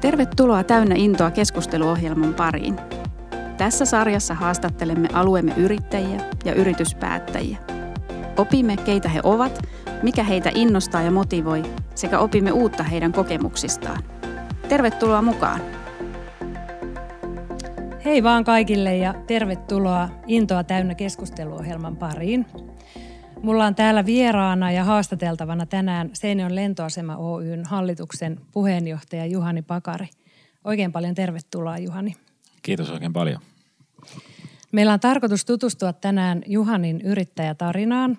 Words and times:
Tervetuloa 0.00 0.64
Täynnä 0.64 0.94
intoa 0.98 1.30
keskusteluohjelman 1.30 2.34
pariin. 2.34 2.76
Tässä 3.56 3.84
sarjassa 3.84 4.34
haastattelemme 4.34 5.08
alueemme 5.12 5.52
yrittäjiä 5.56 6.20
ja 6.44 6.54
yrityspäättäjiä. 6.54 7.58
Opimme, 8.36 8.76
keitä 8.76 9.08
he 9.08 9.20
ovat, 9.24 9.62
mikä 10.02 10.22
heitä 10.22 10.50
innostaa 10.54 11.02
ja 11.02 11.10
motivoi, 11.10 11.62
sekä 11.94 12.18
opimme 12.18 12.52
uutta 12.52 12.82
heidän 12.82 13.12
kokemuksistaan. 13.12 14.02
Tervetuloa 14.68 15.22
mukaan! 15.22 15.60
Hei 18.04 18.22
vaan 18.22 18.44
kaikille 18.44 18.96
ja 18.96 19.14
tervetuloa 19.26 20.08
Intoa 20.26 20.64
täynnä 20.64 20.94
keskusteluohjelman 20.94 21.96
pariin. 21.96 22.46
Mulla 23.42 23.66
on 23.66 23.74
täällä 23.74 24.06
vieraana 24.06 24.72
ja 24.72 24.84
haastateltavana 24.84 25.66
tänään 25.66 26.10
Seinäjoen 26.12 26.54
lentoasema 26.54 27.16
Oyn 27.16 27.64
hallituksen 27.64 28.40
puheenjohtaja 28.52 29.26
Juhani 29.26 29.62
Pakari. 29.62 30.08
Oikein 30.64 30.92
paljon 30.92 31.14
tervetuloa 31.14 31.78
Juhani. 31.78 32.16
Kiitos 32.62 32.90
oikein 32.90 33.12
paljon. 33.12 33.40
Meillä 34.72 34.92
on 34.92 35.00
tarkoitus 35.00 35.44
tutustua 35.44 35.92
tänään 35.92 36.42
Juhanin 36.46 37.00
yrittäjätarinaan 37.00 38.18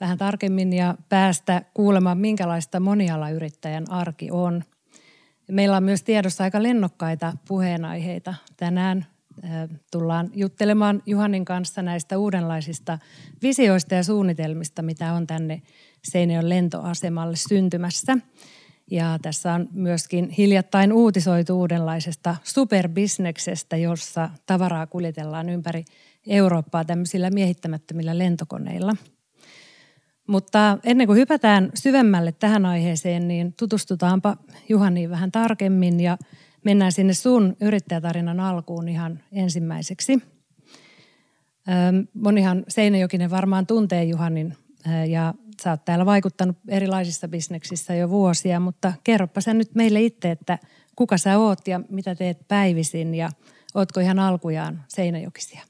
vähän 0.00 0.18
tarkemmin 0.18 0.72
ja 0.72 0.94
päästä 1.08 1.62
kuulemaan, 1.74 2.18
minkälaista 2.18 2.80
monialayrittäjän 2.80 3.90
arki 3.90 4.30
on. 4.30 4.64
Meillä 5.50 5.76
on 5.76 5.84
myös 5.84 6.02
tiedossa 6.02 6.44
aika 6.44 6.62
lennokkaita 6.62 7.32
puheenaiheita 7.48 8.34
tänään 8.56 9.06
tullaan 9.90 10.30
juttelemaan 10.34 11.02
Juhanin 11.06 11.44
kanssa 11.44 11.82
näistä 11.82 12.18
uudenlaisista 12.18 12.98
visioista 13.42 13.94
ja 13.94 14.02
suunnitelmista, 14.02 14.82
mitä 14.82 15.12
on 15.12 15.26
tänne 15.26 15.62
Seinäjoen 16.04 16.48
lentoasemalle 16.48 17.36
syntymässä. 17.36 18.18
Ja 18.90 19.18
tässä 19.22 19.52
on 19.52 19.68
myöskin 19.72 20.30
hiljattain 20.30 20.92
uutisoitu 20.92 21.58
uudenlaisesta 21.58 22.36
superbisneksestä, 22.44 23.76
jossa 23.76 24.30
tavaraa 24.46 24.86
kuljetellaan 24.86 25.48
ympäri 25.48 25.84
Eurooppaa 26.26 26.84
tämmöisillä 26.84 27.30
miehittämättömillä 27.30 28.18
lentokoneilla. 28.18 28.96
Mutta 30.26 30.78
ennen 30.84 31.06
kuin 31.06 31.18
hypätään 31.18 31.70
syvemmälle 31.74 32.32
tähän 32.32 32.66
aiheeseen, 32.66 33.28
niin 33.28 33.54
tutustutaanpa 33.58 34.36
Juhaniin 34.68 35.10
vähän 35.10 35.32
tarkemmin 35.32 36.00
ja– 36.00 36.18
mennään 36.64 36.92
sinne 36.92 37.14
sun 37.14 37.56
yrittäjätarinan 37.60 38.40
alkuun 38.40 38.88
ihan 38.88 39.20
ensimmäiseksi. 39.32 40.22
Monihan 42.14 42.64
Seinäjokinen 42.68 43.30
varmaan 43.30 43.66
tuntee 43.66 44.04
Juhanin 44.04 44.56
ja 45.08 45.34
sä 45.62 45.70
oot 45.70 45.84
täällä 45.84 46.06
vaikuttanut 46.06 46.56
erilaisissa 46.68 47.28
bisneksissä 47.28 47.94
jo 47.94 48.10
vuosia, 48.10 48.60
mutta 48.60 48.92
kerropa 49.04 49.40
sä 49.40 49.54
nyt 49.54 49.74
meille 49.74 50.00
itse, 50.00 50.30
että 50.30 50.58
kuka 50.96 51.18
sä 51.18 51.38
oot 51.38 51.68
ja 51.68 51.80
mitä 51.88 52.14
teet 52.14 52.48
päivisin 52.48 53.14
ja 53.14 53.30
ootko 53.74 54.00
ihan 54.00 54.18
alkujaan 54.18 54.84
Seinäjokisia? 54.88 55.62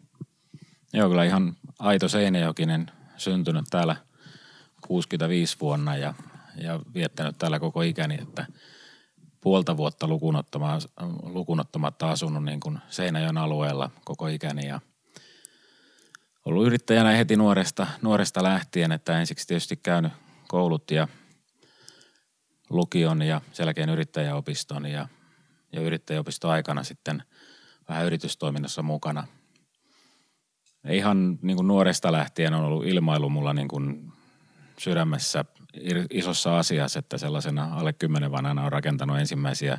Joo, 0.92 1.08
kyllä 1.08 1.24
ihan 1.24 1.56
aito 1.78 2.08
Seinäjokinen, 2.08 2.90
syntynyt 3.16 3.64
täällä 3.70 3.96
65 4.86 5.56
vuonna 5.60 5.96
ja, 5.96 6.14
ja 6.62 6.80
viettänyt 6.94 7.38
täällä 7.38 7.60
koko 7.60 7.82
ikäni, 7.82 8.18
että– 8.22 8.46
puolta 9.40 9.76
vuotta 9.76 10.08
lukunottamatta 11.22 12.10
asunut 12.10 12.44
niin 12.44 12.60
kuin 12.60 12.78
Seinäjön 12.88 13.38
alueella 13.38 13.90
koko 14.04 14.26
ikäni 14.26 14.68
ja 14.68 14.80
ollut 16.44 16.66
yrittäjänä 16.66 17.10
heti 17.10 17.36
nuoresta, 17.36 17.86
nuoresta 18.02 18.42
lähtien, 18.42 18.92
että 18.92 19.20
ensiksi 19.20 19.46
tietysti 19.46 19.76
käynyt 19.76 20.12
koulut 20.48 20.90
ja 20.90 21.08
lukion 22.70 23.22
ja 23.22 23.40
selkeän 23.52 23.90
yrittäjäopiston 23.90 24.86
ja, 24.86 25.08
ja 25.72 25.80
yrittäjäopiston 25.80 26.50
aikana 26.50 26.84
sitten 26.84 27.22
vähän 27.88 28.06
yritystoiminnassa 28.06 28.82
mukana. 28.82 29.26
Ihan 30.90 31.38
niin 31.42 31.56
kuin 31.56 31.68
nuoresta 31.68 32.12
lähtien 32.12 32.54
on 32.54 32.64
ollut 32.64 32.86
ilmailu 32.86 33.28
mulla 33.28 33.52
niin 33.52 33.68
kuin 33.68 34.12
sydämessä 34.80 35.44
isossa 36.10 36.58
asiassa, 36.58 36.98
että 36.98 37.18
sellaisena 37.18 37.74
alle 37.74 37.92
kymmenen 37.92 38.32
vanhana 38.32 38.64
on 38.64 38.72
rakentanut 38.72 39.18
ensimmäisiä 39.18 39.78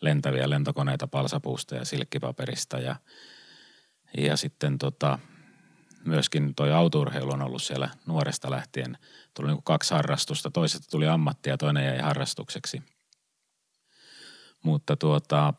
lentäviä 0.00 0.50
lentokoneita 0.50 1.06
palsapuusta 1.06 1.74
ja 1.74 1.84
silkkipaperista 1.84 2.78
ja, 2.78 2.96
ja 4.18 4.36
sitten 4.36 4.78
tota, 4.78 5.18
myöskin 6.04 6.54
toi 6.54 6.72
autourheilu 6.72 7.32
on 7.32 7.42
ollut 7.42 7.62
siellä 7.62 7.88
nuoresta 8.06 8.50
lähtien. 8.50 8.98
Tuli 9.34 9.48
niin 9.48 9.62
kaksi 9.64 9.94
harrastusta, 9.94 10.50
toisesta 10.50 10.90
tuli 10.90 11.08
ammatti 11.08 11.50
ja 11.50 11.58
toinen 11.58 11.84
jäi 11.84 11.98
harrastukseksi. 11.98 12.82
Mutta 14.62 14.96
tuota, 14.96 15.54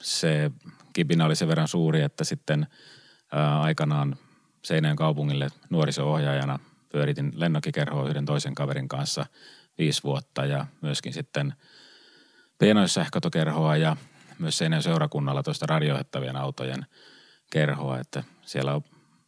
se 0.00 0.50
kipinä 0.92 1.24
oli 1.24 1.36
sen 1.36 1.48
verran 1.48 1.68
suuri, 1.68 2.00
että 2.00 2.24
sitten 2.24 2.66
ää, 3.32 3.60
aikanaan 3.60 4.16
Seinäjön 4.64 4.96
kaupungille 4.96 5.48
nuoriso-ohjaajana– 5.70 6.58
pyöritin 6.92 7.32
lennokkikerhoa 7.34 8.08
yhden 8.08 8.24
toisen 8.24 8.54
kaverin 8.54 8.88
kanssa 8.88 9.26
viisi 9.78 10.02
vuotta 10.02 10.46
ja 10.46 10.66
myöskin 10.80 11.12
sitten 11.12 11.54
pienoissähkötokerhoa 12.58 13.76
ja 13.76 13.96
myös 14.38 14.58
Seinäjoen 14.58 14.82
seurakunnalla 14.82 15.42
toista 15.42 15.66
radiohettavien 15.66 16.36
autojen 16.36 16.86
kerhoa, 17.50 17.98
että 17.98 18.24
siellä 18.42 18.80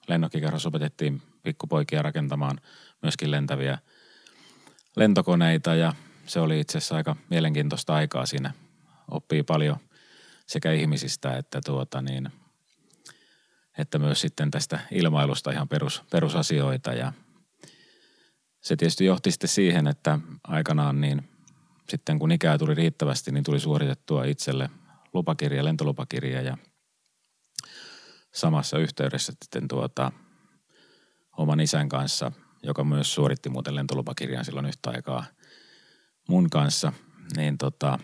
lennokkikerhossa 0.09 0.69
opetettiin 0.69 1.23
pikkupoikia 1.43 2.03
rakentamaan 2.03 2.61
myöskin 3.03 3.31
lentäviä 3.31 3.79
lentokoneita 4.97 5.75
ja 5.75 5.93
se 6.27 6.41
oli 6.41 6.61
itse 6.61 6.79
asiassa 6.79 6.97
aika 6.97 7.17
mielenkiintoista 7.31 7.95
aikaa 7.95 8.27
siinä. 8.27 8.53
Oppii 9.11 9.43
paljon 9.43 9.77
sekä 10.47 10.73
ihmisistä 10.73 11.37
että, 11.37 11.61
tuota 11.65 12.03
niin, 12.03 12.33
että 13.79 13.99
myös 13.99 14.21
sitten 14.21 14.51
tästä 14.51 14.79
ilmailusta 14.91 15.51
ihan 15.51 15.69
perus, 15.69 16.03
perusasioita 16.11 16.93
ja 16.93 17.13
se 18.65 18.77
tietysti 18.77 19.05
johti 19.05 19.31
sitten 19.31 19.49
siihen, 19.49 19.87
että 19.87 20.19
aikanaan 20.45 21.01
niin 21.01 21.29
sitten 21.89 22.19
kun 22.19 22.33
ikää 22.33 22.59
tuli 22.59 22.75
riittävästi, 22.75 23.33
niin 23.33 23.45
tuli 23.45 23.61
suoritettua 23.61 24.25
itselle 24.25 24.71
lupakirja, 25.13 25.65
lentolupakirja 25.65 26.43
ja 26.43 26.57
samassa 28.33 28.79
yhteydessä 28.79 29.33
sitten 29.43 29.69
tuota, 29.69 30.13
oman 31.37 31.61
isän 31.61 31.89
kanssa, 31.89 32.33
joka 32.63 32.85
myös 32.85 33.15
suoritti 33.15 33.49
muuten 33.49 33.75
lentolupakirjan 33.75 34.45
silloin 34.45 34.67
yhtä 34.67 34.91
aikaa 34.91 35.25
mun 36.29 36.51
kanssa, 36.51 36.93
niin 37.37 37.59
tota, 37.59 37.99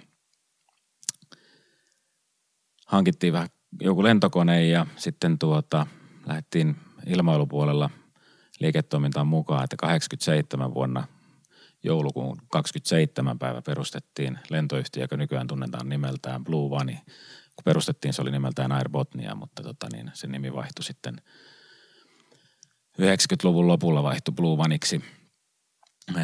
hankittiin 2.87 3.33
vähän 3.33 3.49
joku 3.81 4.03
lentokone 4.03 4.67
ja 4.67 4.87
sitten 4.97 5.39
tuota, 5.39 5.87
lähdettiin 6.27 6.77
ilmailupuolella 7.07 7.91
liiketoimintaan 8.61 9.27
mukaan, 9.27 9.65
että 9.65 9.77
87 9.77 10.75
vuonna 10.75 11.07
joulukuun 11.83 12.43
27. 12.49 13.39
päivä 13.39 13.63
perustettiin 13.63 14.39
lentoyhtiö, 14.51 15.05
joka 15.05 15.17
nykyään 15.17 15.47
tunnetaan 15.47 15.89
nimeltään 15.89 16.45
Blue 16.45 16.77
One. 16.81 17.03
Kun 17.57 17.65
perustettiin, 17.65 18.15
se 18.15 18.23
oli 18.23 18.31
nimeltään 18.31 18.73
Air 18.73 18.89
Botnia, 18.89 19.35
mutta 19.35 19.63
tota 19.63 19.87
niin, 19.93 20.11
se 20.15 20.27
nimi 20.27 20.53
vaihtui 20.53 20.85
sitten 20.85 21.17
90-luvun 23.01 23.69
lopulla 23.69 24.03
vaihtui 24.03 24.35
Blue 24.35 24.57
Oneiksi. 24.59 25.05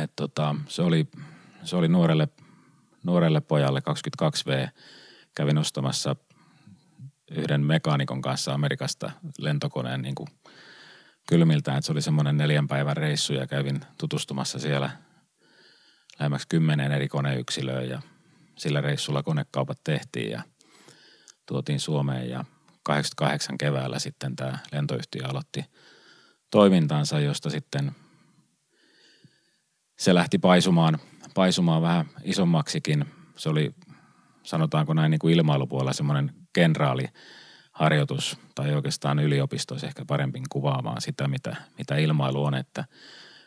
Et 0.02 0.12
tota, 0.16 0.54
se, 0.68 0.82
oli, 0.82 1.08
se 1.62 1.76
oli 1.76 1.88
nuorelle, 1.88 2.28
nuorelle 3.04 3.40
pojalle 3.40 3.82
22V. 3.90 4.68
Kävin 5.34 5.58
ostamassa 5.58 6.16
yhden 7.30 7.60
mekaanikon 7.60 8.22
kanssa 8.22 8.54
Amerikasta 8.54 9.10
lentokoneen 9.38 10.02
niin 10.02 10.14
kuin 10.14 10.28
kylmiltään, 11.26 11.78
että 11.78 11.86
se 11.86 11.92
oli 11.92 12.02
semmoinen 12.02 12.36
neljän 12.36 12.68
päivän 12.68 12.96
reissu 12.96 13.32
ja 13.32 13.46
kävin 13.46 13.80
tutustumassa 13.98 14.58
siellä 14.58 14.90
lähemmäksi 16.18 16.48
kymmenen 16.48 16.92
eri 16.92 17.08
koneyksilöä 17.08 17.82
ja 17.82 18.02
sillä 18.58 18.80
reissulla 18.80 19.22
konekaupat 19.22 19.78
tehtiin 19.84 20.30
ja 20.30 20.42
tuotiin 21.46 21.80
Suomeen 21.80 22.30
ja 22.30 22.44
88 22.82 23.58
keväällä 23.58 23.98
sitten 23.98 24.36
tämä 24.36 24.58
lentoyhtiö 24.72 25.26
aloitti 25.26 25.64
toimintansa, 26.50 27.20
josta 27.20 27.50
sitten 27.50 27.92
se 29.98 30.14
lähti 30.14 30.38
paisumaan, 30.38 30.98
paisumaan 31.34 31.82
vähän 31.82 32.06
isommaksikin. 32.24 33.04
Se 33.36 33.48
oli, 33.48 33.74
sanotaanko 34.42 34.94
näin 34.94 35.10
niin 35.10 35.18
kuin 35.18 35.34
ilmailupuolella 35.34 35.92
semmoinen 35.92 36.32
kenraali 36.52 37.08
harjoitus 37.76 38.38
tai 38.54 38.74
oikeastaan 38.74 39.18
yliopisto 39.18 39.74
olisi 39.74 39.86
ehkä 39.86 40.04
parempi 40.04 40.42
kuvaamaan 40.50 41.00
sitä, 41.00 41.28
mitä, 41.28 41.56
mitä 41.78 41.96
ilmailu 41.96 42.44
on, 42.44 42.54
että 42.54 42.84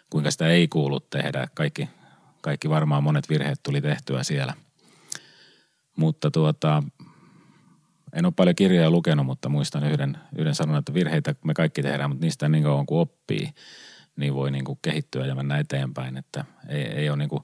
kuinka 0.10 0.32
sitä 0.32 0.48
ei 0.48 0.68
kuulu 0.68 1.00
tehdä. 1.00 1.48
Kaikki, 1.54 1.90
kaikki 2.42 2.70
varmaan 2.70 3.04
monet 3.04 3.30
virheet 3.30 3.60
tuli 3.64 3.82
tehtyä 3.82 4.24
siellä. 4.24 4.54
Mutta 5.96 6.32
tuota, 6.32 6.84
en 8.14 8.26
ole 8.26 8.34
paljon 8.36 8.56
kirjoja 8.56 8.92
lukenut, 8.92 9.26
mutta 9.26 9.50
muistan 9.50 9.84
yhden, 9.84 10.18
yhden 10.38 10.56
sanon, 10.56 10.78
että 10.78 10.94
virheitä 10.94 11.36
me 11.46 11.54
kaikki 11.54 11.82
tehdään, 11.82 12.10
mutta 12.10 12.26
niistä 12.26 12.50
niin 12.50 12.64
kauan 12.64 12.86
kuin 12.86 13.00
oppii, 13.00 13.50
niin 14.16 14.34
voi 14.34 14.52
niin 14.52 14.66
kuin 14.66 14.80
kehittyä 14.82 15.26
ja 15.26 15.36
mennä 15.36 15.58
eteenpäin. 15.58 16.18
Että 16.18 16.46
ei, 16.68 16.84
ei 16.84 17.10
ole 17.10 17.18
niin 17.18 17.30
kuin, 17.30 17.44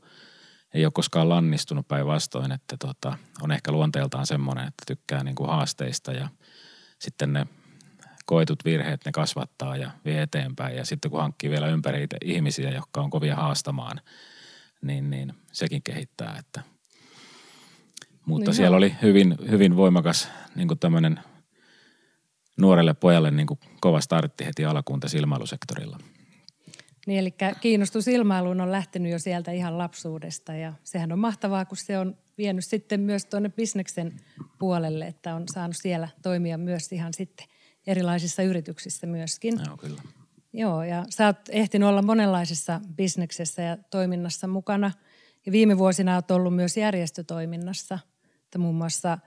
ei 0.73 0.85
ole 0.85 0.91
koskaan 0.91 1.29
lannistunut 1.29 1.87
päinvastoin, 1.87 2.51
että 2.51 2.77
tota, 2.79 3.17
on 3.41 3.51
ehkä 3.51 3.71
luonteeltaan 3.71 4.25
semmoinen, 4.25 4.67
että 4.67 4.83
tykkää 4.87 5.23
niin 5.23 5.35
kuin 5.35 5.49
haasteista 5.49 6.11
ja 6.11 6.29
sitten 6.99 7.33
ne 7.33 7.47
koetut 8.25 8.65
virheet 8.65 9.05
ne 9.05 9.11
kasvattaa 9.11 9.77
ja 9.77 9.91
vie 10.05 10.21
eteenpäin. 10.21 10.75
Ja 10.75 10.85
sitten 10.85 11.11
kun 11.11 11.21
hankkii 11.21 11.49
vielä 11.49 11.67
ympäri 11.67 12.07
ihmisiä, 12.23 12.71
jotka 12.71 13.01
on 13.01 13.09
kovia 13.09 13.35
haastamaan, 13.35 14.01
niin, 14.81 15.09
niin 15.09 15.33
sekin 15.51 15.83
kehittää. 15.83 16.35
Että. 16.39 16.61
Mutta 18.25 18.51
niin 18.51 18.55
siellä 18.55 18.77
oli 18.77 18.95
hyvin, 19.01 19.35
hyvin 19.49 19.75
voimakas 19.75 20.29
niin 20.55 20.79
tämmöinen 20.79 21.19
nuorelle 22.57 22.93
pojalle 22.93 23.31
niin 23.31 23.47
kova 23.81 24.01
startti 24.01 24.45
heti 24.45 24.65
alkuun 24.65 24.99
tässä 24.99 25.17
ilmailusektorilla. 25.17 25.97
Niin, 27.05 27.19
eli 27.19 27.33
kiinnostus 27.61 28.07
ilmailuun 28.07 28.61
on 28.61 28.71
lähtenyt 28.71 29.11
jo 29.11 29.19
sieltä 29.19 29.51
ihan 29.51 29.77
lapsuudesta 29.77 30.53
ja 30.53 30.73
sehän 30.83 31.11
on 31.11 31.19
mahtavaa, 31.19 31.65
kun 31.65 31.77
se 31.77 31.99
on 31.99 32.17
vienyt 32.37 32.65
sitten 32.65 32.99
myös 32.99 33.25
tuonne 33.25 33.49
bisneksen 33.49 34.13
puolelle, 34.59 35.07
että 35.07 35.35
on 35.35 35.43
saanut 35.53 35.75
siellä 35.75 36.07
toimia 36.21 36.57
myös 36.57 36.91
ihan 36.91 37.13
sitten 37.13 37.47
erilaisissa 37.87 38.43
yrityksissä 38.43 39.07
myöskin. 39.07 39.59
Joo, 39.65 39.77
kyllä. 39.77 40.01
Joo, 40.53 40.83
ja 40.83 41.05
sä 41.09 41.25
oot 41.25 41.37
ehtinyt 41.49 41.89
olla 41.89 42.01
monenlaisessa 42.01 42.81
bisneksessä 42.95 43.61
ja 43.61 43.77
toiminnassa 43.77 44.47
mukana. 44.47 44.91
Ja 45.45 45.51
viime 45.51 45.77
vuosina 45.77 46.15
oot 46.15 46.31
ollut 46.31 46.55
myös 46.55 46.77
järjestötoiminnassa, 46.77 47.99
että 48.43 48.57
muun 48.57 48.75
muassa 48.75 49.17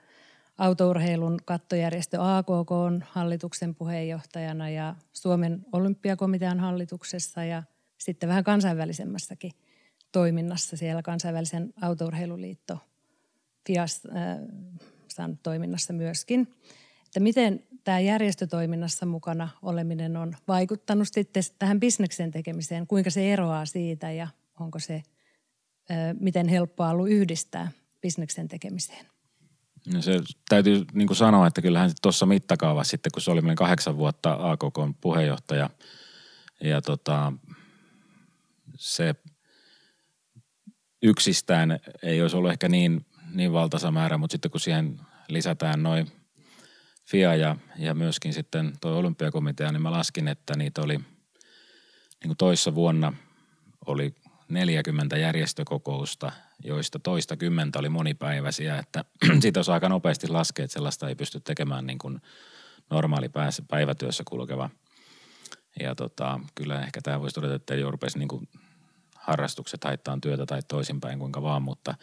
autourheilun 0.59 1.39
kattojärjestö 1.45 2.19
AKK 2.21 2.71
on 2.71 3.05
hallituksen 3.11 3.75
puheenjohtajana 3.75 4.71
ja 4.71 4.95
Suomen 5.13 5.67
olympiakomitean 5.73 6.61
hallituksessa 6.61 7.45
ja 7.45 7.63
sitten 7.99 8.29
vähän 8.29 8.45
kansainvälisemmässäkin 8.45 9.53
toiminnassa 10.13 10.77
siellä 10.77 11.03
kansainvälisen 11.03 11.75
autourheiluliitto 11.83 12.79
FIAS 13.67 14.03
äh, 14.07 15.29
toiminnassa 15.43 15.93
myöskin. 15.93 16.55
Että 17.07 17.21
miten 17.21 17.67
tämä 17.85 18.01
järjestötoiminnassa 18.01 19.07
mukana 19.07 19.49
oleminen 19.63 20.17
on 20.17 20.37
vaikuttanut 20.49 21.09
sitten 21.11 21.43
tähän 21.59 21.81
bisneksen 21.81 22.31
tekemiseen? 22.31 22.87
Kuinka 22.87 23.11
se 23.11 23.33
eroaa 23.33 23.67
siitä 23.67 24.13
ja 24.13 24.29
onko 24.61 24.79
se 24.79 25.03
miten 26.21 26.49
helppoa 26.49 26.91
ollut 26.91 27.09
yhdistää 27.09 27.73
bisneksen 28.01 28.49
tekemiseen? 28.49 29.07
No 29.87 30.03
se 30.03 30.21
täytyy 30.49 30.85
niin 30.93 31.17
sanoa, 31.17 31.47
että 31.47 31.63
kyllähän 31.63 31.91
tuossa 32.03 32.27
mittakaavassa 32.27 32.91
sitten, 32.91 33.13
kun 33.13 33.23
se 33.23 33.31
oli 33.31 33.43
kahdeksan 33.57 33.97
vuotta 33.97 34.39
AKK 34.41 35.01
puheenjohtaja 35.01 35.71
ja 36.61 36.83
tota, 36.83 37.33
se 38.77 39.15
yksistään 41.03 41.81
ei 42.03 42.23
olisi 42.23 42.37
ollut 42.37 42.51
ehkä 42.51 42.69
niin, 42.69 43.07
niin 43.35 43.53
valtaisa 43.53 43.91
määrä, 43.91 44.19
mutta 44.19 44.35
sitten 44.35 44.51
kun 44.51 44.61
siihen 44.61 45.01
lisätään 45.29 45.83
noin 45.83 46.13
FIA 47.05 47.35
ja, 47.35 47.57
ja 47.79 47.95
myöskin 47.95 48.33
sitten 48.33 48.73
tuo 48.81 48.91
olympiakomitea, 48.91 49.73
niin 49.73 49.83
mä 49.83 49.91
laskin, 49.91 50.29
että 50.29 50.57
niitä 50.57 50.83
oli 50.83 50.97
niin 50.97 52.29
kuin 52.29 52.37
toissa 52.37 52.75
vuonna 52.75 53.13
oli 53.87 54.15
40 54.49 55.17
järjestökokousta, 55.17 56.33
joista 56.65 56.99
toista 56.99 57.37
kymmentä 57.37 57.79
oli 57.79 57.89
monipäiväisiä, 57.89 58.79
että 58.79 59.05
siitä 59.43 59.59
olisi 59.59 59.71
aika 59.71 59.89
nopeasti 59.89 60.29
laskea, 60.29 60.65
että 60.65 60.73
sellaista 60.73 61.09
ei 61.09 61.15
pysty 61.15 61.41
tekemään 61.41 61.87
niin 61.87 61.99
kuin 61.99 62.23
normaali 62.91 63.31
päivätyössä 63.69 64.23
kulkeva. 64.29 64.71
Ja 65.81 65.95
tota, 65.95 66.41
kyllä 66.55 66.83
ehkä 66.83 67.01
tämä 67.03 67.21
voisi 67.21 67.35
todeta, 67.35 67.55
että 67.55 67.75
ei 67.75 67.83
rupesi 67.83 68.19
niin 68.19 68.29
kuin 68.29 68.49
harrastukset 69.15 69.85
haittaa 69.85 70.19
työtä 70.23 70.47
tai 70.47 70.61
toisinpäin 70.69 71.19
kuinka 71.19 71.43
vaan, 71.43 71.63
mutta, 71.63 71.95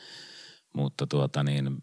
mutta 0.74 1.08
tuota 1.08 1.44
niin, 1.44 1.78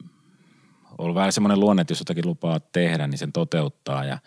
ollut 0.99 1.15
vähän 1.15 1.33
semmoinen 1.33 1.61
luonne, 1.61 1.81
että 1.81 1.93
jos 1.93 2.01
jotakin 2.01 2.27
lupaa 2.27 2.61
tehdä, 2.61 3.07
niin 3.07 3.19
sen 3.19 3.33
toteuttaa 3.33 4.05
ja 4.05 4.19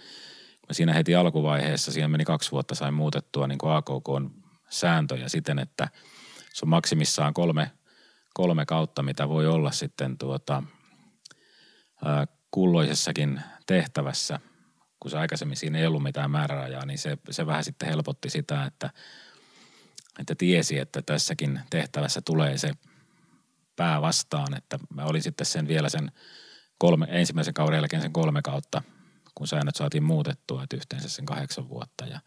siinä 0.71 0.93
heti 0.93 1.15
alkuvaiheessa, 1.15 1.91
siihen 1.91 2.11
meni 2.11 2.25
kaksi 2.25 2.51
vuotta, 2.51 2.75
sain 2.75 2.93
muutettua 2.93 3.47
niin 3.47 3.59
AKK 3.63 4.33
sääntöjä 4.69 5.29
siten, 5.29 5.59
että 5.59 5.89
se 6.53 6.65
on 6.65 6.69
maksimissaan 6.69 7.33
kolme, 7.33 7.71
kolme 8.35 8.65
kautta, 8.65 9.03
mitä 9.03 9.29
voi 9.29 9.47
olla 9.47 9.71
sitten 9.71 10.17
tuota, 10.17 10.63
kulloisessakin 12.51 13.41
tehtävässä, 13.65 14.39
kun 14.99 15.11
se 15.11 15.17
aikaisemmin 15.17 15.57
siinä 15.57 15.79
ei 15.79 15.85
ollut 15.85 16.03
mitään 16.03 16.31
määrärajaa, 16.31 16.85
niin 16.85 16.97
se, 16.97 17.17
se 17.29 17.45
vähän 17.45 17.63
sitten 17.63 17.89
helpotti 17.89 18.29
sitä, 18.29 18.65
että, 18.65 18.89
että 20.19 20.35
tiesi, 20.35 20.79
että 20.79 21.01
tässäkin 21.01 21.59
tehtävässä 21.69 22.21
tulee 22.21 22.57
se 22.57 22.71
pää 23.75 24.01
vastaan, 24.01 24.57
että 24.57 24.79
mä 24.93 25.05
olin 25.05 25.23
sitten 25.23 25.45
sen 25.45 25.67
vielä 25.67 25.89
sen 25.89 26.11
kolme, 26.77 27.07
ensimmäisen 27.09 27.53
kauden 27.53 27.77
jälkeen 27.77 28.01
sen 28.01 28.13
kolme 28.13 28.41
kautta, 28.41 28.81
kun 29.35 29.47
säännöt 29.47 29.75
saatiin 29.75 30.03
muutettua, 30.03 30.63
että 30.63 30.75
yhteensä 30.75 31.09
sen 31.09 31.25
kahdeksan 31.25 31.69
vuotta 31.69 32.05
ja 32.05 32.19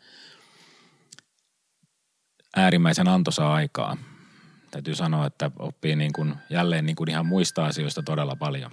äärimmäisen 2.56 3.08
antoisa 3.08 3.54
aikaa. 3.54 3.96
Täytyy 4.70 4.94
sanoa, 4.94 5.26
että 5.26 5.50
oppii 5.58 5.96
niin 5.96 6.12
kuin 6.12 6.34
jälleen 6.50 6.86
niin 6.86 6.96
kuin 6.96 7.10
ihan 7.10 7.26
muista 7.26 7.66
asioista 7.66 8.02
todella 8.02 8.36
paljon. 8.36 8.70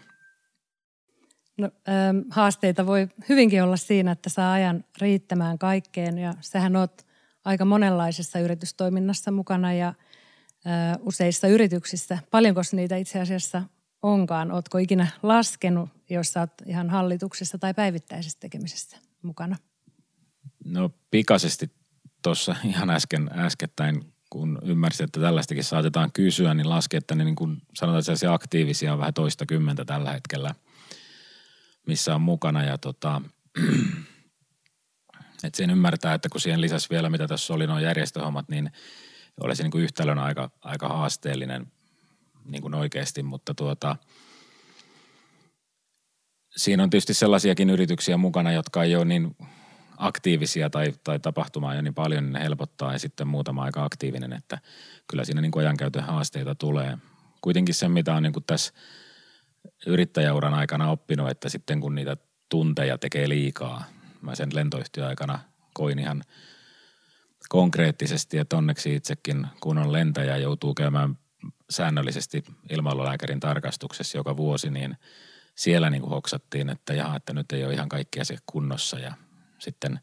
No, 1.58 1.72
ähm, 1.90 2.18
haasteita 2.30 2.86
voi 2.86 3.08
hyvinkin 3.30 3.64
olla 3.64 3.78
siinä, 3.78 4.12
että 4.12 4.30
saa 4.30 4.54
ajan 4.54 4.84
riittämään 5.02 5.58
kaikkeen 5.58 6.18
ja 6.18 6.34
sähän 6.42 6.76
oot 6.76 7.06
aika 7.46 7.66
monenlaisessa 7.66 8.40
yritystoiminnassa 8.40 9.32
mukana 9.32 9.74
ja 9.74 9.88
äh, 9.88 10.98
useissa 11.00 11.48
yrityksissä. 11.48 12.20
Paljonko 12.32 12.62
niitä 12.72 12.96
itse 12.96 13.20
asiassa 13.20 13.64
onkaan? 14.02 14.52
Oletko 14.52 14.78
ikinä 14.78 15.08
laskenut, 15.24 15.90
jos 16.10 16.38
olet 16.38 16.52
ihan 16.66 16.90
hallituksessa 16.90 17.58
tai 17.58 17.74
päivittäisessä 17.74 18.38
tekemisessä 18.40 18.98
mukana? 19.22 19.56
No 20.66 20.90
pikaisesti 21.12 21.72
tuossa 22.22 22.56
ihan 22.64 22.90
äsken, 22.90 23.30
äskettäin, 23.38 24.14
kun 24.30 24.60
ymmärsin, 24.64 25.04
että 25.04 25.22
tällaistakin 25.22 25.64
saatetaan 25.64 26.12
kysyä, 26.12 26.54
niin 26.54 26.70
laski, 26.70 26.98
että 26.98 27.16
ne 27.16 27.24
niin 27.24 27.36
kuin 27.36 27.62
sanotaan, 27.74 28.04
että 28.14 28.34
aktiivisia 28.34 28.94
on 28.94 29.00
vähän 29.00 29.14
toista 29.14 29.46
kymmentä 29.46 29.86
tällä 29.86 30.12
hetkellä, 30.12 30.56
missä 31.88 32.16
on 32.16 32.22
mukana. 32.22 32.64
Ja 32.64 32.78
tota, 32.78 33.22
että 35.44 35.58
sen 35.58 35.70
ymmärtää, 35.70 36.14
että 36.14 36.30
kun 36.30 36.42
siihen 36.42 36.62
lisäsi 36.62 36.90
vielä, 36.90 37.10
mitä 37.10 37.28
tässä 37.28 37.54
oli 37.54 37.68
nuo 37.68 37.80
järjestöhommat, 37.80 38.50
niin 38.50 38.72
olisi 39.42 39.64
niin 39.64 39.72
kuin 39.72 39.84
yhtälön 39.84 40.20
aika, 40.20 40.50
aika 40.62 40.88
haasteellinen 40.88 41.72
niin 42.46 42.62
kuin 42.62 42.76
oikeasti, 42.76 43.24
mutta 43.24 43.54
tuota, 43.54 43.96
siinä 46.56 46.84
on 46.84 46.90
tietysti 46.90 47.14
sellaisiakin 47.14 47.70
yrityksiä 47.70 48.18
mukana, 48.18 48.52
jotka 48.52 48.84
ei 48.84 48.96
ole 48.96 49.06
niin 49.06 49.36
aktiivisia 49.98 50.70
tai, 50.70 50.94
tai 51.04 51.20
tapahtumaa 51.20 51.76
jo 51.76 51.82
niin 51.82 51.94
paljon, 51.94 52.24
niin 52.24 52.34
ne 52.34 52.44
helpottaa 52.44 52.94
ja 52.94 53.00
sitten 53.00 53.28
muutama 53.28 53.64
aika 53.64 53.84
aktiivinen, 53.84 54.34
että 54.34 54.58
kyllä 55.08 55.26
siinä 55.26 55.42
niin 55.42 55.52
kuin 55.52 55.66
ajankäytön 55.66 56.04
haasteita 56.04 56.56
tulee. 56.56 56.98
Kuitenkin 57.42 57.76
se, 57.76 57.90
mitä 57.90 58.16
on 58.16 58.24
niin 58.24 58.34
kuin 58.34 58.44
tässä 58.48 58.74
yrittäjäuran 59.88 60.54
aikana 60.54 60.92
oppinut, 60.92 61.30
että 61.30 61.50
sitten 61.50 61.82
kun 61.82 61.96
niitä 61.96 62.18
tunteja 62.50 62.98
tekee 62.98 63.30
liikaa, 63.30 63.84
mä 64.22 64.36
sen 64.36 64.50
lentoyhtiön 64.54 65.08
aikana 65.08 65.40
koin 65.74 66.00
ihan 66.00 66.24
konkreettisesti, 67.50 68.38
että 68.38 68.58
onneksi 68.58 68.96
itsekin 68.96 69.48
kun 69.60 69.78
on 69.78 69.94
lentäjä 69.94 70.38
joutuu 70.38 70.74
käymään 70.74 71.18
säännöllisesti 71.70 72.44
ilmailulääkärin 72.70 73.40
tarkastuksessa 73.40 74.18
joka 74.18 74.38
vuosi, 74.38 74.70
niin 74.70 74.98
siellä 75.56 75.90
niin 75.90 76.02
kuin 76.02 76.10
hoksattiin, 76.10 76.70
että 76.70 76.94
jaha, 76.94 77.16
että 77.16 77.34
nyt 77.34 77.52
ei 77.52 77.66
ole 77.66 77.74
ihan 77.74 77.90
kaikki 77.90 78.22
asiat 78.22 78.44
kunnossa 78.46 79.00
ja 79.00 79.14
sitten 79.60 80.00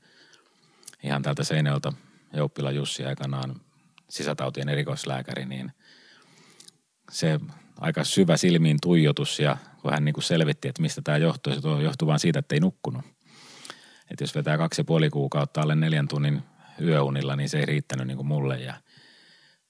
ihan 1.02 1.22
täältä 1.22 1.44
Seinäjältä 1.44 1.92
Jouppila 2.32 2.70
Jussi 2.70 3.04
aikanaan 3.04 3.60
sisätautien 4.10 4.68
erikoislääkäri, 4.68 5.46
niin 5.46 5.72
se 7.10 7.40
aika 7.80 8.04
syvä 8.04 8.36
silmiin 8.36 8.78
tuijotus 8.82 9.40
ja 9.40 9.56
kun 9.82 9.92
hän 9.92 10.04
niin 10.04 10.12
kuin 10.12 10.24
selvitti, 10.24 10.68
että 10.68 10.82
mistä 10.82 11.02
tämä 11.04 11.18
johtuu, 11.18 11.54
se 11.54 11.60
johtuu 11.82 12.08
vain 12.08 12.20
siitä, 12.20 12.38
että 12.38 12.54
ei 12.54 12.60
nukkunut. 12.60 13.04
Että 14.10 14.24
jos 14.24 14.34
vetää 14.34 14.58
kaksi 14.58 14.80
ja 14.80 14.84
puoli 14.84 15.10
kuukautta 15.10 15.60
alle 15.60 15.74
neljän 15.74 16.08
tunnin 16.08 16.42
yöunilla, 16.80 17.36
niin 17.36 17.48
se 17.48 17.58
ei 17.58 17.66
riittänyt 17.66 18.06
niin 18.06 18.16
kuin 18.16 18.26
mulle 18.26 18.60
ja– 18.60 18.74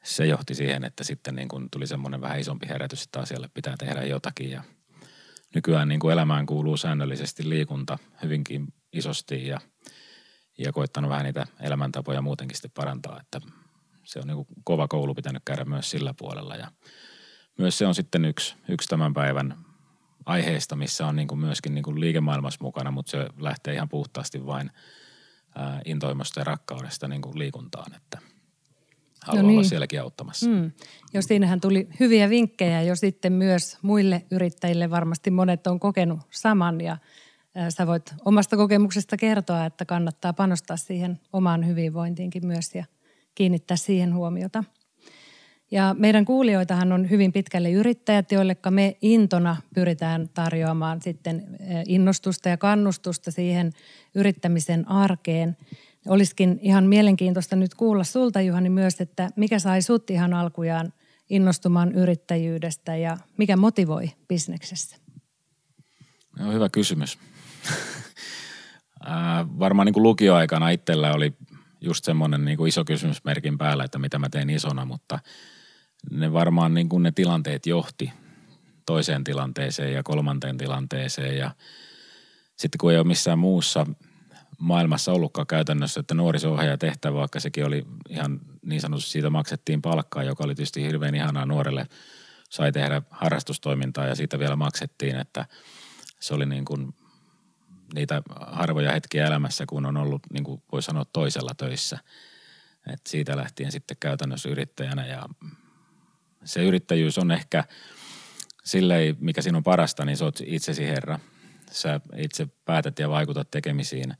se 0.02 0.26
johti 0.26 0.54
siihen, 0.54 0.84
että 0.84 1.04
sitten 1.04 1.34
niin 1.34 1.48
kuin 1.48 1.70
tuli 1.70 1.86
semmoinen 1.86 2.20
vähän 2.20 2.40
isompi 2.40 2.68
herätys, 2.68 3.04
että 3.04 3.20
asialle 3.20 3.50
pitää 3.54 3.76
tehdä 3.76 4.04
jotakin 4.04 4.50
ja 4.50 4.62
nykyään 5.54 5.88
niin 5.88 6.00
kuin 6.00 6.12
elämään 6.12 6.46
kuuluu 6.46 6.76
säännöllisesti 6.76 7.48
liikunta 7.48 7.98
hyvinkin 8.22 8.66
isosti 8.92 9.46
ja, 9.46 9.60
ja 10.58 10.72
koittanut 10.72 11.10
vähän 11.10 11.24
niitä 11.24 11.46
elämäntapoja 11.60 12.22
muutenkin 12.22 12.56
sitten 12.56 12.70
parantaa, 12.74 13.20
että 13.20 13.40
se 14.04 14.18
on 14.18 14.26
niin 14.26 14.46
kova 14.64 14.88
koulu 14.88 15.14
pitänyt 15.14 15.42
käydä 15.44 15.64
myös 15.64 15.90
sillä 15.90 16.14
puolella 16.18 16.56
ja 16.56 16.72
myös 17.58 17.78
se 17.78 17.86
on 17.86 17.94
sitten 17.94 18.24
yksi, 18.24 18.54
yksi 18.68 18.88
tämän 18.88 19.14
päivän 19.14 19.58
aiheesta, 20.26 20.76
missä 20.76 21.06
on 21.06 21.16
niin 21.16 21.28
kuin 21.28 21.38
myöskin 21.38 21.74
niin 21.74 21.84
kuin 21.84 22.00
liikemaailmassa 22.00 22.64
mukana, 22.64 22.90
mutta 22.90 23.10
se 23.10 23.28
lähtee 23.40 23.74
ihan 23.74 23.88
puhtaasti 23.88 24.46
vain 24.46 24.70
intoimosta 25.84 26.40
ja 26.40 26.44
rakkaudesta 26.44 27.08
niin 27.08 27.22
kuin 27.22 27.38
liikuntaan, 27.38 27.94
että– 27.94 28.18
haluaa 29.26 29.42
no 29.42 29.48
niin. 29.48 29.58
olla 29.58 29.68
sielläkin 29.68 30.00
auttamassa. 30.00 30.50
Mm. 30.50 30.72
Jo 31.14 31.22
siinähän 31.22 31.60
tuli 31.60 31.88
hyviä 32.00 32.30
vinkkejä 32.30 32.82
jo 32.82 32.96
sitten 32.96 33.32
myös 33.32 33.78
muille 33.82 34.22
yrittäjille. 34.30 34.90
Varmasti 34.90 35.30
monet 35.30 35.66
on 35.66 35.80
kokenut 35.80 36.20
saman 36.30 36.80
ja 36.80 36.96
sä 37.68 37.86
voit 37.86 38.14
omasta 38.24 38.56
kokemuksesta 38.56 39.16
kertoa, 39.16 39.66
että 39.66 39.84
kannattaa 39.84 40.32
panostaa 40.32 40.76
siihen 40.76 41.20
omaan 41.32 41.66
hyvinvointiinkin 41.66 42.46
myös 42.46 42.74
ja 42.74 42.84
kiinnittää 43.34 43.76
siihen 43.76 44.14
huomiota. 44.14 44.64
Ja 45.70 45.96
meidän 45.98 46.24
kuulijoitahan 46.24 46.92
on 46.92 47.10
hyvin 47.10 47.32
pitkälle 47.32 47.70
yrittäjät, 47.70 48.32
joille 48.32 48.56
me 48.70 48.96
intona 49.02 49.56
pyritään 49.74 50.28
tarjoamaan 50.34 51.02
sitten 51.02 51.58
innostusta 51.86 52.48
ja 52.48 52.56
kannustusta 52.56 53.30
siihen 53.30 53.72
yrittämisen 54.14 54.88
arkeen. 54.88 55.56
Olisikin 56.08 56.58
ihan 56.62 56.84
mielenkiintoista 56.84 57.56
nyt 57.56 57.74
kuulla 57.74 58.04
sulta 58.04 58.40
Juhani 58.40 58.70
myös, 58.70 59.00
että 59.00 59.30
mikä 59.36 59.58
sai 59.58 59.82
sut 59.82 60.10
ihan 60.10 60.34
alkujaan 60.34 60.92
innostumaan 61.30 61.92
yrittäjyydestä 61.92 62.96
ja 62.96 63.16
mikä 63.36 63.56
motivoi 63.56 64.10
bisneksessä? 64.28 64.96
No, 66.38 66.52
hyvä 66.52 66.68
kysymys. 66.68 67.18
Varmaan 69.62 69.86
niin 69.86 69.94
kuin 69.94 70.02
lukioaikana 70.02 70.70
itsellä 70.70 71.12
oli 71.12 71.32
just 71.80 72.04
semmoinen 72.04 72.44
niin 72.44 72.56
kuin 72.56 72.68
iso 72.68 72.84
kysymysmerkin 72.84 73.58
päällä, 73.58 73.84
että 73.84 73.98
mitä 73.98 74.18
mä 74.18 74.28
teen 74.28 74.50
isona, 74.50 74.84
mutta 74.84 75.18
ne 76.10 76.32
varmaan 76.32 76.74
niin 76.74 76.88
kuin 76.88 77.02
ne 77.02 77.12
tilanteet 77.12 77.66
johti 77.66 78.12
toiseen 78.86 79.24
tilanteeseen 79.24 79.92
ja 79.92 80.02
kolmanteen 80.02 80.58
tilanteeseen 80.58 81.38
ja 81.38 81.50
sitten 82.56 82.78
kun 82.78 82.92
ei 82.92 82.98
ole 82.98 83.06
missään 83.06 83.38
muussa 83.38 83.86
maailmassa 84.58 85.12
ollutkaan 85.12 85.46
käytännössä, 85.46 86.00
että 86.00 86.14
nuorisohjaaja 86.14 86.78
tehtävä, 86.78 87.18
vaikka 87.18 87.40
sekin 87.40 87.66
oli 87.66 87.86
ihan 88.08 88.40
niin 88.62 88.80
sanotusti 88.80 89.10
siitä 89.10 89.30
maksettiin 89.30 89.82
palkkaa, 89.82 90.22
joka 90.22 90.44
oli 90.44 90.54
tietysti 90.54 90.82
hirveän 90.82 91.14
ihanaa 91.14 91.46
nuorelle. 91.46 91.86
Sai 92.50 92.72
tehdä 92.72 93.02
harrastustoimintaa 93.10 94.06
ja 94.06 94.14
siitä 94.14 94.38
vielä 94.38 94.56
maksettiin, 94.56 95.16
että 95.16 95.46
se 96.20 96.34
oli 96.34 96.46
niin 96.46 96.64
kuin 96.64 96.94
niitä 97.94 98.22
harvoja 98.40 98.92
hetkiä 98.92 99.26
elämässä, 99.26 99.64
kun 99.66 99.86
on 99.86 99.96
ollut, 99.96 100.22
niin 100.32 100.44
kuin 100.44 100.62
voi 100.72 100.82
sanoa, 100.82 101.04
toisella 101.12 101.54
töissä. 101.56 101.98
Et 102.92 103.00
siitä 103.08 103.36
lähtien 103.36 103.72
sitten 103.72 103.96
käytännössä 104.00 104.48
yrittäjänä 104.48 105.06
ja 105.06 105.28
se 106.44 106.64
yrittäjyys 106.64 107.18
on 107.18 107.30
ehkä 107.30 107.64
silleen, 108.64 109.16
mikä 109.20 109.42
sinun 109.42 109.62
parasta, 109.62 110.04
niin 110.04 110.16
sä 110.16 110.24
oot 110.24 110.40
itsesi 110.46 110.86
herra. 110.86 111.18
Sä 111.70 112.00
itse 112.16 112.48
päätät 112.64 112.98
ja 112.98 113.08
vaikutat 113.08 113.50
tekemisiin, 113.50 114.14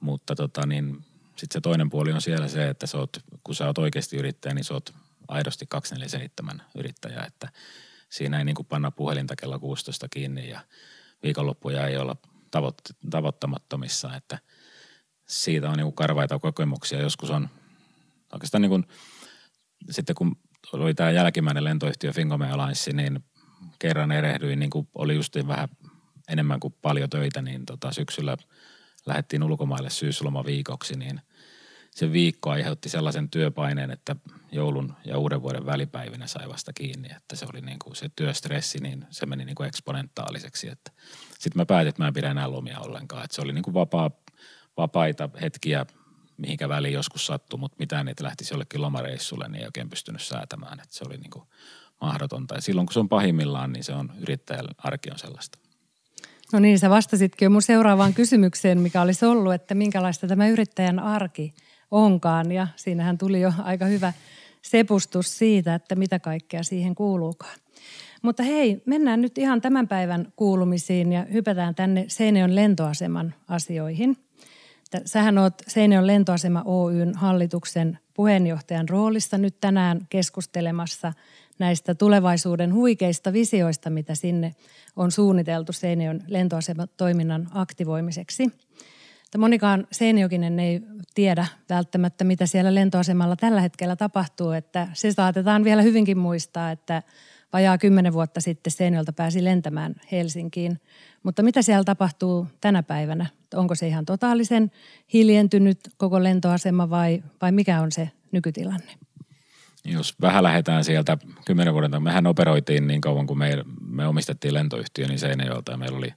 mutta 0.00 0.34
tota 0.34 0.66
niin, 0.66 1.04
sitten 1.36 1.52
se 1.52 1.60
toinen 1.60 1.90
puoli 1.90 2.12
on 2.12 2.22
siellä 2.22 2.48
se, 2.48 2.68
että 2.68 2.86
sä 2.86 2.98
oot, 2.98 3.16
kun 3.44 3.54
sä 3.54 3.66
oot 3.66 3.78
oikeasti 3.78 4.16
yrittäjä, 4.16 4.54
niin 4.54 4.64
sä 4.64 4.74
oot 4.74 4.94
aidosti 5.28 5.66
247 5.68 6.62
yrittäjä, 6.78 7.24
että 7.24 7.48
siinä 8.08 8.38
ei 8.38 8.44
niin 8.44 8.54
kuin 8.54 8.66
panna 8.66 8.90
puhelinta 8.90 9.36
kello 9.36 9.58
16 9.58 10.06
kiinni 10.08 10.48
ja 10.48 10.60
viikonloppuja 11.22 11.86
ei 11.86 11.96
olla 11.96 12.16
tavoitt- 12.56 12.96
tavoittamattomissa, 13.10 14.16
että 14.16 14.38
siitä 15.28 15.70
on 15.70 15.76
niin 15.76 15.84
kuin 15.84 15.94
karvaita 15.94 16.38
kokemuksia. 16.38 17.00
Joskus 17.00 17.30
on 17.30 17.48
oikeastaan 18.32 18.62
niin 18.62 18.70
kuin, 18.70 18.84
sitten 19.90 20.16
kun 20.16 20.36
oli 20.72 20.94
tämä 20.94 21.10
jälkimmäinen 21.10 21.64
lentoyhtiö 21.64 22.12
Fingome 22.12 22.50
Alliance, 22.50 22.92
niin 22.92 23.24
kerran 23.78 24.12
erehdyin, 24.12 24.58
niin 24.58 24.70
kuin 24.70 24.88
oli 24.94 25.14
just 25.14 25.36
vähän 25.46 25.68
enemmän 26.28 26.60
kuin 26.60 26.74
paljon 26.82 27.10
töitä, 27.10 27.42
niin 27.42 27.66
tota 27.66 27.92
syksyllä 27.92 28.36
lähdettiin 29.06 29.42
ulkomaille 29.42 29.90
syyslomaviikoksi, 29.90 30.98
niin 30.98 31.20
se 31.90 32.12
viikko 32.12 32.50
aiheutti 32.50 32.88
sellaisen 32.88 33.30
työpaineen, 33.30 33.90
että 33.90 34.16
joulun 34.52 34.94
ja 35.04 35.18
uuden 35.18 35.42
vuoden 35.42 35.66
välipäivinä 35.66 36.26
sai 36.26 36.48
vasta 36.48 36.72
kiinni, 36.72 37.08
että 37.16 37.36
se 37.36 37.46
oli 37.52 37.60
niin 37.60 37.78
kuin 37.78 37.96
se 37.96 38.10
työstressi, 38.16 38.78
niin 38.78 39.06
se 39.10 39.26
meni 39.26 39.44
niin 39.44 39.54
kuin 39.54 39.68
eksponentaaliseksi, 39.68 40.68
että 40.68 40.92
sitten 41.38 41.60
mä 41.60 41.66
päätin, 41.66 41.88
että 41.88 42.02
mä 42.02 42.08
en 42.08 42.14
pidä 42.14 42.30
enää 42.30 42.50
lomia 42.50 42.80
ollenkaan, 42.80 43.24
että 43.24 43.34
se 43.34 43.42
oli 43.42 43.52
niin 43.52 43.62
kuin 43.62 43.74
vapaa, 43.74 44.10
vapaita 44.76 45.28
hetkiä, 45.40 45.86
mihinkä 46.36 46.68
väliin 46.68 46.94
joskus 46.94 47.26
sattui, 47.26 47.58
mutta 47.58 47.76
mitään 47.78 48.08
että 48.08 48.24
lähtisi 48.24 48.54
jollekin 48.54 48.82
lomareissulle, 48.82 49.48
niin 49.48 49.60
ei 49.60 49.66
oikein 49.66 49.90
pystynyt 49.90 50.22
säätämään, 50.22 50.80
että 50.80 50.96
se 50.96 51.04
oli 51.06 51.16
niin 51.16 51.30
kuin 51.30 51.44
mahdotonta. 52.00 52.54
Ja 52.54 52.60
silloin 52.60 52.86
kun 52.86 52.92
se 52.92 53.00
on 53.00 53.08
pahimmillaan, 53.08 53.72
niin 53.72 53.84
se 53.84 53.92
on 53.92 54.12
yrittäjän 54.20 54.66
arki 54.78 55.10
on 55.10 55.18
sellaista. 55.18 55.58
No 56.52 56.58
niin, 56.58 56.78
sä 56.78 56.90
vastasitkin 56.90 57.46
jo 57.46 57.50
mun 57.50 57.62
seuraavaan 57.62 58.14
kysymykseen, 58.14 58.80
mikä 58.80 59.02
olisi 59.02 59.24
ollut, 59.24 59.54
että 59.54 59.74
minkälaista 59.74 60.26
tämä 60.26 60.48
yrittäjän 60.48 60.98
arki 60.98 61.54
onkaan. 61.90 62.52
Ja 62.52 62.66
siinähän 62.76 63.18
tuli 63.18 63.40
jo 63.40 63.52
aika 63.62 63.84
hyvä 63.84 64.12
sepustus 64.62 65.38
siitä, 65.38 65.74
että 65.74 65.94
mitä 65.94 66.18
kaikkea 66.18 66.62
siihen 66.62 66.94
kuuluukaan. 66.94 67.58
Mutta 68.26 68.42
hei, 68.42 68.82
mennään 68.86 69.20
nyt 69.20 69.38
ihan 69.38 69.60
tämän 69.60 69.88
päivän 69.88 70.32
kuulumisiin 70.36 71.12
ja 71.12 71.26
hypätään 71.32 71.74
tänne 71.74 72.04
Seinäjoen 72.08 72.54
lentoaseman 72.54 73.34
asioihin. 73.48 74.16
Sähän 75.04 75.38
oot 75.38 75.54
Seinäjoen 75.68 76.06
lentoasema 76.06 76.62
Oyn 76.64 77.14
hallituksen 77.14 77.98
puheenjohtajan 78.14 78.88
roolissa 78.88 79.38
nyt 79.38 79.60
tänään 79.60 80.00
keskustelemassa 80.10 81.12
näistä 81.58 81.94
tulevaisuuden 81.94 82.74
huikeista 82.74 83.32
visioista, 83.32 83.90
mitä 83.90 84.14
sinne 84.14 84.54
on 84.96 85.10
suunniteltu 85.10 85.72
Seinäjoen 85.72 86.22
lentoasematoiminnan 86.26 87.48
aktivoimiseksi. 87.54 88.50
Monikaan 89.38 89.86
Seinäjokinen 89.92 90.60
ei 90.60 90.80
tiedä 91.14 91.46
välttämättä, 91.68 92.24
mitä 92.24 92.46
siellä 92.46 92.74
lentoasemalla 92.74 93.36
tällä 93.36 93.60
hetkellä 93.60 93.96
tapahtuu, 93.96 94.50
että 94.50 94.88
se 94.92 95.12
saatetaan 95.12 95.64
vielä 95.64 95.82
hyvinkin 95.82 96.18
muistaa, 96.18 96.70
että 96.70 97.02
vajaa 97.52 97.78
kymmenen 97.78 98.12
vuotta 98.12 98.40
sitten 98.40 98.70
Seinäjöltä 98.70 99.12
pääsi 99.12 99.44
lentämään 99.44 99.94
Helsinkiin. 100.12 100.80
Mutta 101.22 101.42
mitä 101.42 101.62
siellä 101.62 101.84
tapahtuu 101.84 102.46
tänä 102.60 102.82
päivänä? 102.82 103.26
Onko 103.54 103.74
se 103.74 103.88
ihan 103.88 104.04
totaalisen 104.04 104.70
hiljentynyt 105.12 105.78
koko 105.96 106.22
lentoasema 106.22 106.90
vai, 106.90 107.22
vai 107.42 107.52
mikä 107.52 107.80
on 107.80 107.92
se 107.92 108.10
nykytilanne? 108.32 108.92
Jos 109.84 110.14
vähän 110.20 110.42
lähdetään 110.42 110.84
sieltä 110.84 111.18
kymmenen 111.44 111.72
vuoden, 111.72 112.02
mehän 112.02 112.26
operoitiin 112.26 112.86
niin 112.86 113.00
kauan 113.00 113.26
kuin 113.26 113.38
me, 113.38 113.64
me 113.88 114.06
omistettiin 114.06 114.54
lentoyhtiö 114.54 115.06
niin 115.06 115.18
Seinäjoelta 115.18 115.72
ja 115.72 115.78
meillä 115.78 115.98
oli 115.98 116.12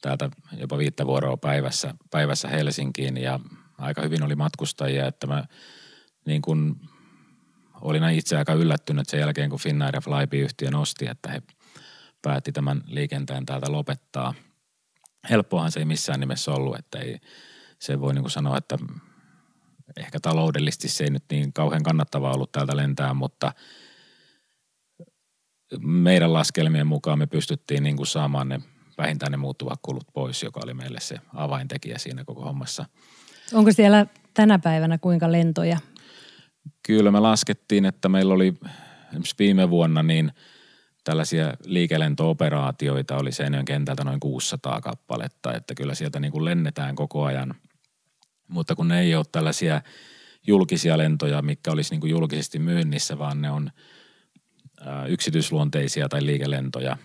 täältä 0.00 0.30
jopa 0.56 0.78
viittä 0.78 1.06
vuoroa 1.06 1.36
päivässä, 1.36 1.94
päivässä 2.10 2.48
Helsinkiin 2.48 3.16
ja 3.16 3.40
aika 3.78 4.02
hyvin 4.02 4.22
oli 4.22 4.36
matkustajia, 4.36 5.06
että 5.06 5.26
mä 5.26 5.44
niin 6.24 6.42
kuin 6.42 6.76
olin 7.80 8.08
itse 8.10 8.36
aika 8.36 8.52
yllättynyt 8.52 9.08
sen 9.08 9.20
jälkeen, 9.20 9.50
kun 9.50 9.58
Finnair 9.58 9.94
ja 9.94 10.00
Flybe-yhtiö 10.00 10.70
nosti, 10.70 11.06
että 11.06 11.30
he 11.30 11.42
päätti 12.22 12.52
tämän 12.52 12.82
liikenteen 12.86 13.46
täältä 13.46 13.72
lopettaa. 13.72 14.34
Helppoahan 15.30 15.72
se 15.72 15.80
ei 15.80 15.84
missään 15.84 16.20
nimessä 16.20 16.52
ollut, 16.52 16.78
että 16.78 16.98
ei, 16.98 17.18
se 17.78 18.00
voi 18.00 18.14
niin 18.14 18.30
sanoa, 18.30 18.58
että 18.58 18.78
ehkä 19.96 20.20
taloudellisesti 20.22 20.88
se 20.88 21.04
ei 21.04 21.10
nyt 21.10 21.24
niin 21.30 21.52
kauhean 21.52 21.82
kannattavaa 21.82 22.32
ollut 22.32 22.52
täältä 22.52 22.76
lentää, 22.76 23.14
mutta 23.14 23.52
meidän 25.80 26.32
laskelmien 26.32 26.86
mukaan 26.86 27.18
me 27.18 27.26
pystyttiin 27.26 27.82
niin 27.82 27.96
kuin 27.96 28.06
saamaan 28.06 28.48
ne 28.48 28.60
vähintään 28.98 29.32
ne 29.32 29.36
muuttuvat 29.36 29.78
kulut 29.82 30.04
pois, 30.12 30.42
joka 30.42 30.60
oli 30.64 30.74
meille 30.74 31.00
se 31.00 31.16
avaintekijä 31.34 31.98
siinä 31.98 32.24
koko 32.24 32.42
hommassa. 32.42 32.84
Onko 33.52 33.72
siellä 33.72 34.06
tänä 34.34 34.58
päivänä 34.58 34.98
kuinka 34.98 35.32
lentoja? 35.32 35.78
Kyllä 36.82 37.10
me 37.10 37.20
laskettiin, 37.20 37.84
että 37.84 38.08
meillä 38.08 38.34
oli 38.34 38.54
esimerkiksi 39.08 39.34
viime 39.38 39.70
vuonna 39.70 40.02
niin 40.02 40.32
tällaisia 41.04 41.54
liikelentooperaatioita 41.64 43.16
oli 43.16 43.32
Seinäjoen 43.32 43.64
kentältä 43.64 44.04
noin 44.04 44.20
600 44.20 44.80
kappaletta, 44.80 45.54
että 45.54 45.74
kyllä 45.74 45.94
sieltä 45.94 46.20
niin 46.20 46.32
kuin 46.32 46.44
lennetään 46.44 46.94
koko 46.94 47.24
ajan. 47.24 47.54
Mutta 48.48 48.74
kun 48.74 48.88
ne 48.88 49.00
ei 49.00 49.14
ole 49.14 49.24
tällaisia 49.32 49.82
julkisia 50.46 50.98
lentoja, 50.98 51.42
mikä 51.42 51.70
olisi 51.70 51.90
niin 51.90 52.00
kuin 52.00 52.10
julkisesti 52.10 52.58
myynnissä, 52.58 53.18
vaan 53.18 53.42
ne 53.42 53.50
on 53.50 53.70
yksityisluonteisia 55.08 56.08
tai 56.08 56.26
liikelentoja, 56.26 56.96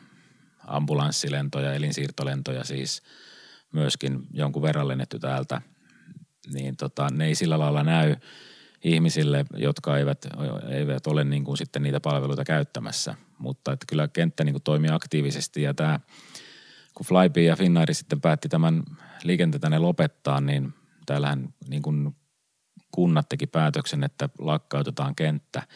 ambulanssilentoja, 0.68 1.74
elinsiirtolentoja 1.74 2.64
siis 2.64 3.02
myöskin 3.74 4.28
jonkun 4.34 4.62
verran 4.62 4.88
lennetty 4.88 5.20
täältä, 5.20 5.62
niin 6.54 6.78
tota, 6.78 7.08
ne 7.12 7.26
ei 7.26 7.36
sillä 7.36 7.60
lailla 7.60 7.84
näy 7.84 8.16
ihmisille, 8.84 9.46
jotka 9.58 9.98
eivät, 9.98 10.28
eivät 10.70 11.08
ole 11.08 11.24
niin 11.24 11.44
kuin 11.44 11.58
sitten 11.58 11.84
niitä 11.84 12.00
palveluita 12.00 12.44
käyttämässä. 12.44 13.16
Mutta 13.38 13.72
että 13.72 13.86
kyllä 13.90 14.08
kenttä 14.08 14.44
niin 14.44 14.54
kuin 14.54 14.64
toimii 14.64 14.92
aktiivisesti 14.92 15.62
ja 15.62 15.74
tämä, 15.74 16.00
kun 16.94 17.06
Flybe 17.06 17.42
ja 17.42 17.56
Finnair 17.56 17.94
sitten 17.94 18.22
päätti 18.22 18.50
tämän 18.50 18.84
liikenteen 19.24 19.82
lopettaa, 19.82 20.42
niin 20.42 20.74
täällähän 21.06 21.54
niin 21.68 21.82
kuin 21.82 22.16
kunnat 22.92 23.30
teki 23.30 23.48
päätöksen, 23.48 24.04
että 24.04 24.30
lakkautetaan 24.40 25.16
kenttä– 25.16 25.62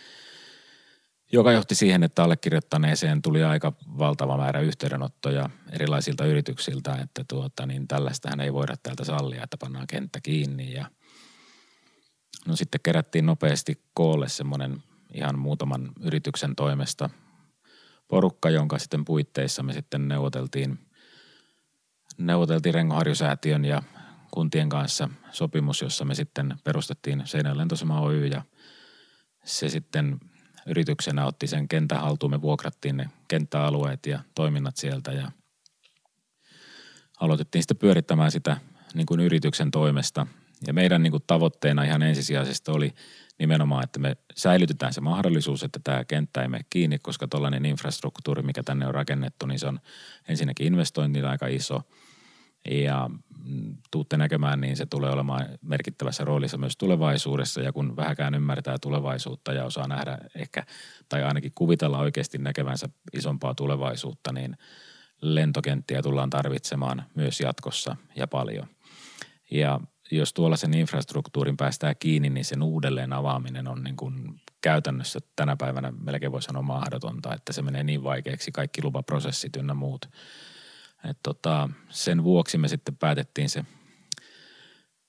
joka 1.31 1.51
johti 1.51 1.75
siihen, 1.75 2.03
että 2.03 2.23
allekirjoittaneeseen 2.23 3.21
tuli 3.21 3.43
aika 3.43 3.73
valtava 3.97 4.37
määrä 4.37 4.59
yhteydenottoja 4.59 5.49
erilaisilta 5.71 6.25
yrityksiltä, 6.25 6.95
että 6.95 7.23
tuota, 7.27 7.65
niin 7.65 7.87
tällaistähän 7.87 8.39
ei 8.39 8.53
voida 8.53 8.75
täältä 8.83 9.05
sallia, 9.05 9.43
että 9.43 9.57
pannaan 9.57 9.87
kenttä 9.87 10.19
kiinni. 10.23 10.73
Ja 10.73 10.85
No 12.47 12.55
sitten 12.55 12.81
kerättiin 12.83 13.25
nopeasti 13.25 13.81
koolle 13.93 14.29
semmoinen 14.29 14.83
ihan 15.13 15.39
muutaman 15.39 15.91
yrityksen 16.01 16.55
toimesta 16.55 17.09
porukka, 18.07 18.49
jonka 18.49 18.79
sitten 18.79 19.05
puitteissa 19.05 19.63
me 19.63 19.73
sitten 19.73 20.07
neuvoteltiin, 20.07 20.79
neuvoteltiin 22.17 22.73
Rengoharjusäätiön 22.73 23.65
ja 23.65 23.83
kuntien 24.31 24.69
kanssa 24.69 25.09
sopimus, 25.31 25.81
jossa 25.81 26.05
me 26.05 26.15
sitten 26.15 26.55
perustettiin 26.63 27.21
Seinäjoen 27.25 27.57
lentosema 27.57 28.01
Oy 28.01 28.25
ja 28.25 28.41
se 29.43 29.69
sitten 29.69 30.19
yrityksenä 30.65 31.25
otti 31.25 31.47
sen 31.47 31.67
kentän 31.67 32.01
haltuun. 32.01 32.31
Me 32.31 32.41
vuokrattiin 32.41 32.97
ne 32.97 33.09
kenttäalueet 33.27 34.05
ja 34.05 34.19
toiminnat 34.35 34.77
sieltä 34.77 35.11
ja 35.11 35.31
aloitettiin 37.19 37.63
sitten 37.63 37.77
pyörittämään 37.77 38.31
sitä 38.31 38.57
niin 38.93 39.05
kuin 39.05 39.19
yrityksen 39.19 39.71
toimesta. 39.71 40.27
Ja 40.67 40.73
meidän 40.73 41.03
niin 41.03 41.11
kuin 41.11 41.23
tavoitteena 41.27 41.83
ihan 41.83 42.03
ensisijaisesti 42.03 42.71
oli 42.71 42.93
nimenomaan, 43.39 43.83
että 43.83 43.99
me 43.99 44.17
säilytetään 44.35 44.93
se 44.93 45.01
mahdollisuus, 45.01 45.63
että 45.63 45.79
tämä 45.83 46.05
kenttä 46.05 46.41
ei 46.41 46.47
mene 46.47 46.65
kiinni, 46.69 46.99
koska 46.99 47.27
tuollainen 47.27 47.65
infrastruktuuri, 47.65 48.41
mikä 48.41 48.63
tänne 48.63 48.87
on 48.87 48.93
rakennettu, 48.93 49.45
niin 49.45 49.59
se 49.59 49.67
on 49.67 49.79
ensinnäkin 50.27 50.67
investointi 50.67 51.21
aika 51.21 51.47
iso– 51.47 51.81
ja 52.71 53.09
mm, 53.45 53.77
tuutte 53.91 54.17
näkemään, 54.17 54.61
niin 54.61 54.77
se 54.77 54.85
tulee 54.85 55.11
olemaan 55.11 55.45
merkittävässä 55.61 56.25
roolissa 56.25 56.57
myös 56.57 56.77
tulevaisuudessa. 56.77 57.61
Ja 57.61 57.73
kun 57.73 57.95
vähäkään 57.95 58.35
ymmärtää 58.35 58.77
tulevaisuutta 58.81 59.53
ja 59.53 59.65
osaa 59.65 59.87
nähdä 59.87 60.17
ehkä, 60.35 60.65
tai 61.09 61.23
ainakin 61.23 61.51
kuvitella 61.55 61.99
oikeasti 61.99 62.37
näkevänsä 62.37 62.89
isompaa 63.13 63.55
tulevaisuutta, 63.55 64.31
niin 64.31 64.57
lentokenttiä 65.21 66.01
tullaan 66.01 66.29
tarvitsemaan 66.29 67.03
myös 67.15 67.39
jatkossa 67.39 67.95
ja 68.15 68.27
paljon. 68.27 68.67
Ja 69.51 69.79
jos 70.11 70.33
tuollaisen 70.33 70.73
infrastruktuurin 70.73 71.57
päästään 71.57 71.95
kiinni, 71.99 72.29
niin 72.29 72.45
sen 72.45 72.63
uudelleen 72.63 73.13
avaaminen 73.13 73.67
on 73.67 73.83
niin 73.83 73.95
kuin 73.95 74.41
käytännössä 74.61 75.19
tänä 75.35 75.55
päivänä 75.55 75.91
melkein 75.91 76.31
voi 76.31 76.41
sanoa 76.41 76.61
mahdotonta, 76.61 77.33
että 77.33 77.53
se 77.53 77.61
menee 77.61 77.83
niin 77.83 78.03
vaikeaksi 78.03 78.51
kaikki 78.51 78.83
lupaprosessit 78.83 79.55
ynnä 79.55 79.73
muut– 79.73 80.05
et 81.09 81.17
tota, 81.23 81.69
sen 81.89 82.23
vuoksi 82.23 82.57
me 82.57 82.67
sitten 82.67 82.95
päätettiin 82.95 83.49
se 83.49 83.65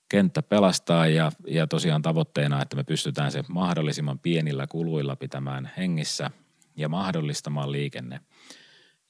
kenttä 0.09 0.41
pelastaa 0.41 1.07
ja, 1.07 1.31
ja 1.47 1.67
tosiaan 1.67 2.01
tavoitteena, 2.01 2.61
että 2.61 2.75
me 2.75 2.83
pystytään 2.83 3.31
se 3.31 3.43
mahdollisimman 3.47 4.19
pienillä 4.19 4.67
kuluilla 4.67 5.15
pitämään 5.15 5.71
hengissä 5.77 6.31
ja 6.75 6.89
mahdollistamaan 6.89 7.71
liikenne. 7.71 8.19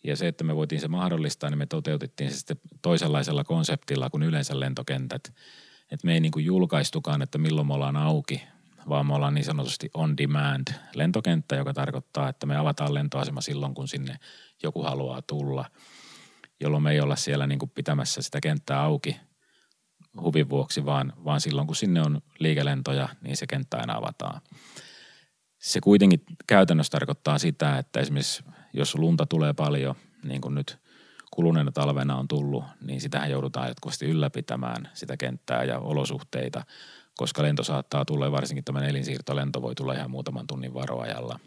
Ja 0.03 0.15
se, 0.15 0.27
että 0.27 0.43
me 0.43 0.55
voitiin 0.55 0.81
se 0.81 0.87
mahdollistaa, 0.87 1.49
niin 1.49 1.57
me 1.57 1.65
toteutettiin 1.65 2.31
se 2.31 2.37
sitten 2.37 2.57
toisenlaisella 2.81 3.43
konseptilla 3.43 4.09
kuin 4.09 4.23
yleensä 4.23 4.59
lentokentät. 4.59 5.33
Että 5.91 6.07
me 6.07 6.13
ei 6.13 6.19
niin 6.19 6.31
kuin 6.31 6.45
julkaistukaan, 6.45 7.21
että 7.21 7.37
milloin 7.37 7.67
me 7.67 7.73
ollaan 7.73 7.97
auki, 7.97 8.43
vaan 8.89 9.05
me 9.05 9.15
ollaan 9.15 9.33
niin 9.33 9.45
sanotusti 9.45 9.89
on 9.93 10.17
demand 10.17 10.67
lentokenttä, 10.95 11.55
joka 11.55 11.73
tarkoittaa, 11.73 12.29
että 12.29 12.45
me 12.45 12.57
avataan 12.57 12.93
lentoasema 12.93 13.41
silloin, 13.41 13.73
kun 13.73 13.87
sinne 13.87 14.19
joku 14.63 14.83
haluaa 14.83 15.21
tulla– 15.21 15.65
jolloin 16.59 16.83
me 16.83 16.91
ei 16.91 16.99
olla 16.99 17.15
siellä 17.15 17.47
niin 17.47 17.59
kuin 17.59 17.69
pitämässä 17.69 18.21
sitä 18.21 18.41
kenttää 18.41 18.81
auki 18.81 19.17
huvin 20.21 20.49
vuoksi, 20.49 20.85
vaan, 20.85 21.13
vaan 21.25 21.41
silloin 21.41 21.67
kun 21.67 21.75
sinne 21.75 22.01
on 22.01 22.21
liikelentoja, 22.39 23.09
niin 23.21 23.37
se 23.37 23.47
kenttä 23.47 23.77
aina 23.77 23.95
avataan. 23.95 24.41
Se 25.57 25.81
kuitenkin 25.81 26.23
käytännössä 26.47 26.91
tarkoittaa 26.91 27.39
sitä, 27.39 27.77
että 27.77 27.99
esimerkiksi 27.99 28.43
jos 28.73 28.95
lunta 28.95 29.25
tulee 29.25 29.53
paljon, 29.53 29.95
niin 30.23 30.41
kuin 30.41 30.55
nyt 30.55 30.78
kuluneena 31.39 31.71
talvena 31.71 32.17
on 32.17 32.27
tullut, 32.27 32.63
niin 32.81 33.01
sitähän 33.01 33.31
joudutaan 33.31 33.67
jatkuvasti 33.67 34.05
ylläpitämään 34.05 34.89
sitä 34.93 35.17
kenttää 35.17 35.63
ja 35.63 35.79
olosuhteita, 35.79 36.65
koska 37.17 37.43
lento 37.43 37.63
saattaa 37.63 38.05
tulla, 38.05 38.31
varsinkin 38.31 38.63
tämä 38.63 38.79
elinsiirtolento 38.79 39.61
voi 39.61 39.75
tulla 39.75 39.93
ihan 39.93 40.11
muutaman 40.11 40.47
tunnin 40.47 40.73
varoajalla. 40.73 41.39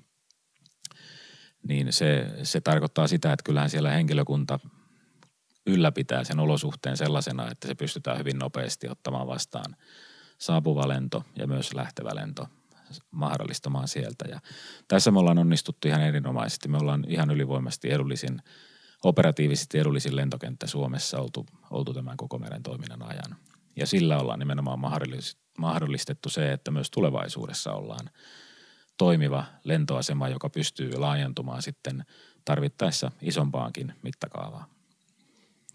Niin 1.69 1.93
se, 1.93 2.27
se 2.43 2.61
tarkoittaa 2.61 3.07
sitä, 3.07 3.33
että 3.33 3.43
kyllähän 3.45 3.71
siellä 3.71 3.91
henkilökunta 3.91 4.59
ylläpitää 5.67 6.25
sen 6.25 6.41
olosuhteen 6.41 6.97
sellaisena, 6.97 7.51
että 7.51 7.69
se 7.69 7.75
pystytään 7.75 8.19
hyvin 8.19 8.39
nopeasti 8.39 8.89
ottamaan 8.89 9.27
vastaan 9.27 9.77
saapuva 10.39 10.89
lento 10.89 11.25
ja 11.37 11.47
myös 11.47 11.75
lähtevä 11.75 12.15
lento 12.15 12.49
mahdollistamaan 13.11 13.89
sieltä. 13.89 14.25
Ja 14.29 14.41
tässä 14.89 15.11
me 15.11 15.19
ollaan 15.19 15.39
onnistuttu 15.39 15.89
ihan 15.89 16.03
erinomaisesti. 16.03 16.69
Me 16.69 16.79
ollaan 16.79 17.05
ihan 17.09 17.31
ylivoimasti 17.31 17.91
edullisin, 17.91 18.43
operatiivisesti 19.05 19.79
edullisin 19.79 20.17
lentokenttä 20.17 20.67
Suomessa 20.67 21.19
oltu, 21.19 21.47
oltu 21.71 21.95
tämän 21.95 22.17
koko 22.17 22.39
meidän 22.39 22.63
toiminnan 22.63 23.03
ajan. 23.03 23.37
Ja 23.77 23.87
sillä 23.87 24.19
ollaan 24.19 24.39
nimenomaan 24.39 24.79
mahdollistettu 25.59 26.29
se, 26.29 26.53
että 26.53 26.71
myös 26.71 26.91
tulevaisuudessa 26.91 27.73
ollaan 27.73 28.11
toimiva 28.99 29.45
lentoasema, 29.65 30.29
joka 30.29 30.51
pystyy 30.51 30.97
laajentumaan 30.97 31.63
sitten 31.63 32.05
tarvittaessa 32.45 33.11
isompaankin 33.23 33.95
mittakaavaan. 34.03 34.65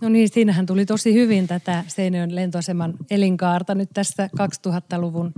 No 0.02 0.10
niin, 0.10 0.30
siinähän 0.30 0.66
tuli 0.66 0.86
tosi 0.86 1.14
hyvin 1.14 1.48
tätä 1.48 1.84
Seinäjoen 1.88 2.36
lentoaseman 2.36 2.94
elinkaarta 3.12 3.76
nyt 3.76 3.90
tässä 3.94 4.30
2000-luvun 4.42 5.34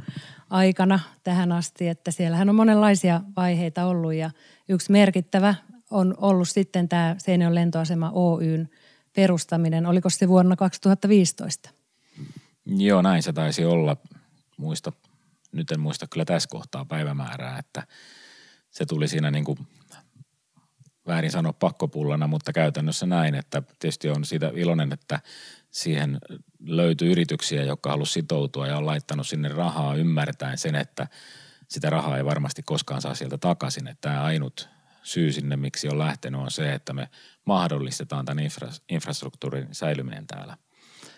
aikana 0.49 0.99
tähän 1.23 1.51
asti, 1.51 1.87
että 1.87 2.11
siellähän 2.11 2.49
on 2.49 2.55
monenlaisia 2.55 3.21
vaiheita 3.35 3.85
ollut 3.85 4.13
ja 4.13 4.31
yksi 4.69 4.91
merkittävä 4.91 5.55
on 5.89 6.15
ollut 6.17 6.49
sitten 6.49 6.89
tämä 6.89 7.15
Seinäjoen 7.17 7.55
lentoasema 7.55 8.11
Oyn 8.11 8.69
perustaminen. 9.15 9.85
Oliko 9.85 10.09
se 10.09 10.27
vuonna 10.27 10.55
2015? 10.55 11.69
Joo, 12.65 13.01
näin 13.01 13.23
se 13.23 13.33
taisi 13.33 13.65
olla. 13.65 13.97
Muista, 14.57 14.91
nyt 15.51 15.71
en 15.71 15.79
muista 15.79 16.07
kyllä 16.07 16.25
tässä 16.25 16.49
kohtaa 16.49 16.85
päivämäärää, 16.85 17.59
että 17.59 17.87
se 18.69 18.85
tuli 18.85 19.07
siinä 19.07 19.31
niin 19.31 19.45
kuin 19.45 19.57
väärin 21.07 21.31
sanoa 21.31 21.53
pakkopullana, 21.53 22.27
mutta 22.27 22.53
käytännössä 22.53 23.05
näin, 23.05 23.35
että 23.35 23.63
tietysti 23.79 24.09
on 24.09 24.25
siitä 24.25 24.51
iloinen, 24.55 24.93
että 24.93 25.19
siihen 25.71 26.17
löytyy 26.65 27.11
yrityksiä, 27.11 27.63
jotka 27.63 27.89
halusivat 27.89 28.13
sitoutua 28.13 28.67
ja 28.67 28.77
on 28.77 28.85
laittanut 28.85 29.27
sinne 29.27 29.49
rahaa 29.49 29.95
ymmärtäen 29.95 30.57
sen, 30.57 30.75
että 30.75 31.07
sitä 31.67 31.89
rahaa 31.89 32.17
ei 32.17 32.25
varmasti 32.25 32.63
koskaan 32.63 33.01
saa 33.01 33.15
sieltä 33.15 33.37
takaisin. 33.37 33.87
Että 33.87 34.09
tämä 34.09 34.23
ainut 34.23 34.69
syy 35.09 35.31
sinne, 35.31 35.57
miksi 35.57 35.87
on 35.87 35.99
lähtenyt, 35.99 36.41
on 36.41 36.51
se, 36.51 36.73
että 36.73 36.93
me 36.93 37.09
mahdollistetaan 37.45 38.25
tämän 38.25 38.43
infra- 38.45 38.81
infrastruktuurin 38.89 39.67
säilyminen 39.71 40.27
täällä. 40.27 40.57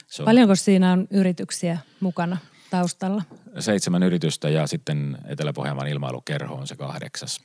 Se 0.07 0.21
on 0.21 0.25
Paljonko 0.25 0.55
siinä 0.55 0.91
on 0.91 1.07
yrityksiä 1.09 1.77
mukana 1.99 2.37
taustalla? 2.69 3.23
Seitsemän 3.59 4.03
yritystä 4.03 4.49
ja 4.49 4.67
sitten 4.67 5.17
Etelä-Pohjanmaan 5.25 5.87
ilmailukerho 5.87 6.55
on 6.55 6.67
se 6.67 6.75
kahdeksas. 6.75 7.41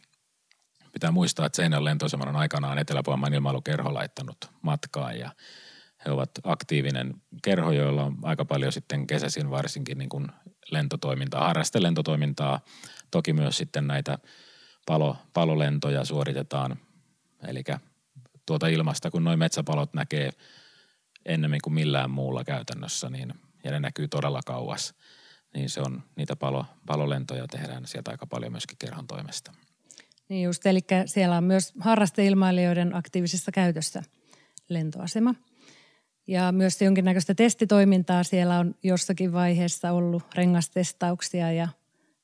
Pitää 0.93 1.11
muistaa, 1.11 1.47
että 1.47 1.57
Seinäjoen 1.57 1.85
lentoaseman 1.85 2.29
on 2.29 2.37
aikanaan 2.37 2.79
Etelä-Pohjanmaan 2.79 3.35
ilmailukerho 3.35 3.95
laittanut 3.95 4.51
matkaan 4.63 5.19
ja 5.19 5.31
he 6.07 6.11
ovat 6.11 6.31
aktiivinen 6.45 7.15
kerho, 7.43 7.73
joilla 7.73 8.05
on 8.05 8.17
aika 8.23 8.45
paljon 8.45 8.73
sitten 8.73 9.07
kesäisin 9.07 9.51
varsinkin 9.51 9.99
niin 9.99 10.09
kuin 10.09 10.27
lentotoimintaa, 10.71 11.47
harrastelentotoimintaa. 11.47 12.61
Toki 13.11 13.33
myös 13.33 13.57
sitten 13.57 13.87
näitä 13.87 14.19
palo, 14.87 15.17
palolentoja 15.33 16.05
suoritetaan, 16.05 16.77
eli 17.49 17.65
tuota 18.47 18.69
ilmasta, 18.69 19.11
kun 19.11 19.25
noin 19.25 19.39
metsäpalot 19.39 19.95
näkee 19.95 20.31
ennemmin 21.25 21.61
kuin 21.63 21.75
millään 21.75 22.11
muulla 22.11 22.45
käytännössä, 22.45 23.11
niin, 23.11 23.35
ja 23.65 23.71
ne 23.71 23.81
näkyy 23.81 24.09
todella 24.09 24.41
kauas, 24.47 24.95
niin 25.55 25.71
se 25.71 25.81
on, 25.81 26.03
niitä 26.17 26.37
palo, 26.37 26.67
palolentoja 26.87 27.47
tehdään 27.47 27.87
sieltä 27.87 28.11
aika 28.11 28.27
paljon 28.27 28.53
myöskin 28.53 28.79
kerhon 28.79 29.07
toimesta. 29.07 29.53
Niin 30.29 30.45
just, 30.45 30.67
eli 30.67 30.81
siellä 31.07 31.37
on 31.37 31.45
myös 31.45 31.73
harrasteilmailijoiden 31.81 32.95
aktiivisessa 32.95 33.53
käytössä 33.53 34.03
lentoasema. 34.69 35.35
Ja 36.27 36.53
myös 36.53 36.83
jonkinnäköistä 36.83 37.35
testitoimintaa 37.35 38.25
siellä 38.25 38.59
on 38.59 38.75
jossakin 38.83 39.33
vaiheessa 39.33 39.93
ollut 39.93 40.35
rengastestauksia 40.35 41.53
ja 41.53 41.69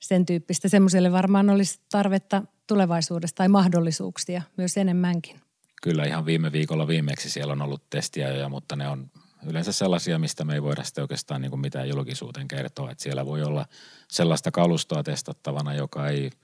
sen 0.02 0.26
tyyppistä. 0.26 0.68
Semmoiselle 0.68 1.12
varmaan 1.12 1.50
olisi 1.50 1.80
tarvetta 1.90 2.42
tulevaisuudessa 2.66 3.36
tai 3.36 3.48
mahdollisuuksia 3.48 4.42
myös 4.56 4.76
enemmänkin. 4.76 5.40
Kyllä 5.82 6.04
ihan 6.04 6.26
viime 6.26 6.52
viikolla 6.52 6.86
viimeksi 6.86 7.30
siellä 7.30 7.52
on 7.52 7.62
ollut 7.62 7.90
testiä, 7.90 8.48
mutta 8.48 8.76
ne 8.76 8.88
on 8.88 9.10
yleensä 9.46 9.72
sellaisia, 9.72 10.18
mistä 10.18 10.44
me 10.44 10.54
ei 10.54 10.62
voida 10.62 10.84
sitten 10.84 11.02
oikeastaan 11.02 11.40
niin 11.40 11.50
kuin 11.50 11.60
mitään 11.60 11.88
julkisuuteen 11.88 12.48
kertoa. 12.48 12.90
Että 12.90 13.02
siellä 13.02 13.26
voi 13.26 13.42
olla 13.42 13.66
sellaista 14.08 14.50
kalustoa 14.50 15.02
testattavana, 15.02 15.74
joka 15.74 16.08
ei– 16.08 16.30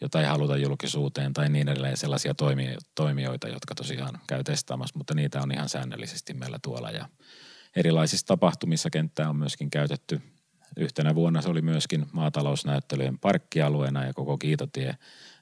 jota 0.00 0.20
ei 0.20 0.26
haluta 0.26 0.56
julkisuuteen 0.56 1.32
tai 1.32 1.48
niin 1.48 1.68
edelleen 1.68 1.96
sellaisia 1.96 2.34
toimijoita, 2.94 3.48
jotka 3.48 3.74
tosiaan 3.74 4.20
käy 4.26 4.44
testaamassa, 4.44 4.98
mutta 4.98 5.14
niitä 5.14 5.40
on 5.42 5.52
ihan 5.52 5.68
säännöllisesti 5.68 6.34
meillä 6.34 6.58
tuolla 6.62 6.90
ja 6.90 7.08
erilaisissa 7.76 8.26
tapahtumissa 8.26 8.90
kenttää 8.90 9.28
on 9.28 9.36
myöskin 9.36 9.70
käytetty. 9.70 10.20
Yhtenä 10.76 11.14
vuonna 11.14 11.42
se 11.42 11.48
oli 11.48 11.62
myöskin 11.62 12.06
maatalousnäyttelyjen 12.12 13.18
parkkialueena 13.18 14.04
ja 14.04 14.14
koko 14.14 14.38
Kiitotie, 14.38 14.94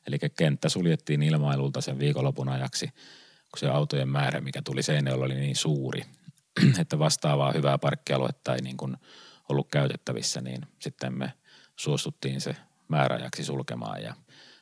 eli 0.07 0.19
kenttä 0.37 0.69
suljettiin 0.69 1.23
ilmailulta 1.23 1.81
sen 1.81 1.99
viikonlopun 1.99 2.49
ajaksi, 2.49 2.87
kun 3.51 3.59
se 3.59 3.69
autojen 3.69 4.09
määrä, 4.09 4.41
mikä 4.41 4.63
tuli 4.63 4.83
Seinäjoella, 4.83 5.25
oli 5.25 5.35
niin 5.35 5.57
suuri, 5.57 6.03
että 6.81 6.99
vastaavaa 6.99 7.53
hyvää 7.53 7.79
parkkialuetta 7.79 8.55
ei 8.55 8.63
niin 8.63 8.77
kuin 8.77 8.97
ollut 9.49 9.69
käytettävissä, 9.71 10.41
niin 10.41 10.67
sitten 10.79 11.19
me 11.19 11.33
suostuttiin 11.77 12.41
se 12.41 12.57
määräajaksi 12.89 13.45
sulkemaan 13.45 14.03
ja 14.03 14.15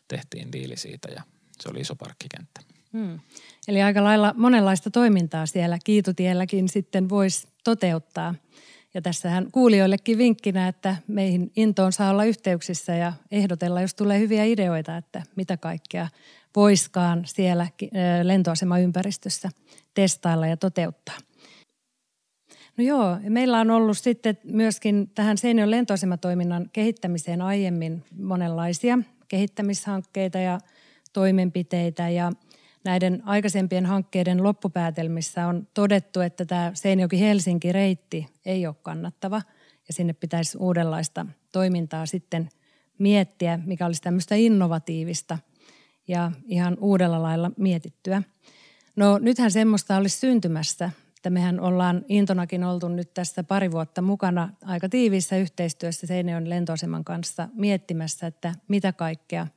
tehtiin 0.09 0.53
diili 0.53 0.77
siitä 0.77 1.09
ja 1.09 1.23
se 1.61 1.69
oli 1.69 1.81
iso 1.81 1.97
parkkikenttä. 1.97 2.61
Hmm. 2.93 3.21
Eli 3.69 3.83
aika 3.83 4.05
lailla 4.05 4.35
monenlaista 4.37 4.91
toimintaa 4.91 5.47
siellä 5.47 5.79
Kiitutielläkin 5.85 6.69
sitten 6.69 7.09
voisi 7.09 7.49
toteuttaa. 7.65 8.35
Ja 8.95 9.03
tässähän 9.03 9.49
kuulijoillekin 9.53 10.19
vinkkinä, 10.19 10.69
että 10.69 10.97
meihin 11.07 11.53
Intoon 11.57 11.93
saa 11.93 12.11
olla 12.11 12.25
yhteyksissä 12.25 12.95
ja 12.95 13.13
ehdotella, 13.31 13.81
jos 13.81 13.95
tulee 13.95 14.19
hyviä 14.19 14.45
ideoita, 14.45 14.97
että 14.97 15.23
mitä 15.37 15.57
kaikkea 15.57 16.09
voiskaan 16.57 17.23
siellä 17.27 17.67
lentoasemaympäristössä 18.23 19.49
testailla 19.95 20.47
ja 20.47 20.57
toteuttaa. 20.57 21.17
No 22.77 22.85
joo, 22.85 23.19
meillä 23.29 23.61
on 23.61 23.71
ollut 23.71 23.99
sitten 23.99 24.39
myöskin 24.45 25.11
tähän 25.15 25.39
Seinäjoen 25.39 25.71
lentoasematoiminnan 25.71 26.71
kehittämiseen 26.73 27.43
aiemmin 27.43 28.05
monenlaisia 28.19 28.99
kehittämishankkeita 29.29 30.39
ja 30.39 30.61
toimenpiteitä 31.13 32.09
ja 32.09 32.33
näiden 32.85 33.23
aikaisempien 33.25 33.87
hankkeiden 33.87 34.43
loppupäätelmissä 34.43 35.47
on 35.47 35.69
todettu, 35.75 36.21
että 36.21 36.45
tämä 36.45 36.73
Seinäjoki-Helsinki-reitti 36.75 38.27
ei 38.45 38.67
ole 38.67 38.75
kannattava 38.83 39.43
ja 39.89 39.95
sinne 39.95 40.13
pitäisi 40.13 40.59
uudenlaista 40.59 41.27
toimintaa 41.53 42.07
sitten 42.07 42.49
miettiä, 42.99 43.59
mikä 43.65 43.87
olisi 43.87 44.03
tämmöistä 44.03 44.35
innovatiivista 44.35 45.39
ja 46.09 46.33
ihan 46.47 46.77
uudella 46.81 47.23
lailla 47.23 47.51
mietittyä. 47.57 48.23
No 48.97 49.19
nythän 49.19 49.51
semmoista 49.51 49.97
olisi 49.97 50.19
syntymässä, 50.19 50.91
että 51.17 51.31
mehän 51.31 51.61
ollaan 51.61 52.05
Intonakin 52.09 52.65
oltu 52.65 52.89
nyt 52.89 53.15
tässä 53.15 53.45
pari 53.45 53.71
vuotta 53.71 54.03
mukana 54.03 54.49
aika 54.65 54.89
tiiviissä 54.89 55.37
yhteistyössä 55.37 56.07
Seinäjoen 56.07 56.51
lentoaseman 56.51 57.05
kanssa 57.05 57.49
miettimässä, 57.55 58.27
että 58.27 58.55
mitä 58.69 58.93
kaikkea– 58.93 59.47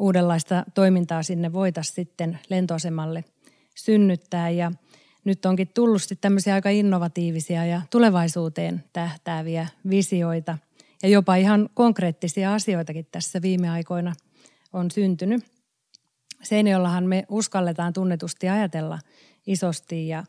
uudenlaista 0.00 0.64
toimintaa 0.74 1.22
sinne 1.22 1.52
voitaisiin 1.52 1.94
sitten 1.94 2.38
lentoasemalle 2.48 3.24
synnyttää. 3.76 4.50
Ja 4.50 4.72
nyt 5.24 5.46
onkin 5.46 5.68
tullut 5.68 6.02
sitten 6.02 6.18
tämmöisiä 6.20 6.54
aika 6.54 6.70
innovatiivisia 6.70 7.64
ja 7.64 7.82
tulevaisuuteen 7.90 8.84
tähtääviä 8.92 9.66
visioita. 9.90 10.58
Ja 11.02 11.08
jopa 11.08 11.34
ihan 11.34 11.68
konkreettisia 11.74 12.54
asioitakin 12.54 13.06
tässä 13.12 13.42
viime 13.42 13.70
aikoina 13.70 14.12
on 14.72 14.90
syntynyt. 14.90 15.44
Seinäjollahan 16.42 17.04
me 17.04 17.24
uskalletaan 17.28 17.92
tunnetusti 17.92 18.48
ajatella 18.48 18.98
isosti 19.46 20.08
ja 20.08 20.24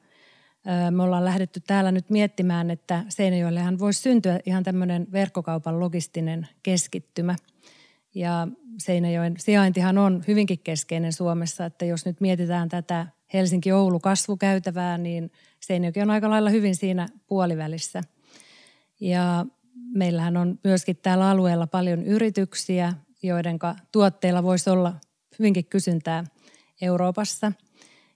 me 0.92 1.04
ollaan 1.04 1.26
lähdetty 1.26 1.60
täällä 1.60 1.92
nyt 1.92 2.10
miettimään, 2.10 2.72
että 2.72 3.04
Seinäjoellehan 3.10 3.80
voisi 3.80 4.02
syntyä 4.02 4.40
ihan 4.46 4.64
tämmöinen 4.64 5.08
verkkokaupan 5.12 5.80
logistinen 5.80 6.48
keskittymä– 6.64 7.36
ja 8.16 8.48
Seinäjoen 8.78 9.36
sijaintihan 9.38 9.98
on 9.98 10.24
hyvinkin 10.28 10.60
keskeinen 10.60 11.14
Suomessa, 11.14 11.66
että 11.66 11.86
jos 11.86 12.06
nyt 12.06 12.22
mietitään 12.22 12.70
tätä 12.70 13.08
Helsinki-Oulu 13.34 14.00
kasvukäytävää, 14.00 14.98
niin 14.98 15.32
Seinäjoki 15.60 16.02
on 16.02 16.10
aika 16.10 16.30
lailla 16.30 16.50
hyvin 16.50 16.76
siinä 16.76 17.08
puolivälissä. 17.28 18.04
Ja 19.00 19.46
meillähän 19.94 20.38
on 20.38 20.60
myöskin 20.64 20.98
täällä 20.98 21.30
alueella 21.30 21.68
paljon 21.68 22.04
yrityksiä, 22.04 22.94
joiden 23.24 23.60
tuotteilla 23.92 24.44
voisi 24.44 24.70
olla 24.70 24.94
hyvinkin 25.40 25.66
kysyntää 25.66 26.24
Euroopassa. 26.82 27.52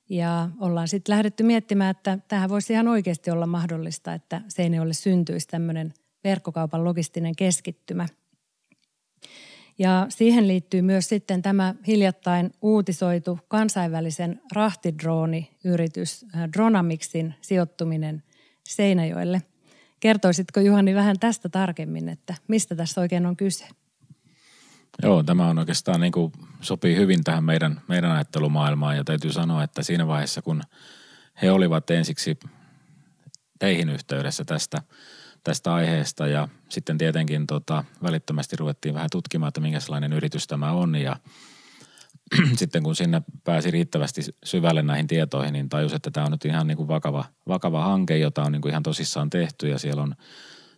Ja 0.09 0.49
ollaan 0.59 0.87
sitten 0.87 1.13
lähdetty 1.13 1.43
miettimään, 1.43 1.91
että 1.91 2.19
tähän 2.27 2.49
voisi 2.49 2.73
ihan 2.73 2.87
oikeasti 2.87 3.31
olla 3.31 3.47
mahdollista, 3.47 4.13
että 4.13 4.41
Seinäjoelle 4.47 4.93
syntyisi 4.93 5.47
tämmöinen 5.47 5.93
verkkokaupan 6.23 6.83
logistinen 6.83 7.35
keskittymä– 7.35 8.07
ja 9.79 10.05
siihen 10.09 10.47
liittyy 10.47 10.81
myös 10.81 11.09
sitten 11.09 11.41
tämä 11.41 11.75
hiljattain 11.87 12.51
uutisoitu 12.61 13.39
kansainvälisen 13.47 14.41
rahtidrooniyritys 14.53 16.25
äh, 16.35 16.49
Dronamixin 16.53 17.35
sijoittuminen 17.41 18.23
Seinäjoelle. 18.63 19.41
Kertoisitko 19.99 20.59
Juhani 20.59 20.95
vähän 20.95 21.19
tästä 21.19 21.49
tarkemmin, 21.49 22.09
että 22.09 22.35
mistä 22.47 22.75
tässä 22.75 23.01
oikein 23.01 23.25
on 23.25 23.37
kyse? 23.37 23.67
Joo, 25.03 25.23
tämä 25.23 25.47
on 25.47 25.59
oikeastaan 25.59 26.01
niin 26.01 26.11
kuin 26.11 26.31
sopii 26.61 26.95
hyvin 26.95 27.23
tähän 27.23 27.43
meidän, 27.43 27.81
meidän 27.87 28.11
ajattelumaailmaan 28.11 28.97
ja 28.97 29.03
täytyy 29.03 29.31
sanoa, 29.31 29.63
että 29.63 29.83
siinä 29.83 30.07
vaiheessa 30.07 30.41
kun 30.41 30.61
he 31.41 31.51
olivat 31.51 31.89
ensiksi 31.89 32.39
teihin 33.59 33.89
yhteydessä 33.89 34.45
tästä– 34.45 34.81
tästä 35.45 35.73
aiheesta 35.73 36.27
ja 36.27 36.47
sitten 36.69 36.97
tietenkin 36.97 37.47
tota, 37.47 37.83
välittömästi 38.03 38.55
ruvettiin 38.55 38.95
vähän 38.95 39.09
tutkimaan, 39.11 39.47
että 39.47 39.61
minkälainen 39.61 40.13
yritys 40.13 40.47
tämä 40.47 40.71
on 40.71 40.95
ja 40.95 41.15
sitten 42.59 42.83
kun 42.83 42.95
sinne 42.95 43.21
pääsi 43.43 43.71
riittävästi 43.71 44.21
syvälle 44.43 44.81
näihin 44.81 45.07
tietoihin, 45.07 45.53
niin 45.53 45.69
tajus, 45.69 45.93
että 45.93 46.11
tämä 46.11 46.25
on 46.25 46.31
nyt 46.31 46.45
ihan 46.45 46.67
niin 46.67 46.77
kuin 46.77 46.87
vakava, 46.87 47.25
vakava 47.47 47.83
hanke, 47.83 48.17
jota 48.17 48.43
on 48.43 48.51
niin 48.51 48.61
kuin 48.61 48.69
ihan 48.69 48.83
tosissaan 48.83 49.29
tehty 49.29 49.69
ja 49.69 49.79
siellä 49.79 50.03
on, 50.03 50.15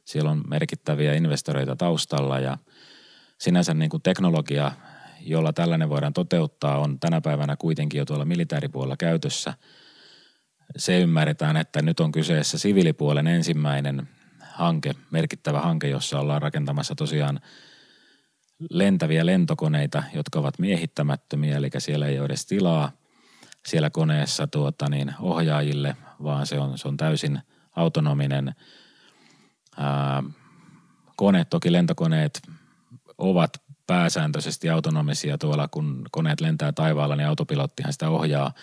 siellä 0.05 0.31
on 0.31 0.43
merkittäviä 0.47 1.13
investoreita 1.13 1.75
taustalla 1.75 2.39
ja 2.39 2.57
sinänsä 3.37 3.73
niin 3.73 3.89
kuin 3.89 4.03
teknologia, 4.03 4.71
jolla 5.21 5.53
tällainen 5.53 5.89
voidaan 5.89 6.13
toteuttaa, 6.13 6.77
on 6.77 6.99
tänä 6.99 7.21
päivänä 7.21 7.55
kuitenkin 7.55 7.99
jo 7.99 8.05
tuolla 8.05 8.25
militaaripuolella 8.25 8.97
käytössä. 8.97 9.53
Se 10.77 10.99
ymmärretään, 10.99 11.57
että 11.57 11.81
nyt 11.81 11.99
on 11.99 12.11
kyseessä 12.11 12.57
siviilipuolen 12.57 13.27
ensimmäinen 13.27 14.07
hanke, 14.57 14.95
merkittävä 15.11 15.61
hanke, 15.61 15.89
jossa 15.89 16.19
ollaan 16.19 16.41
rakentamassa 16.41 16.95
tosiaan 16.95 17.39
lentäviä 18.69 19.25
lentokoneita, 19.25 20.03
jotka 20.13 20.39
ovat 20.39 20.59
miehittämättömiä, 20.59 21.57
eli 21.57 21.69
siellä 21.77 22.07
ei 22.07 22.19
ole 22.19 22.25
edes 22.25 22.45
tilaa 22.45 22.91
siellä 23.67 23.89
koneessa 23.89 24.47
tuota, 24.47 24.89
niin 24.89 25.13
ohjaajille, 25.19 25.95
vaan 26.23 26.45
se 26.45 26.59
on, 26.59 26.77
se 26.77 26.87
on 26.87 26.97
täysin 26.97 27.39
autonominen 27.75 28.55
ää, 29.77 30.23
kone. 31.15 31.45
Toki 31.45 31.71
lentokoneet 31.71 32.41
ovat 33.17 33.61
pääsääntöisesti 33.87 34.69
autonomisia 34.69 35.37
tuolla, 35.37 35.67
kun 35.67 36.05
koneet 36.11 36.41
lentää 36.41 36.71
taivaalla, 36.71 37.15
niin 37.15 37.27
autopilottihan 37.27 37.93
sitä 37.93 38.09
ohjaa 38.09 38.53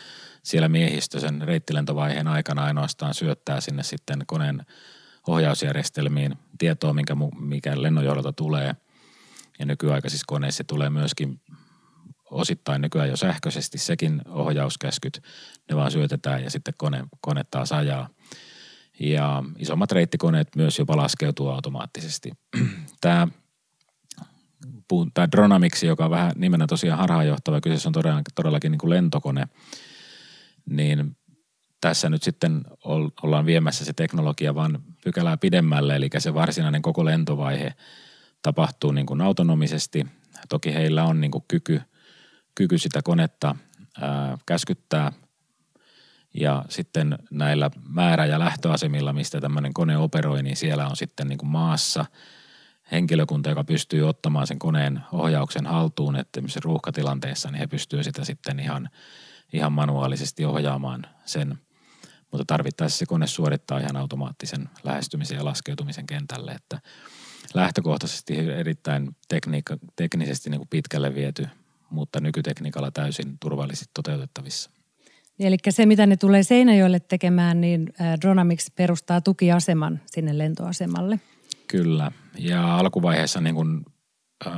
siellä 0.42 0.68
miehistö 0.68 1.20
sen 1.20 1.42
reittilentovaiheen 1.42 2.28
aikana 2.28 2.64
ainoastaan 2.64 3.14
syöttää 3.14 3.60
sinne 3.60 3.82
sitten 3.82 4.24
koneen 4.26 4.66
ohjausjärjestelmiin 5.28 6.34
tietoa, 6.58 6.92
minkä, 6.94 7.16
mikä 7.40 7.82
lennonjohdolta 7.82 8.32
tulee. 8.32 8.76
Ja 9.58 9.66
nykyaikaisissa 9.66 10.24
koneissa 10.26 10.64
tulee 10.64 10.90
myöskin 10.90 11.40
osittain 12.30 12.82
nykyään 12.82 13.08
jo 13.08 13.16
sähköisesti 13.16 13.78
sekin 13.78 14.22
ohjauskäskyt. 14.28 15.22
Ne 15.70 15.76
vaan 15.76 15.90
syötetään 15.90 16.44
ja 16.44 16.50
sitten 16.50 16.74
kone, 16.76 17.04
kone 17.20 17.44
taas 17.50 17.72
ajaa. 17.72 18.08
Ja 19.00 19.42
isommat 19.58 19.92
reittikoneet 19.92 20.48
myös 20.56 20.78
jopa 20.78 20.96
laskeutuu 20.96 21.48
automaattisesti. 21.48 22.32
Tämä 23.00 23.28
tämä 25.14 25.30
Dronamiksi, 25.30 25.86
joka 25.86 26.04
on 26.04 26.10
vähän 26.10 26.32
nimenä 26.36 26.66
tosiaan 26.66 26.98
harhaanjohtava, 26.98 27.60
kyseessä 27.60 27.88
on 27.88 27.92
todellakin, 27.92 28.34
todellakin 28.34 28.72
niin 28.72 28.78
kuin 28.78 28.90
lentokone, 28.90 29.48
niin 30.70 31.16
tässä 31.84 32.08
nyt 32.08 32.22
sitten 32.22 32.64
ollaan 33.22 33.46
viemässä 33.46 33.84
se 33.84 33.92
teknologia 33.92 34.54
vaan 34.54 34.82
pykälää 35.04 35.36
pidemmälle, 35.36 35.96
eli 35.96 36.08
se 36.18 36.34
varsinainen 36.34 36.82
koko 36.82 37.04
lentovaihe 37.04 37.74
tapahtuu 38.42 38.92
niin 38.92 39.06
kuin 39.06 39.20
autonomisesti. 39.20 40.06
Toki 40.48 40.74
heillä 40.74 41.04
on 41.04 41.20
niin 41.20 41.30
kuin 41.30 41.44
kyky, 41.48 41.80
kyky 42.54 42.78
sitä 42.78 43.02
konetta 43.02 43.56
ää, 44.00 44.38
käskyttää 44.46 45.12
ja 46.34 46.64
sitten 46.68 47.18
näillä 47.30 47.70
määrä- 47.88 48.26
ja 48.26 48.38
lähtöasemilla, 48.38 49.12
mistä 49.12 49.40
tämmöinen 49.40 49.74
kone 49.74 49.96
operoi, 49.96 50.42
niin 50.42 50.56
siellä 50.56 50.86
on 50.86 50.96
sitten 50.96 51.28
niin 51.28 51.38
kuin 51.38 51.50
maassa 51.50 52.04
henkilökunta, 52.92 53.48
joka 53.48 53.64
pystyy 53.64 54.08
ottamaan 54.08 54.46
sen 54.46 54.58
koneen 54.58 55.00
ohjauksen 55.12 55.66
haltuun, 55.66 56.16
että 56.16 56.40
ruuhkatilanteessa 56.64 57.50
niin 57.50 57.60
he 57.60 57.66
pystyvät 57.66 58.04
sitä 58.04 58.24
sitten 58.24 58.60
ihan, 58.60 58.90
ihan 59.52 59.72
manuaalisesti 59.72 60.44
ohjaamaan 60.44 61.06
sen 61.24 61.58
mutta 62.34 62.44
tarvittaessa 62.46 62.98
se 62.98 63.06
kone 63.06 63.26
suorittaa 63.26 63.78
ihan 63.78 63.96
automaattisen 63.96 64.68
lähestymisen 64.84 65.36
ja 65.36 65.44
laskeutumisen 65.44 66.06
kentälle, 66.06 66.52
että 66.52 66.80
lähtökohtaisesti 67.54 68.38
erittäin 68.38 69.16
tekniikka, 69.28 69.76
teknisesti 69.96 70.50
niin 70.50 70.58
kuin 70.58 70.68
pitkälle 70.68 71.14
viety, 71.14 71.46
mutta 71.90 72.20
nykytekniikalla 72.20 72.90
täysin 72.90 73.38
turvallisesti 73.40 73.90
toteutettavissa. 73.94 74.70
Eli 75.40 75.56
se, 75.68 75.86
mitä 75.86 76.06
ne 76.06 76.16
tulee 76.16 76.42
Seinäjoelle 76.42 77.00
tekemään, 77.00 77.60
niin 77.60 77.92
Dronamix 78.20 78.66
perustaa 78.76 79.20
tukiaseman 79.20 80.00
sinne 80.06 80.38
lentoasemalle. 80.38 81.20
Kyllä, 81.68 82.12
ja 82.38 82.76
alkuvaiheessa 82.76 83.40
niin 83.40 83.54
kuin, 83.54 83.84
äh, 84.46 84.52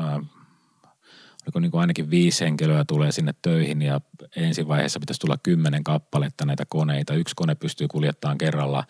oliko 1.47 1.61
niin 1.61 1.71
kuin 1.71 1.81
ainakin 1.81 2.11
viisi 2.11 2.45
henkilöä 2.45 2.85
tulee 2.85 3.13
sinne 3.13 3.35
töihin 3.43 3.83
ja 3.83 4.01
ensi 4.37 4.69
vaiheessa 4.69 5.01
pitäisi 5.01 5.21
tulla 5.21 5.39
kymmenen 5.43 5.85
kappaletta 5.85 6.47
näitä 6.47 6.65
koneita. 6.69 7.15
Yksi 7.15 7.35
kone 7.37 7.55
pystyy 7.55 7.89
kuljettamaan 7.89 8.39
kerralla 8.39 8.85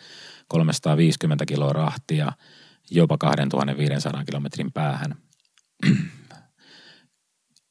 350 0.48 1.46
kiloa 1.46 1.72
rahtia 1.72 2.32
jopa 2.90 3.18
2500 3.18 4.24
kilometrin 4.24 4.72
päähän. 4.72 5.14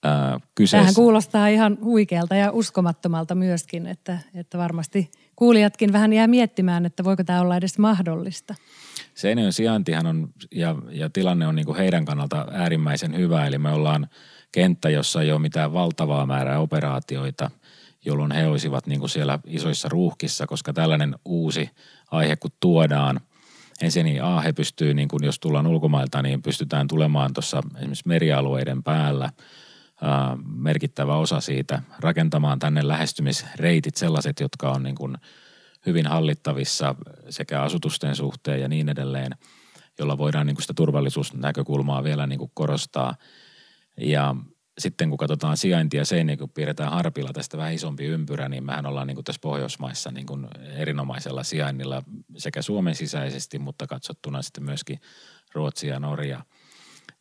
ää, 0.04 0.40
kyseessä. 0.56 0.78
Tähän 0.78 0.96
kuulostaa 0.96 1.48
ihan 1.48 1.78
huikealta 1.82 2.36
ja 2.36 2.52
uskomattomalta 2.52 3.36
myöskin, 3.36 3.88
että, 3.88 4.20
että 4.34 4.58
varmasti 4.58 5.12
kuulijatkin 5.36 5.94
vähän 5.94 6.14
jää 6.14 6.28
miettimään, 6.28 6.86
että 6.86 7.04
voiko 7.04 7.24
tämä 7.24 7.42
olla 7.42 7.58
edes 7.58 7.80
mahdollista. 7.80 8.56
Seinäjoen 9.14 9.54
sijaintihan 9.54 10.06
on 10.06 10.30
ja, 10.52 10.76
ja 10.92 11.10
tilanne 11.10 11.48
on 11.48 11.56
niin 11.56 11.66
kuin 11.66 11.78
heidän 11.78 12.06
kannalta 12.06 12.48
äärimmäisen 12.52 13.18
hyvä, 13.18 13.48
eli 13.48 13.58
me 13.58 13.72
ollaan 13.72 14.08
kenttä, 14.52 14.90
jossa 14.90 15.22
ei 15.22 15.32
ole 15.32 15.40
mitään 15.40 15.74
valtavaa 15.74 16.26
määrää 16.26 16.60
operaatioita, 16.60 17.52
jolloin 18.06 18.32
he 18.32 18.48
olisivat 18.48 18.88
niin 18.88 19.00
kuin 19.00 19.10
siellä 19.10 19.40
isoissa 19.46 19.90
ruuhkissa, 19.90 20.48
koska 20.48 20.74
tällainen 20.74 21.16
uusi 21.26 21.70
aihe 22.12 22.36
kun 22.36 22.52
tuodaan, 22.60 23.20
ensin 23.82 24.24
A, 24.24 24.42
he 24.42 24.54
pystyy, 24.54 24.94
niin 24.94 25.08
kuin 25.08 25.24
jos 25.24 25.40
tullaan 25.40 25.68
ulkomailta, 25.68 26.22
niin 26.22 26.42
pystytään 26.42 26.88
tulemaan 26.88 27.34
tuossa 27.34 27.62
esimerkiksi 27.78 28.08
merialueiden 28.08 28.84
päällä– 28.84 29.30
merkittävä 30.46 31.16
osa 31.16 31.42
siitä, 31.42 31.82
rakentamaan 32.00 32.60
tänne 32.60 32.88
lähestymisreitit 32.88 33.96
sellaiset, 33.96 34.40
jotka 34.40 34.72
on 34.72 34.84
niin 34.84 34.96
kuin 34.96 35.18
hyvin 35.86 36.08
hallittavissa 36.08 36.96
sekä 37.30 37.62
asutusten 37.62 38.16
suhteen 38.16 38.62
ja 38.62 38.68
niin 38.68 38.90
edelleen, 38.90 39.32
jolla 40.00 40.18
voidaan 40.18 40.48
niin 40.48 40.56
kuin 40.56 40.64
sitä 40.64 40.74
turvallisuusnäkökulmaa 40.74 42.04
vielä 42.04 42.28
niin 42.28 42.40
kuin 42.40 42.52
korostaa. 42.54 43.16
Ja 43.98 44.36
sitten 44.80 45.10
kun 45.10 45.18
katsotaan 45.18 45.58
sijaintia 45.58 46.06
Seinäjoki, 46.06 46.40
kun 46.40 46.50
piirretään 46.50 46.92
harpilla 46.92 47.34
tästä 47.34 47.58
vähän 47.58 47.74
isompi 47.74 48.06
ympyrä, 48.06 48.50
niin 48.50 48.66
mehän 48.66 48.86
ollaan 48.86 49.08
niin 49.08 49.16
kuin 49.16 49.26
tässä 49.26 49.42
Pohjoismaissa 49.42 50.12
niin 50.12 50.26
kuin 50.26 50.48
erinomaisella 50.76 51.44
sijainnilla 51.44 52.04
sekä 52.38 52.62
Suomen 52.62 52.96
sisäisesti, 52.96 53.60
mutta 53.60 53.88
katsottuna 53.88 54.42
sitten 54.42 54.64
myöskin 54.64 55.00
Ruotsia 55.54 55.94
ja 55.94 56.00
Norja– 56.00 56.42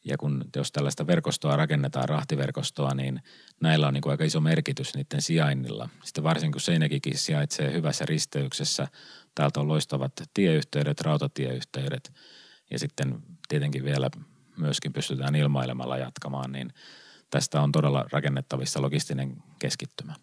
ja 0.05 0.19
kun 0.19 0.45
jos 0.57 0.73
tällaista 0.73 1.07
verkostoa 1.07 1.57
rakennetaan, 1.57 2.09
rahtiverkostoa, 2.09 2.95
niin 2.95 3.23
näillä 3.61 3.87
on 3.89 3.95
niin 3.95 4.03
kuin 4.03 4.11
aika 4.11 4.25
iso 4.25 4.41
merkitys 4.41 4.95
niiden 4.95 5.23
sijainnilla. 5.23 5.89
Sitten 6.05 6.25
varsinkin 6.25 6.53
kun 6.53 6.61
Seinäkikin 6.61 7.19
sijaitsee 7.19 7.73
hyvässä 7.73 8.05
risteyksessä, 8.07 8.89
täältä 9.35 9.61
on 9.61 9.69
loistavat 9.69 10.13
tieyhteydet, 10.35 11.01
rautatieyhteydet 11.01 12.13
ja 12.71 12.79
sitten 12.79 13.23
tietenkin 13.49 13.85
vielä 13.85 14.11
myöskin 14.57 14.93
pystytään 14.93 15.35
ilmailemalla 15.35 15.99
jatkamaan, 15.99 16.53
niin 16.53 16.71
tästä 17.31 17.61
on 17.61 17.73
todella 17.73 18.05
rakennettavissa 18.13 18.83
logistinen 18.83 19.37
keskittymä. 19.59 20.15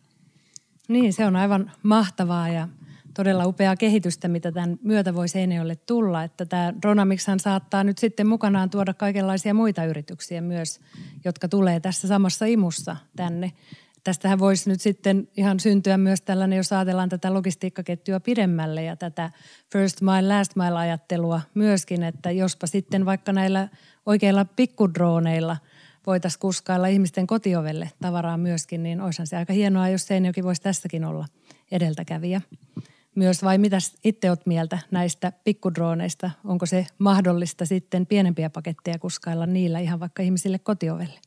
Niin, 0.88 1.14
se 1.14 1.26
on 1.26 1.36
aivan 1.36 1.72
mahtavaa 1.84 2.50
ja 2.50 2.68
todella 3.14 3.46
upeaa 3.46 3.76
kehitystä, 3.76 4.28
mitä 4.28 4.52
tämän 4.52 4.80
myötä 4.84 5.16
voi 5.16 5.28
Seinäjoelle 5.28 5.76
tulla. 5.76 6.24
Että 6.24 6.46
tämä 6.46 6.74
Dronamixhan 6.82 7.40
saattaa 7.40 7.84
nyt 7.84 7.98
sitten 7.98 8.28
mukanaan 8.28 8.70
tuoda 8.70 8.94
kaikenlaisia 8.94 9.54
muita 9.54 9.86
yrityksiä 9.86 10.42
myös, 10.42 10.80
jotka 11.26 11.48
tulee 11.48 11.80
tässä 11.80 12.08
samassa 12.08 12.46
imussa 12.46 12.96
tänne. 13.16 13.52
Tästähän 14.04 14.40
voisi 14.40 14.70
nyt 14.70 14.82
sitten 14.82 15.28
ihan 15.38 15.60
syntyä 15.60 15.98
myös 15.98 16.22
tällainen, 16.22 16.58
jos 16.58 16.74
ajatellaan 16.74 17.10
tätä 17.10 17.34
logistiikkaketjua 17.34 18.20
pidemmälle 18.20 18.84
ja 18.84 18.96
tätä 18.96 19.32
first 19.72 20.02
mile, 20.02 20.38
last 20.38 20.56
mile 20.56 20.80
ajattelua 20.80 21.42
myöskin, 21.54 22.04
että 22.04 22.32
jospa 22.32 22.68
sitten 22.68 23.06
vaikka 23.06 23.34
näillä 23.34 23.68
oikeilla 24.06 24.46
pikkudrooneilla 24.46 25.58
voitaisiin 26.08 26.40
kuskailla 26.40 26.88
ihmisten 26.88 27.28
kotiovelle 27.28 27.92
tavaraa 28.02 28.38
myöskin, 28.38 28.84
niin 28.84 29.02
olisihan 29.02 29.28
se 29.28 29.38
aika 29.38 29.54
hienoa, 29.54 29.90
jos 29.90 30.08
Seinäjoki 30.08 30.44
voisi 30.44 30.62
tässäkin 30.62 31.06
olla 31.06 31.26
edeltäkävijä 31.72 32.42
myös 33.16 33.44
vai 33.44 33.58
mitä 33.58 33.78
itse 34.04 34.30
olet 34.30 34.46
mieltä 34.46 34.80
näistä 34.92 35.32
pikkudrooneista? 35.44 36.32
Onko 36.44 36.66
se 36.66 36.88
mahdollista 36.98 37.66
sitten 37.66 38.06
pienempiä 38.06 38.50
paketteja 38.50 39.00
kuskailla 39.00 39.46
niillä 39.46 39.80
ihan 39.80 40.00
vaikka 40.00 40.24
ihmisille 40.24 40.60
kotiovelle? 40.60 41.20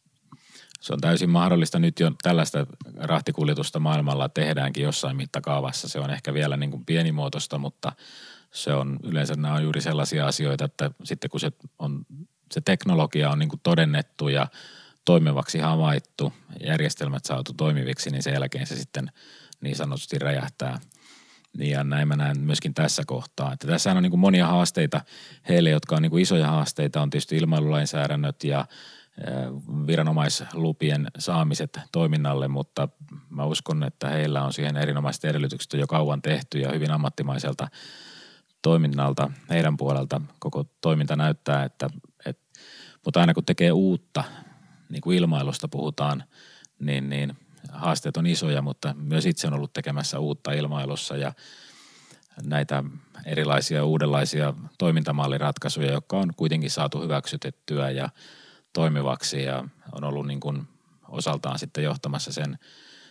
Se 0.80 0.92
on 0.92 1.00
täysin 1.00 1.30
mahdollista. 1.30 1.78
Nyt 1.78 2.00
jo 2.00 2.12
tällaista 2.22 2.66
rahtikuljetusta 2.96 3.80
maailmalla 3.80 4.28
tehdäänkin 4.28 4.84
jossain 4.84 5.16
mittakaavassa. 5.16 5.88
Se 5.88 5.98
on 5.98 6.10
ehkä 6.10 6.34
vielä 6.34 6.56
niin 6.56 6.70
kuin 6.70 6.84
pienimuotoista, 6.84 7.58
mutta 7.58 7.92
se 8.50 8.72
on 8.72 8.98
yleensä 9.02 9.34
nämä 9.34 9.54
on 9.54 9.62
juuri 9.62 9.80
sellaisia 9.80 10.26
asioita, 10.26 10.64
että 10.64 10.90
sitten 11.04 11.30
kun 11.30 11.40
se, 11.40 11.52
on, 11.78 12.06
se 12.52 12.60
teknologia 12.60 13.30
on 13.30 13.38
niin 13.38 13.48
kuin 13.48 13.60
todennettu 13.62 14.28
ja 14.28 14.46
toimivaksi 15.04 15.58
havaittu, 15.58 16.32
järjestelmät 16.66 17.24
saatu 17.24 17.52
toimiviksi, 17.52 18.10
niin 18.10 18.22
sen 18.22 18.32
jälkeen 18.32 18.66
se 18.66 18.76
sitten 18.76 19.10
niin 19.60 19.76
sanotusti 19.76 20.18
räjähtää– 20.18 20.78
ja 21.58 21.84
näin 21.84 22.08
mä 22.08 22.16
näen 22.16 22.40
myöskin 22.40 22.74
tässä 22.74 23.02
kohtaa. 23.06 23.52
Että 23.52 23.66
tässä 23.66 23.92
on 23.92 24.02
niin 24.02 24.18
monia 24.18 24.46
haasteita 24.46 25.00
heille, 25.48 25.70
jotka 25.70 25.96
on 25.96 26.02
niin 26.02 26.18
isoja 26.18 26.46
haasteita. 26.46 27.02
On 27.02 27.10
tietysti 27.10 27.36
ilmailulainsäädännöt 27.36 28.44
ja 28.44 28.66
viranomaislupien 29.86 31.06
saamiset 31.18 31.80
toiminnalle, 31.92 32.48
mutta 32.48 32.88
mä 33.30 33.44
uskon, 33.44 33.82
että 33.82 34.08
heillä 34.08 34.44
on 34.44 34.52
siihen 34.52 34.76
erinomaiset 34.76 35.24
edellytykset 35.24 35.72
jo 35.72 35.86
kauan 35.86 36.22
tehty 36.22 36.58
ja 36.58 36.72
hyvin 36.72 36.90
ammattimaiselta 36.90 37.68
toiminnalta 38.62 39.30
heidän 39.50 39.76
puolelta 39.76 40.20
koko 40.38 40.64
toiminta 40.80 41.16
näyttää, 41.16 41.64
että, 41.64 41.90
että 42.26 42.60
mutta 43.04 43.20
aina 43.20 43.34
kun 43.34 43.44
tekee 43.44 43.72
uutta, 43.72 44.24
niin 44.88 45.00
kuin 45.00 45.18
ilmailusta 45.18 45.68
puhutaan, 45.68 46.24
niin, 46.78 47.10
niin 47.10 47.36
haasteet 47.74 48.16
on 48.16 48.26
isoja, 48.26 48.62
mutta 48.62 48.94
myös 48.98 49.26
itse 49.26 49.46
on 49.46 49.54
ollut 49.54 49.72
tekemässä 49.72 50.18
uutta 50.18 50.52
ilmailussa 50.52 51.16
ja 51.16 51.32
näitä 52.42 52.84
erilaisia 53.26 53.84
uudenlaisia 53.84 54.54
toimintamalliratkaisuja, 54.78 55.92
jotka 55.92 56.16
on 56.16 56.34
kuitenkin 56.36 56.70
saatu 56.70 57.02
hyväksytettyä 57.02 57.90
ja 57.90 58.08
toimivaksi 58.72 59.42
ja 59.42 59.64
on 59.92 60.04
ollut 60.04 60.26
niin 60.26 60.40
kuin 60.40 60.68
osaltaan 61.08 61.58
sitten 61.58 61.84
johtamassa 61.84 62.32
sen, 62.32 62.58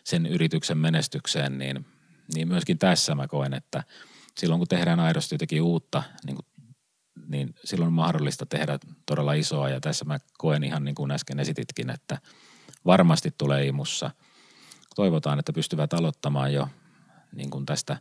sen 0.04 0.26
yrityksen 0.26 0.78
menestykseen, 0.78 1.58
niin, 1.58 1.86
niin 2.36 2.48
myöskin 2.48 2.78
tässä 2.78 3.16
mä 3.16 3.28
koen, 3.28 3.54
että 3.54 3.84
silloin 4.38 4.60
kun 4.60 4.68
tehdään 4.68 5.00
aidosti 5.00 5.36
jotenkin 5.36 5.62
uutta, 5.62 6.04
niin, 6.26 6.36
kuin, 6.36 6.46
niin 7.28 7.56
silloin 7.64 7.88
on 7.88 7.94
mahdollista 7.94 8.46
tehdä 8.46 8.80
todella 9.06 9.34
isoa 9.34 9.70
ja 9.70 9.80
tässä 9.80 10.06
mä 10.06 10.20
koen 10.38 10.64
ihan 10.64 10.84
niin 10.84 10.96
kuin 10.96 11.12
äsken 11.12 11.40
esititkin, 11.40 11.90
että 11.90 12.18
varmasti 12.86 13.34
tulee 13.38 13.66
imussa– 13.66 14.12
toivotaan, 14.96 15.40
että 15.40 15.54
pystyvät 15.54 15.94
aloittamaan 15.94 16.54
jo 16.54 16.68
niin 17.36 17.50
kuin 17.50 17.66
tästä 17.66 17.98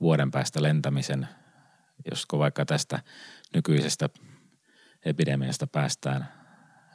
vuoden 0.00 0.30
päästä 0.30 0.62
lentämisen, 0.62 1.28
josko 2.10 2.38
vaikka 2.38 2.66
tästä 2.66 3.00
nykyisestä 3.54 4.08
epidemiasta 5.04 5.66
päästään 5.66 6.28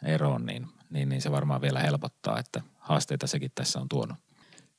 eroon, 0.04 0.46
niin, 0.46 0.68
niin, 0.90 1.10
niin 1.10 1.22
se 1.22 1.32
varmaan 1.32 1.62
vielä 1.62 1.80
helpottaa, 1.80 2.40
että 2.40 2.62
haasteita 2.80 3.28
sekin 3.28 3.52
tässä 3.56 3.80
on 3.80 3.90
tuonut. 3.90 4.18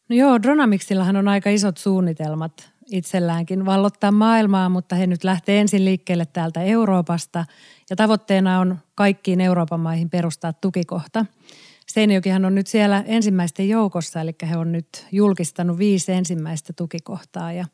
No 0.08 0.16
joo, 0.16 0.42
Dronamixillahan 0.42 1.16
on 1.16 1.28
aika 1.28 1.50
isot 1.50 1.76
suunnitelmat 1.76 2.72
itselläänkin 2.90 3.66
vallottaa 3.66 4.12
maailmaa, 4.12 4.68
mutta 4.68 4.96
he 4.96 5.06
nyt 5.06 5.24
lähtee 5.24 5.60
ensin 5.60 5.84
liikkeelle 5.84 6.26
täältä 6.26 6.62
Euroopasta. 6.62 7.44
Ja 7.90 7.96
tavoitteena 7.96 8.60
on 8.60 8.78
kaikkiin 8.94 9.40
Euroopan 9.40 9.80
maihin 9.80 10.10
perustaa 10.10 10.52
tukikohta– 10.52 11.26
Seinäjokihan 11.88 12.44
on 12.44 12.54
nyt 12.54 12.66
siellä 12.66 13.04
ensimmäisten 13.06 13.68
joukossa, 13.68 14.20
eli 14.20 14.34
he 14.50 14.56
on 14.56 14.72
nyt 14.72 15.06
julkistanut 15.12 15.78
viisi 15.78 16.12
ensimmäistä 16.12 16.72
tukikohtaa 16.72 17.52
ja, 17.52 17.64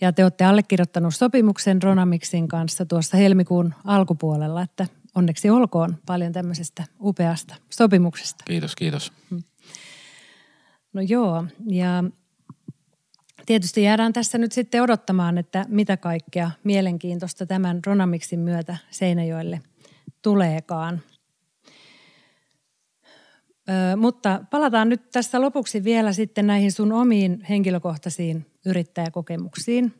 ja 0.00 0.12
te 0.12 0.24
olette 0.24 0.44
allekirjoittanut 0.44 1.14
sopimuksen 1.14 1.82
Ronamixin 1.82 2.48
kanssa 2.48 2.86
tuossa 2.86 3.16
helmikuun 3.16 3.74
alkupuolella, 3.84 4.62
että 4.62 4.86
onneksi 5.14 5.50
olkoon 5.50 5.96
paljon 6.06 6.32
tämmöisestä 6.32 6.84
upeasta 7.00 7.54
sopimuksesta. 7.70 8.44
Kiitos, 8.46 8.76
kiitos. 8.76 9.12
Hmm. 9.30 9.42
No 10.92 11.00
joo, 11.00 11.44
ja 11.66 12.04
tietysti 13.46 13.82
jäädään 13.82 14.12
tässä 14.12 14.38
nyt 14.38 14.52
sitten 14.52 14.82
odottamaan, 14.82 15.38
että 15.38 15.64
mitä 15.68 15.96
kaikkea 15.96 16.50
mielenkiintoista 16.64 17.46
tämän 17.46 17.80
Ronamixin 17.86 18.40
myötä 18.40 18.76
Seinäjoelle 18.90 19.60
tuleekaan– 20.22 21.02
Ö, 23.68 23.96
mutta 23.96 24.44
palataan 24.50 24.88
nyt 24.88 25.10
tässä 25.10 25.40
lopuksi 25.40 25.84
vielä 25.84 26.12
sitten 26.12 26.46
näihin 26.46 26.72
sun 26.72 26.92
omiin 26.92 27.44
henkilökohtaisiin 27.48 28.46
yrittäjäkokemuksiin. 28.66 29.92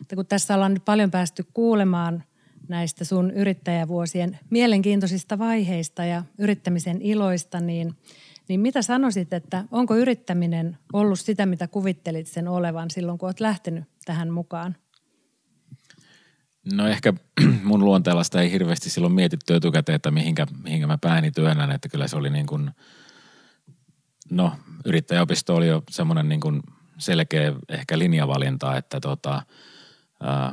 Että 0.00 0.16
kun 0.16 0.26
tässä 0.26 0.54
ollaan 0.54 0.74
nyt 0.74 0.84
paljon 0.84 1.10
päästy 1.10 1.44
kuulemaan 1.54 2.24
näistä 2.68 3.04
sun 3.04 3.30
yrittäjävuosien 3.30 4.38
mielenkiintoisista 4.50 5.38
vaiheista 5.38 6.04
ja 6.04 6.22
yrittämisen 6.38 7.02
iloista, 7.02 7.60
niin, 7.60 7.94
niin 8.48 8.60
mitä 8.60 8.82
sanoisit, 8.82 9.32
että 9.32 9.64
onko 9.70 9.96
yrittäminen 9.96 10.78
ollut 10.92 11.20
sitä, 11.20 11.46
mitä 11.46 11.68
kuvittelit 11.68 12.26
sen 12.26 12.48
olevan 12.48 12.90
silloin, 12.90 13.18
kun 13.18 13.26
olet 13.26 13.40
lähtenyt 13.40 13.84
tähän 14.04 14.30
mukaan? 14.30 14.76
No 16.72 16.88
ehkä 16.88 17.12
mun 17.62 17.84
luonteella 17.84 18.24
sitä 18.24 18.40
ei 18.40 18.50
hirveästi 18.50 18.90
silloin 18.90 19.14
mietitty 19.14 19.54
etukäteen, 19.54 19.96
että 19.96 20.10
mihinkä, 20.10 20.46
mihinkä 20.62 20.86
mä 20.86 20.98
pääni 20.98 21.30
työnnän, 21.30 21.70
että 21.70 21.88
kyllä 21.88 22.08
se 22.08 22.16
oli 22.16 22.30
niin 22.30 22.46
kuin, 22.46 22.70
no 24.30 24.52
yrittäjäopisto 24.84 25.54
oli 25.54 25.68
jo 25.68 25.82
semmoinen 25.90 26.28
niin 26.28 26.40
kuin 26.40 26.62
selkeä 26.98 27.52
ehkä 27.68 27.98
linjavalinta, 27.98 28.76
että 28.76 29.00
tota, 29.00 29.42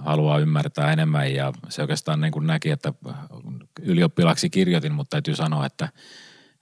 haluaa 0.06 0.40
ymmärtää 0.40 0.94
enemmän 0.94 1.34
ja 1.34 1.54
se 1.70 1.82
oikeastaan 1.82 2.22
niin 2.22 2.32
kuin 2.32 2.48
näki, 2.48 2.70
että 2.70 2.94
ylioppilaksi 3.82 4.50
kirjoitin, 4.50 4.94
mutta 4.94 5.10
täytyy 5.10 5.36
sanoa, 5.36 5.66
että 5.66 5.90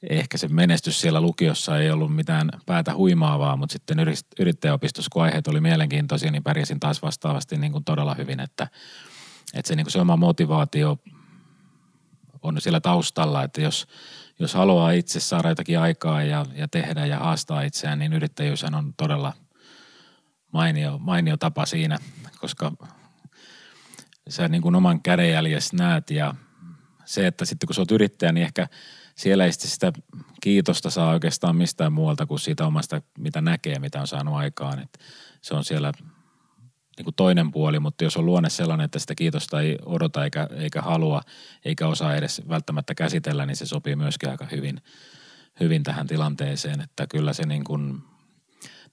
ehkä 0.10 0.38
se 0.38 0.48
menestys 0.48 1.02
siellä 1.02 1.22
lukiossa 1.22 1.78
ei 1.78 1.92
ollut 1.92 2.16
mitään 2.16 2.50
päätä 2.66 2.96
huimaavaa, 2.96 3.56
mutta 3.56 3.74
sitten 3.74 3.98
yrittäjäopistossa, 4.40 5.10
kun 5.14 5.24
aiheet 5.24 5.48
oli 5.48 5.62
mielenkiintoisia, 5.62 6.32
niin 6.32 6.44
pärjäsin 6.44 6.80
taas 6.80 7.02
vastaavasti 7.02 7.58
niin 7.58 7.72
kuin 7.72 7.84
todella 7.84 8.14
hyvin, 8.14 8.40
että, 8.40 8.68
että 9.54 9.68
se, 9.68 9.76
niin 9.76 9.92
se 9.92 10.00
oma 10.00 10.18
motivaatio 10.18 10.98
on 12.42 12.62
siellä 12.62 12.80
taustalla, 12.80 13.44
että 13.44 13.62
jos, 13.62 13.88
jos 14.40 14.54
haluaa 14.54 14.92
itse 14.92 15.20
saada 15.20 15.50
jotakin 15.50 15.80
aikaa 15.80 16.24
ja, 16.24 16.46
ja 16.56 16.68
tehdä 16.68 17.06
ja 17.06 17.20
haastaa 17.20 17.62
itseään, 17.62 18.00
niin 18.00 18.14
yrittäjyys 18.14 18.64
on 18.64 18.94
todella 18.98 19.34
mainio, 20.54 20.98
mainio 20.98 21.38
tapa 21.38 21.66
siinä, 21.66 21.98
koska 22.40 22.72
sä 24.30 24.48
niin 24.48 24.62
kuin 24.62 24.76
oman 24.76 25.02
kädenjäljessä 25.02 25.78
näet 25.78 26.12
ja 26.12 26.36
se, 27.06 27.28
että 27.28 27.46
sitten 27.46 27.68
kun 27.68 27.76
sä 27.76 27.82
oot 27.82 27.92
yrittäjä, 27.92 28.32
niin 28.32 28.44
ehkä 28.44 28.68
siellä 29.16 29.46
ei 29.46 29.52
sitä 29.52 29.94
kiitosta 30.42 30.90
saa 30.90 31.10
oikeastaan 31.10 31.56
mistään 31.56 31.94
muualta 31.94 32.26
kuin 32.26 32.40
siitä 32.40 32.66
omasta, 32.66 33.02
mitä 33.18 33.42
näkee, 33.42 33.80
mitä 33.80 34.02
on 34.02 34.08
saanut 34.08 34.36
aikaan. 34.36 34.80
Et 34.80 35.00
se 35.42 35.54
on 35.56 35.64
siellä 35.64 35.92
niin 37.00 37.04
kuin 37.06 37.16
toinen 37.16 37.52
puoli, 37.52 37.80
mutta 37.80 38.04
jos 38.04 38.18
on 38.18 38.26
luonne 38.26 38.50
sellainen, 38.50 38.86
että 38.86 39.00
sitä 39.00 39.16
kiitosta 39.16 39.62
ei 39.62 39.78
odota 39.86 40.24
eikä, 40.24 40.48
eikä 40.56 40.82
halua, 40.82 41.22
eikä 41.66 41.88
osaa 41.88 42.16
edes 42.16 42.42
välttämättä 42.50 42.96
käsitellä, 42.96 43.46
niin 43.46 43.56
se 43.56 43.66
sopii 43.66 43.96
myöskin 43.96 44.30
aika 44.30 44.48
hyvin, 44.52 44.82
hyvin 45.60 45.84
tähän 45.84 46.08
tilanteeseen. 46.08 46.82
Että 46.82 47.08
kyllä 47.08 47.34
se 47.34 47.46
niin 47.46 47.64
kuin, 47.64 48.02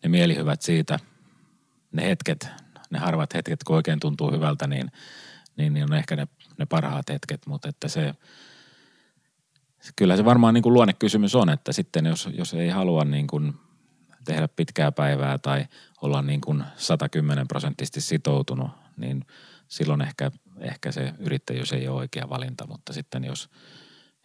ne 0.03 0.09
mielihyvät 0.09 0.62
siitä, 0.62 0.99
ne 1.92 2.09
hetket, 2.09 2.49
ne 2.90 2.99
harvat 2.99 3.35
hetket, 3.35 3.64
kun 3.64 3.77
oikein 3.77 4.01
tuntuu 4.01 4.33
hyvältä, 4.33 4.66
niin, 4.66 4.90
niin, 5.57 5.75
niin 5.75 5.85
on 5.85 5.95
ehkä 5.95 6.16
ne, 6.16 6.29
ne 6.59 6.66
parhaat 6.66 7.09
hetket, 7.09 7.47
mutta 7.47 7.69
että 7.69 7.88
se, 7.88 8.14
kyllä 9.97 10.16
se 10.16 10.25
varmaan 10.25 10.55
niin 10.55 10.62
kuin 10.62 10.73
luonnekysymys 10.73 11.35
on, 11.35 11.51
että 11.51 11.73
sitten 11.73 12.07
jos, 12.07 12.29
jos 12.33 12.55
ei 12.55 12.69
halua 12.69 13.05
niin 13.05 13.27
kuin 13.27 13.55
tehdä 14.25 14.49
pitkää 14.49 14.92
päivää 14.92 15.38
tai 15.38 15.66
olla 16.03 16.23
niin 16.23 16.41
kuin 16.41 16.65
110 16.77 17.49
prosenttisesti 17.49 18.01
sitoutunut, 18.01 18.71
niin 18.97 19.27
silloin 19.69 20.01
ehkä, 20.01 20.31
ehkä 20.61 20.93
se 20.93 21.15
yrittäjyys 21.19 21.73
ei 21.73 21.89
ole 21.89 21.97
oikea 21.97 22.29
valinta, 22.29 22.67
mutta 22.67 22.93
sitten 22.93 23.25
jos, 23.25 23.51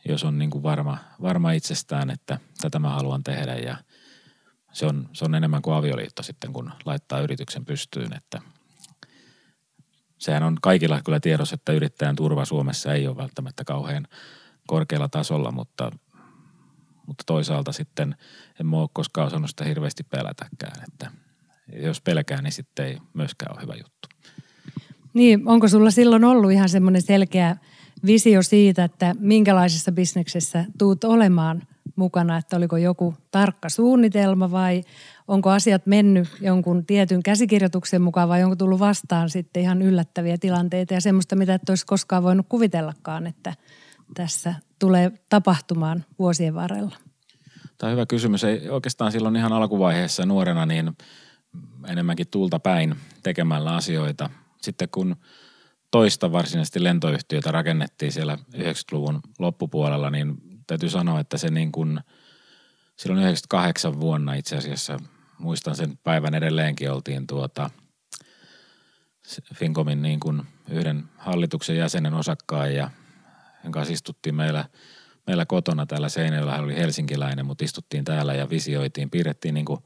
jos 0.08 0.24
on 0.24 0.38
niin 0.38 0.50
kuin 0.50 0.64
varma, 0.64 0.98
varma 1.22 1.52
itsestään, 1.52 2.10
että 2.10 2.40
tätä 2.62 2.80
mä 2.80 2.90
haluan 2.90 3.24
tehdä 3.24 3.56
ja 3.56 3.78
se 4.74 4.86
on, 4.86 5.10
se 5.14 5.26
on 5.26 5.36
enemmän 5.36 5.62
kuin 5.62 5.76
avioliitto 5.76 6.24
sitten, 6.24 6.54
kun 6.54 6.72
laittaa 6.86 7.20
yrityksen 7.20 7.66
pystyyn, 7.66 8.14
että 8.14 8.42
sehän 10.18 10.44
on 10.44 10.58
kaikilla 10.62 11.02
kyllä 11.02 11.20
tiedossa, 11.20 11.56
että 11.56 11.72
yrittäjän 11.72 12.16
turva 12.16 12.46
Suomessa 12.46 12.94
ei 12.94 13.08
ole 13.08 13.18
välttämättä 13.18 13.64
kauhean 13.64 14.08
korkealla 14.68 15.10
tasolla, 15.10 15.52
mutta, 15.52 15.92
mutta 17.08 17.24
toisaalta 17.26 17.72
sitten 17.72 18.16
en 18.60 18.74
ole 18.74 18.90
koskaan 18.94 19.28
osannut 19.28 19.50
sitä 19.50 19.66
hirveästi 19.66 20.04
pelätäkään, 20.04 20.84
että 20.88 21.12
jos 21.76 22.02
pelkää, 22.02 22.42
niin 22.42 22.52
sitten 22.52 22.86
ei 22.86 22.98
myöskään 23.14 23.56
ole 23.56 23.62
hyvä 23.62 23.76
juttu. 23.76 24.08
Niin, 25.14 25.48
onko 25.48 25.68
sulla 25.68 25.92
silloin 25.92 26.24
ollut 26.24 26.52
ihan 26.52 26.70
semmoinen 26.70 27.02
selkeä 27.02 27.56
visio 28.06 28.42
siitä, 28.42 28.84
että 28.84 29.16
minkälaisessa 29.20 29.92
bisneksessä 29.92 30.66
tuut 30.78 31.04
olemaan 31.04 31.64
mukana, 31.96 32.38
että 32.38 32.58
oliko 32.58 32.78
joku 32.78 33.14
tarkka 33.32 33.70
suunnitelma 33.70 34.52
vai 34.52 34.84
onko 35.28 35.50
asiat 35.50 35.86
mennyt 35.86 36.28
jonkun 36.42 36.86
tietyn 36.86 37.24
käsikirjoituksen 37.24 38.02
mukaan 38.02 38.30
vai 38.30 38.44
onko 38.44 38.56
tullut 38.56 38.80
vastaan 38.80 39.30
sitten 39.30 39.64
ihan 39.64 39.82
yllättäviä 39.82 40.38
tilanteita 40.38 40.94
ja 40.94 41.02
semmoista, 41.02 41.36
mitä 41.36 41.54
et 41.54 41.70
olisi 41.70 41.86
koskaan 41.86 42.24
voinut 42.24 42.46
kuvitellakaan, 42.50 43.28
että 43.28 43.54
tässä 44.14 44.54
tulee 44.80 45.12
tapahtumaan 45.30 46.06
vuosien 46.20 46.56
varrella? 46.56 46.96
Tämä 47.78 47.90
on 47.90 47.92
hyvä 47.92 48.06
kysymys. 48.06 48.44
Ei 48.44 48.70
oikeastaan 48.70 49.12
silloin 49.12 49.36
ihan 49.36 49.54
alkuvaiheessa 49.54 50.26
nuorena 50.26 50.66
niin 50.66 50.92
enemmänkin 51.88 52.28
tulta 52.28 52.60
päin 52.60 52.96
tekemällä 53.24 53.76
asioita. 53.76 54.30
Sitten 54.62 54.90
kun 54.92 55.16
toista 55.92 56.32
varsinaisesti 56.32 56.84
lentoyhtiötä 56.84 57.52
rakennettiin 57.52 58.12
siellä 58.12 58.38
90-luvun 58.56 59.20
loppupuolella, 59.40 60.10
niin 60.10 60.36
täytyy 60.68 60.90
sanoa, 60.90 61.20
että 61.20 61.38
se 61.38 61.50
niin 61.50 61.72
kuin, 61.72 62.00
silloin 62.96 63.22
98 63.22 64.00
vuonna 64.00 64.34
itse 64.34 64.58
asiassa, 64.58 64.98
muistan 65.38 65.76
sen 65.76 65.98
päivän 66.04 66.36
edelleenkin, 66.36 66.92
oltiin 66.92 67.28
tuota 67.28 67.70
Fincomin 69.56 70.02
niin 70.02 70.20
kuin 70.20 70.42
yhden 70.70 71.04
hallituksen 71.18 71.78
jäsenen 71.78 72.14
osakkaan 72.14 72.76
ja 72.76 72.90
jonka 73.64 73.80
kanssa 73.80 73.94
istuttiin 73.94 74.36
meillä, 74.36 74.66
meillä 75.28 75.46
kotona 75.46 75.86
täällä 75.86 76.10
Seinäjoella. 76.10 76.52
Hän 76.52 76.64
oli 76.64 76.76
helsinkiläinen, 76.76 77.46
mutta 77.46 77.66
istuttiin 77.66 78.04
täällä 78.06 78.34
ja 78.34 78.50
visioitiin, 78.50 79.10
piirrettiin 79.10 79.54
niin 79.54 79.66
kuin 79.66 79.80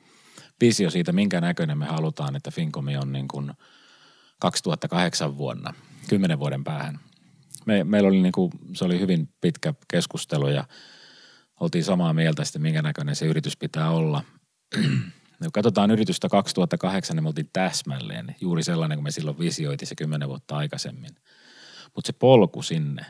visio 0.61 0.89
siitä, 0.89 1.11
minkä 1.11 1.41
näköinen 1.41 1.77
me 1.77 1.85
halutaan, 1.85 2.35
että 2.35 2.51
Fincomi 2.51 2.97
on 2.97 3.11
niin 3.11 3.27
kuin 3.27 3.53
2008 4.39 5.37
vuonna, 5.37 5.73
kymmenen 6.09 6.39
vuoden 6.39 6.63
päähän. 6.63 6.99
Me, 7.65 7.83
meillä 7.83 8.07
oli 8.07 8.21
niin 8.21 8.31
kuin, 8.31 8.51
se 8.73 8.85
oli 8.85 8.99
hyvin 8.99 9.29
pitkä 9.41 9.73
keskustelu 9.87 10.47
ja 10.47 10.63
oltiin 11.59 11.83
samaa 11.83 12.13
mieltä 12.13 12.43
sitten, 12.43 12.61
minkä 12.61 12.81
näköinen 12.81 13.15
se 13.15 13.25
yritys 13.25 13.57
pitää 13.57 13.89
olla. 13.89 14.23
Kun 15.43 15.51
katsotaan 15.51 15.91
yritystä 15.91 16.29
2008, 16.29 17.15
niin 17.15 17.23
me 17.23 17.27
oltiin 17.27 17.49
täsmälleen 17.53 18.35
juuri 18.41 18.63
sellainen, 18.63 18.97
kun 18.97 19.03
me 19.03 19.11
silloin 19.11 19.39
visioitiin 19.39 19.87
se 19.87 19.95
kymmenen 19.95 20.29
vuotta 20.29 20.57
aikaisemmin. 20.57 21.11
Mutta 21.95 22.07
se 22.07 22.13
polku 22.13 22.61
sinne, 22.61 23.05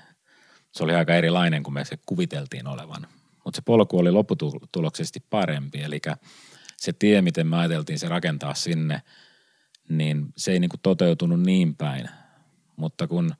se 0.72 0.84
oli 0.84 0.96
aika 0.96 1.16
erilainen 1.16 1.64
kuin 1.64 1.74
me 1.74 1.86
se 1.86 1.98
kuviteltiin 2.06 2.68
olevan. 2.68 3.08
Mutta 3.46 3.56
se 3.56 3.62
polku 3.66 4.00
oli 4.00 4.12
lopputuloksesti 4.12 5.20
parempi, 5.30 5.82
eli 5.82 6.00
se 6.86 6.93
tie, 6.93 7.21
miten 7.21 7.48
me 7.48 7.58
ajateltiin 7.58 8.00
se 8.00 8.10
rakentaa 8.10 8.54
sinne, 8.54 9.02
niin 9.89 10.26
se 10.38 10.52
ei 10.52 10.60
niinku 10.60 10.78
toteutunut 10.84 11.41
niin 11.41 11.76
päin. 11.76 12.10
Mutta 12.76 13.08
kun 13.08 13.32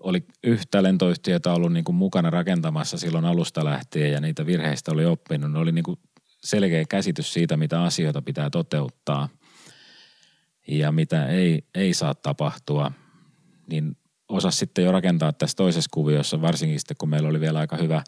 oli 0.00 0.24
yhtä 0.44 0.82
lentoyhtiötä 0.82 1.52
ollut 1.52 1.72
niinku 1.72 1.92
mukana 1.92 2.30
rakentamassa 2.30 2.98
silloin 2.98 3.24
alusta 3.24 3.64
lähtien 3.64 4.12
ja 4.12 4.20
niitä 4.20 4.46
virheistä 4.46 4.92
oli 4.92 5.04
oppinut, 5.04 5.50
niin 5.50 5.62
oli 5.62 5.72
niinku 5.72 5.98
selkeä 6.44 6.84
käsitys 6.88 7.32
siitä, 7.32 7.56
mitä 7.56 7.82
asioita 7.82 8.22
pitää 8.22 8.50
toteuttaa 8.50 9.28
ja 10.68 10.92
mitä 10.92 11.26
ei, 11.26 11.64
ei 11.74 11.94
saa 11.94 12.14
tapahtua, 12.14 12.92
niin 13.70 13.96
osasi 14.28 14.58
sitten 14.58 14.84
jo 14.84 14.92
rakentaa 14.92 15.32
tässä 15.32 15.56
toisessa 15.56 15.90
kuviossa, 15.94 16.40
varsinkin 16.40 16.80
sitten 16.80 16.96
kun 16.96 17.08
meillä 17.08 17.28
oli 17.28 17.40
vielä 17.40 17.58
aika 17.58 17.76
hyvä 17.76 18.02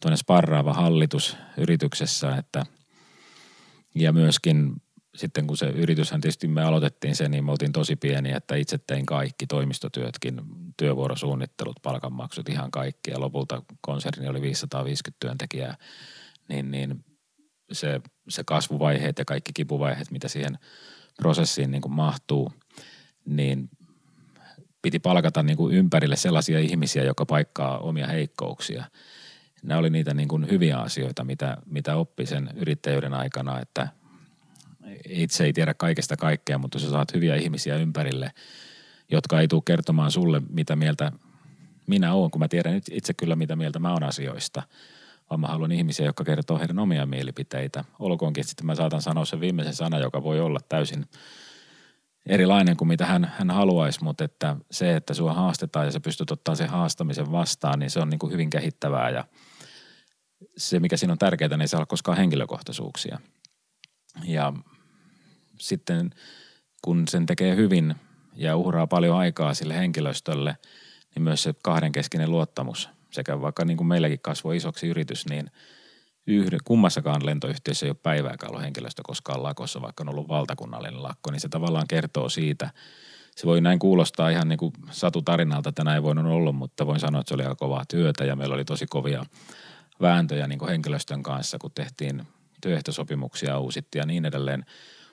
toinen 0.00 0.18
sparraava 0.18 0.72
hallitus 0.72 1.36
yrityksessä, 1.56 2.36
että 2.36 2.66
ja 4.00 4.12
myöskin 4.12 4.82
sitten 5.18 5.46
kun 5.46 5.56
se 5.56 5.66
yrityshän 5.66 6.20
tietysti 6.20 6.48
me 6.48 6.62
aloitettiin 6.62 7.16
sen, 7.16 7.30
niin 7.30 7.44
me 7.44 7.50
oltiin 7.50 7.72
tosi 7.72 7.96
pieni, 7.96 8.32
että 8.32 8.56
itse 8.56 8.78
tein 8.78 9.06
kaikki 9.06 9.46
toimistotyötkin, 9.46 10.40
työvuorosuunnittelut, 10.76 11.76
palkanmaksut, 11.82 12.48
ihan 12.48 12.70
kaikki. 12.70 13.10
Ja 13.10 13.20
lopulta 13.20 13.62
konserni 13.80 14.28
oli 14.28 14.42
550 14.42 15.16
työntekijää, 15.20 15.76
niin, 16.48 16.70
niin 16.70 17.04
se, 17.72 18.00
se 18.28 18.44
kasvuvaiheet 18.44 19.18
ja 19.18 19.24
kaikki 19.24 19.52
kipuvaiheet, 19.54 20.10
mitä 20.10 20.28
siihen 20.28 20.58
prosessiin 21.16 21.70
niin 21.70 21.82
kuin 21.82 21.92
mahtuu, 21.92 22.52
niin 23.24 23.70
piti 24.82 24.98
palkata 24.98 25.42
niin 25.42 25.56
kuin 25.56 25.74
ympärille 25.74 26.16
sellaisia 26.16 26.58
ihmisiä, 26.58 27.04
joka 27.04 27.26
paikkaa 27.26 27.78
omia 27.78 28.06
heikkouksia. 28.06 28.84
Nämä 29.62 29.78
oli 29.78 29.90
niitä 29.90 30.14
niin 30.14 30.28
kuin 30.28 30.50
hyviä 30.50 30.78
asioita, 30.78 31.24
mitä, 31.24 31.56
mitä 31.66 31.96
oppi 31.96 32.26
sen 32.26 32.50
yrittäjyyden 32.56 33.14
aikana, 33.14 33.60
että 33.60 33.88
itse 35.08 35.44
ei 35.44 35.52
tiedä 35.52 35.74
kaikesta 35.74 36.16
kaikkea, 36.16 36.58
mutta 36.58 36.78
sä 36.78 36.90
saat 36.90 37.14
hyviä 37.14 37.36
ihmisiä 37.36 37.76
ympärille, 37.76 38.30
jotka 39.10 39.40
ei 39.40 39.48
tule 39.48 39.62
kertomaan 39.64 40.10
sulle, 40.10 40.42
mitä 40.50 40.76
mieltä 40.76 41.12
minä 41.86 42.14
olen, 42.14 42.30
kun 42.30 42.40
mä 42.40 42.48
tiedän 42.48 42.80
itse 42.90 43.14
kyllä, 43.14 43.36
mitä 43.36 43.56
mieltä 43.56 43.78
mä 43.78 43.92
oon 43.92 44.02
asioista, 44.02 44.62
vaan 45.30 45.40
mä 45.40 45.46
haluan 45.46 45.72
ihmisiä, 45.72 46.06
jotka 46.06 46.24
kertoo 46.24 46.58
heidän 46.58 46.78
omia 46.78 47.06
mielipiteitä. 47.06 47.84
Olkoonkin, 47.98 48.40
että 48.40 48.48
sitten 48.48 48.66
mä 48.66 48.74
saatan 48.74 49.02
sanoa 49.02 49.24
sen 49.24 49.40
viimeisen 49.40 49.74
sana, 49.74 49.98
joka 49.98 50.22
voi 50.22 50.40
olla 50.40 50.60
täysin– 50.68 51.04
erilainen 52.28 52.76
kuin 52.76 52.88
mitä 52.88 53.06
hän, 53.06 53.32
hän 53.38 53.50
haluaisi, 53.50 54.04
mutta 54.04 54.24
että 54.24 54.56
se, 54.70 54.96
että 54.96 55.14
sua 55.14 55.32
haastetaan 55.32 55.86
ja 55.86 55.92
sä 55.92 56.00
pystyt 56.00 56.30
ottaa 56.30 56.54
sen 56.54 56.68
haastamisen 56.68 57.32
vastaan, 57.32 57.78
niin 57.78 57.90
se 57.90 58.00
on 58.00 58.10
niin 58.10 58.18
kuin 58.18 58.32
hyvin 58.32 58.50
kehittävää 58.50 59.10
ja 59.10 59.24
se, 60.56 60.80
mikä 60.80 60.96
siinä 60.96 61.12
on 61.12 61.18
tärkeää, 61.18 61.48
niin 61.48 61.60
ei 61.60 61.68
saa 61.68 61.78
olla 61.78 61.86
koskaan 61.86 62.18
henkilökohtaisuuksia. 62.18 63.18
Ja 64.24 64.52
sitten 65.60 66.10
kun 66.82 67.08
sen 67.08 67.26
tekee 67.26 67.56
hyvin 67.56 67.94
ja 68.34 68.56
uhraa 68.56 68.86
paljon 68.86 69.16
aikaa 69.16 69.54
sille 69.54 69.76
henkilöstölle, 69.76 70.56
niin 71.14 71.22
myös 71.22 71.42
se 71.42 71.54
kahdenkeskinen 71.62 72.30
luottamus 72.30 72.88
sekä 73.10 73.40
vaikka 73.40 73.64
niin 73.64 73.76
kuin 73.76 73.86
meilläkin 73.86 74.20
kasvoi 74.20 74.56
isoksi 74.56 74.88
yritys, 74.88 75.26
niin– 75.26 75.50
yhden, 76.28 76.60
kummassakaan 76.64 77.26
lentoyhtiössä 77.26 77.86
ei 77.86 77.90
ole 77.90 77.96
päivääkään 78.02 78.50
ollut 78.50 78.62
henkilöstö 78.62 79.02
koskaan 79.04 79.42
lakossa, 79.42 79.82
vaikka 79.82 80.04
on 80.04 80.08
ollut 80.08 80.28
valtakunnallinen 80.28 81.02
lakko, 81.02 81.30
niin 81.30 81.40
se 81.40 81.48
tavallaan 81.48 81.88
kertoo 81.88 82.28
siitä, 82.28 82.70
se 83.36 83.46
voi 83.46 83.60
näin 83.60 83.78
kuulostaa 83.78 84.30
ihan 84.30 84.48
niin 84.48 84.58
kuin 84.58 84.72
satutarinalta, 84.90 85.68
että 85.68 85.84
näin 85.84 86.02
voinut 86.02 86.26
olla, 86.26 86.52
mutta 86.52 86.86
voin 86.86 87.00
sanoa, 87.00 87.20
että 87.20 87.28
se 87.28 87.34
oli 87.34 87.42
aika 87.42 87.54
kovaa 87.54 87.84
työtä 87.88 88.24
ja 88.24 88.36
meillä 88.36 88.54
oli 88.54 88.64
tosi 88.64 88.86
kovia 88.86 89.24
vääntöjä 90.00 90.46
niin 90.46 90.58
kuin 90.58 90.68
henkilöstön 90.68 91.22
kanssa, 91.22 91.58
kun 91.58 91.70
tehtiin 91.74 92.22
työehtosopimuksia 92.62 93.58
uusittiin 93.58 94.00
ja 94.00 94.06
niin 94.06 94.24
edelleen. 94.24 94.64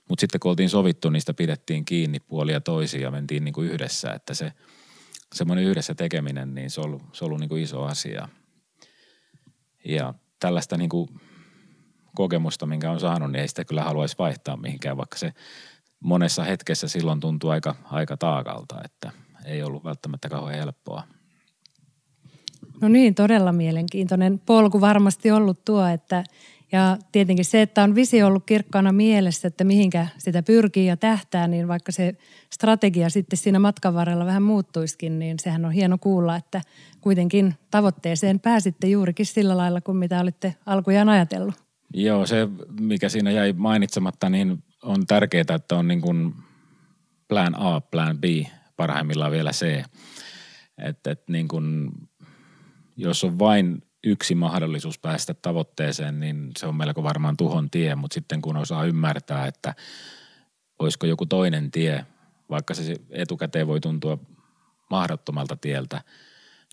Mutta 0.10 0.22
sitten 0.22 0.40
kun 0.40 0.50
oltiin 0.50 0.70
sovittu, 0.70 1.10
niistä 1.10 1.34
pidettiin 1.34 1.86
kiinni 1.86 2.20
puolia 2.20 2.62
toisiin 2.62 3.04
ja 3.04 3.12
mentiin 3.12 3.44
niin 3.44 3.54
kuin 3.54 3.70
yhdessä, 3.70 4.14
että 4.14 4.34
se 4.34 4.52
semmoinen 5.34 5.66
yhdessä 5.66 5.96
tekeminen, 5.96 6.56
niin 6.56 6.70
se 6.70 6.82
on 6.82 6.86
ollut, 6.86 7.02
se 7.14 7.26
on 7.26 7.28
ollut 7.28 7.40
niin 7.40 7.50
kuin 7.50 7.64
iso 7.64 7.84
asia. 7.84 8.30
Ja 9.86 10.14
tällaista 10.40 10.78
niin 10.78 10.90
kuin 10.90 11.10
kokemusta, 12.16 12.66
minkä 12.66 12.92
on 12.92 13.00
saanut, 13.00 13.32
niin 13.32 13.42
ei 13.42 13.48
sitä 13.48 13.66
kyllä 13.66 13.84
haluaisi 13.84 14.16
vaihtaa 14.20 14.58
mihinkään, 14.58 14.98
vaikka 14.98 15.18
se 15.18 15.34
monessa 16.00 16.44
hetkessä 16.44 16.88
silloin 16.88 17.20
tuntuu 17.20 17.50
aika, 17.50 17.76
aika 17.84 18.18
taakalta, 18.18 18.82
että 18.86 19.12
ei 19.46 19.64
ollut 19.64 19.84
välttämättä 19.84 20.30
kauhean 20.30 20.60
helppoa. 20.60 21.04
No 22.82 22.88
niin, 22.88 23.16
todella 23.16 23.52
mielenkiintoinen 23.52 24.42
polku 24.46 24.82
varmasti 24.82 25.32
ollut 25.32 25.66
tuo, 25.66 25.88
että 25.88 26.24
ja 26.72 26.98
tietenkin 27.12 27.46
se, 27.46 27.62
että 27.62 27.84
on 27.84 27.96
visio 27.96 28.28
ollut 28.28 28.46
kirkkaana 28.46 28.92
mielessä, 28.92 29.48
että 29.48 29.64
mihinkä 29.64 30.08
sitä 30.18 30.44
pyrkii 30.44 30.86
ja 30.86 30.98
tähtää, 30.98 31.48
niin 31.48 31.68
vaikka 31.68 31.92
se 31.92 32.16
strategia 32.54 33.10
sitten 33.10 33.38
siinä 33.38 33.60
matkan 33.60 33.94
varrella 33.94 34.26
vähän 34.26 34.44
muuttuisikin, 34.44 35.20
niin 35.20 35.40
sehän 35.40 35.66
on 35.66 35.72
hieno 35.72 35.98
kuulla, 35.98 36.36
että 36.36 36.62
kuitenkin 37.02 37.56
tavoitteeseen 37.72 38.40
pääsitte 38.40 38.88
juurikin 38.88 39.26
sillä 39.26 39.58
lailla 39.58 39.82
kuin 39.82 39.98
mitä 39.98 40.20
olitte 40.20 40.56
alkujaan 40.66 41.10
ajatellut. 41.10 41.56
Joo, 41.94 42.26
se 42.26 42.48
mikä 42.80 43.10
siinä 43.10 43.32
jäi 43.32 43.54
mainitsematta, 43.54 44.30
niin 44.30 44.64
on 44.84 45.06
tärkeää, 45.08 45.56
että 45.56 45.76
on 45.76 45.88
niin 45.88 46.02
kuin 46.02 46.34
plan 47.28 47.56
A, 47.58 47.82
plan 47.82 48.18
B, 48.18 48.24
parhaimmillaan 48.78 49.32
vielä 49.32 49.52
C. 49.52 49.84
Että 50.78 51.12
et 51.12 51.24
niin 51.30 51.48
kuin, 51.48 51.92
jos 52.96 53.24
on 53.24 53.40
vain 53.40 53.84
yksi 54.04 54.36
mahdollisuus 54.36 55.00
päästä 55.00 55.34
tavoitteeseen, 55.34 56.20
niin 56.20 56.52
se 56.58 56.68
on 56.68 56.76
melko 56.76 57.04
varmaan 57.04 57.38
tuhon 57.38 57.70
tie, 57.70 57.96
mutta 57.96 58.14
sitten 58.14 58.42
kun 58.42 58.58
osaa 58.58 58.86
ymmärtää, 58.86 59.48
että 59.48 59.76
olisiko 60.80 61.06
joku 61.06 61.26
toinen 61.26 61.72
tie, 61.72 62.06
vaikka 62.50 62.74
se 62.74 62.96
etukäteen 63.10 63.68
voi 63.68 63.80
tuntua 63.80 64.18
mahdottomalta 64.90 65.56
tieltä, 65.56 66.02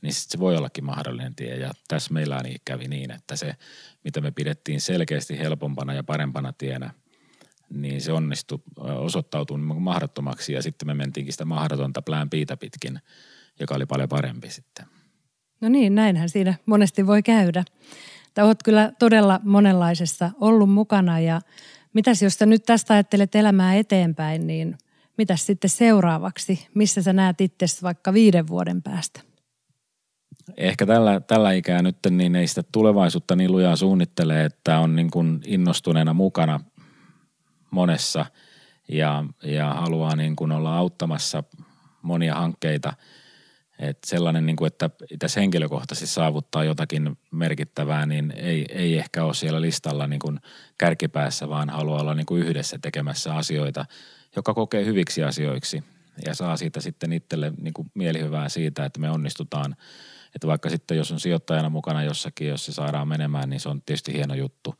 niin 0.02 0.14
se 0.14 0.38
voi 0.38 0.56
ollakin 0.56 0.84
mahdollinen 0.84 1.34
tie. 1.34 1.56
Ja 1.56 1.70
tässä 1.88 2.14
meillä 2.14 2.40
niin 2.42 2.60
kävi 2.64 2.88
niin, 2.88 3.10
että 3.10 3.36
se, 3.36 3.56
mitä 4.04 4.20
me 4.20 4.30
pidettiin 4.30 4.80
selkeästi 4.80 5.38
helpompana 5.38 5.94
ja 5.94 6.04
parempana 6.04 6.52
tienä, 6.52 6.90
niin 7.70 8.00
se 8.00 8.12
onnistui, 8.12 8.58
osoittautui 8.78 9.58
mahdottomaksi 9.58 10.52
ja 10.52 10.62
sitten 10.62 10.88
me 10.88 10.94
mentiinkin 10.94 11.32
sitä 11.32 11.44
mahdotonta 11.44 12.02
plään 12.02 12.30
piitä 12.30 12.56
pitkin, 12.56 13.00
joka 13.60 13.74
oli 13.74 13.86
paljon 13.86 14.08
parempi 14.08 14.50
sitten. 14.50 14.86
No 15.62 15.68
niin, 15.68 15.94
näinhän 15.94 16.28
siinä 16.28 16.54
monesti 16.66 17.06
voi 17.06 17.22
käydä. 17.22 17.64
Että 18.28 18.44
olet 18.44 18.62
kyllä 18.64 18.92
todella 18.98 19.40
monenlaisessa 19.44 20.30
ollut 20.40 20.70
mukana 20.70 21.20
ja 21.20 21.40
mitäs 21.92 22.22
jos 22.22 22.34
sä 22.34 22.46
nyt 22.46 22.62
tästä 22.62 22.94
ajattelet 22.94 23.34
elämää 23.34 23.74
eteenpäin, 23.74 24.46
niin 24.46 24.78
mitäs 25.18 25.46
sitten 25.46 25.70
seuraavaksi? 25.70 26.66
Missä 26.74 27.02
sä 27.02 27.12
näet 27.12 27.40
itse 27.40 27.66
vaikka 27.82 28.12
viiden 28.12 28.48
vuoden 28.48 28.82
päästä? 28.82 29.20
Ehkä 30.56 30.86
tällä, 30.86 31.20
tällä 31.20 31.52
ikää 31.52 31.82
nyt 31.82 31.96
niin 32.10 32.36
ei 32.36 32.46
sitä 32.46 32.62
tulevaisuutta 32.72 33.36
niin 33.36 33.52
lujaa 33.52 33.76
suunnittele, 33.76 34.44
että 34.44 34.78
on 34.78 34.96
niin 34.96 35.10
kuin 35.10 35.40
innostuneena 35.46 36.12
mukana 36.12 36.60
monessa 37.70 38.26
ja, 38.88 39.24
ja 39.42 39.74
haluaa 39.74 40.16
niin 40.16 40.36
kuin 40.36 40.52
olla 40.52 40.76
auttamassa 40.76 41.44
monia 42.02 42.34
hankkeita– 42.34 42.92
et 43.82 43.98
sellainen, 44.06 44.46
niin 44.46 44.56
kuin, 44.56 44.66
että 44.66 44.90
tässä 45.18 45.40
henkilökohtaisesti 45.40 46.14
saavuttaa 46.14 46.64
jotakin 46.64 47.18
merkittävää, 47.30 48.06
niin 48.06 48.32
ei, 48.36 48.66
ei 48.68 48.98
ehkä 48.98 49.24
ole 49.24 49.34
siellä 49.34 49.60
listalla 49.60 50.06
niin 50.06 50.20
kuin 50.20 50.40
kärkipäässä, 50.78 51.48
vaan 51.48 51.70
haluaa 51.70 52.00
olla 52.00 52.14
niin 52.14 52.26
kuin 52.26 52.42
yhdessä 52.42 52.78
tekemässä 52.82 53.34
asioita, 53.34 53.84
joka 54.36 54.54
kokee 54.54 54.84
hyviksi 54.84 55.24
asioiksi 55.24 55.84
ja 56.26 56.34
saa 56.34 56.56
siitä 56.56 56.80
sitten 56.80 57.12
itselle 57.12 57.52
niin 57.60 57.74
kuin 57.74 57.90
mielihyvää 57.94 58.48
siitä, 58.48 58.84
että 58.84 59.00
me 59.00 59.10
onnistutaan. 59.10 59.76
Että 60.34 60.46
vaikka 60.46 60.70
sitten 60.70 60.96
jos 60.96 61.12
on 61.12 61.20
sijoittajana 61.20 61.68
mukana 61.68 62.02
jossakin, 62.02 62.48
jos 62.48 62.66
se 62.66 62.72
saadaan 62.72 63.08
menemään, 63.08 63.50
niin 63.50 63.60
se 63.60 63.68
on 63.68 63.82
tietysti 63.82 64.12
hieno 64.12 64.34
juttu. 64.34 64.74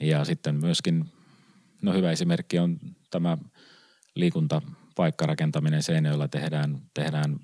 Ja 0.00 0.24
sitten 0.24 0.54
myöskin, 0.54 1.04
no 1.82 1.92
hyvä 1.92 2.10
esimerkki 2.10 2.58
on 2.58 2.78
tämä 3.10 3.38
liikuntapaikkarakentaminen 4.14 5.82
Seinäjoella 5.82 6.28
tehdään, 6.28 6.82
tehdään 6.94 7.40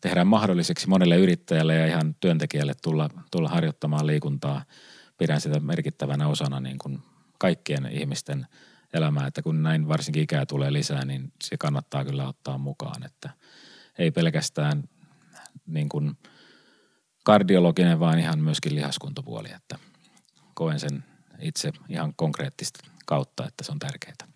tehdään 0.00 0.26
mahdolliseksi 0.26 0.88
monelle 0.88 1.16
yrittäjälle 1.16 1.74
ja 1.74 1.86
ihan 1.86 2.14
työntekijälle 2.20 2.74
tulla, 2.82 3.10
tulla 3.30 3.48
harjoittamaan 3.48 4.06
liikuntaa. 4.06 4.64
Pidän 5.18 5.40
sitä 5.40 5.60
merkittävänä 5.60 6.28
osana 6.28 6.60
niin 6.60 6.78
kuin 6.78 7.02
kaikkien 7.38 7.86
ihmisten 7.90 8.46
elämää, 8.92 9.26
että 9.26 9.42
kun 9.42 9.62
näin 9.62 9.88
varsinkin 9.88 10.22
ikää 10.22 10.46
tulee 10.46 10.72
lisää, 10.72 11.04
niin 11.04 11.32
se 11.44 11.56
kannattaa 11.56 12.04
kyllä 12.04 12.28
ottaa 12.28 12.58
mukaan, 12.58 13.02
että 13.02 13.30
ei 13.98 14.10
pelkästään 14.10 14.84
niin 15.66 15.88
kuin 15.88 16.18
kardiologinen, 17.24 18.00
vaan 18.00 18.18
ihan 18.18 18.38
myöskin 18.38 18.74
lihaskuntopuoli, 18.74 19.48
että 19.56 19.78
koen 20.54 20.80
sen 20.80 21.04
itse 21.40 21.72
ihan 21.88 22.12
konkreettista 22.16 22.80
kautta, 23.06 23.46
että 23.46 23.64
se 23.64 23.72
on 23.72 23.78
tärkeää. 23.78 24.27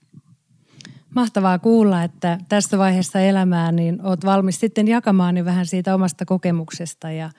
Mahtavaa 1.14 1.58
kuulla, 1.58 2.02
että 2.02 2.38
tässä 2.48 2.78
vaiheessa 2.78 3.20
elämää 3.20 3.72
niin 3.72 4.02
olet 4.02 4.24
valmis 4.24 4.60
sitten 4.60 4.88
jakamaan 4.88 5.34
niin 5.34 5.44
vähän 5.44 5.66
siitä 5.66 5.94
omasta 5.94 6.24
kokemuksesta 6.24 7.10
ja, 7.10 7.30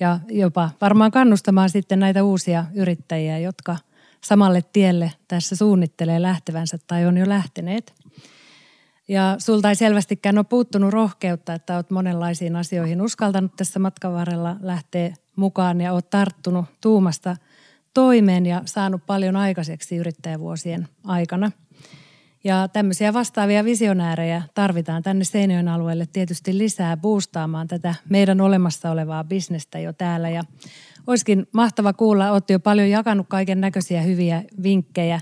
ja 0.00 0.20
jopa 0.28 0.70
varmaan 0.80 1.10
kannustamaan 1.10 1.70
sitten 1.70 2.00
näitä 2.00 2.24
uusia 2.24 2.64
yrittäjiä, 2.74 3.38
jotka 3.38 3.76
samalle 4.20 4.62
tielle 4.72 5.12
tässä 5.28 5.56
suunnittelee 5.56 6.22
lähtevänsä 6.22 6.78
tai 6.86 7.06
on 7.06 7.16
jo 7.16 7.28
lähteneet. 7.28 7.94
Ja 9.08 9.36
sulta 9.38 9.68
ei 9.68 9.76
selvästikään 9.76 10.38
ole 10.38 10.46
puuttunut 10.48 10.92
rohkeutta, 10.92 11.54
että 11.54 11.76
olet 11.76 11.90
monenlaisiin 11.90 12.56
asioihin 12.56 13.02
uskaltanut 13.02 13.56
tässä 13.56 13.78
matkan 13.78 14.12
varrella 14.12 14.56
lähteä 14.60 15.14
mukaan 15.36 15.80
ja 15.80 15.92
olet 15.92 16.10
tarttunut 16.10 16.64
tuumasta 16.80 17.36
toimeen 17.94 18.46
ja 18.46 18.62
saanut 18.64 19.06
paljon 19.06 19.36
aikaiseksi 19.36 19.96
yrittäjävuosien 19.96 20.88
aikana– 21.04 21.50
ja 22.44 22.68
tämmöisiä 22.68 23.12
vastaavia 23.12 23.64
visionäärejä 23.64 24.42
tarvitaan 24.54 25.02
tänne 25.02 25.24
Seinäjoen 25.24 25.68
alueelle 25.68 26.08
tietysti 26.12 26.58
lisää 26.58 26.96
boostaamaan 26.96 27.68
tätä 27.68 27.94
meidän 28.08 28.40
olemassa 28.40 28.90
olevaa 28.90 29.24
bisnestä 29.24 29.78
jo 29.78 29.92
täällä. 29.92 30.30
Ja 30.30 30.42
olisikin 31.06 31.46
mahtava 31.52 31.92
kuulla, 31.92 32.30
olette 32.30 32.52
jo 32.52 32.60
paljon 32.60 32.90
jakanut 32.90 33.26
kaiken 33.28 33.60
näköisiä 33.60 34.02
hyviä 34.02 34.42
vinkkejä 34.62 35.20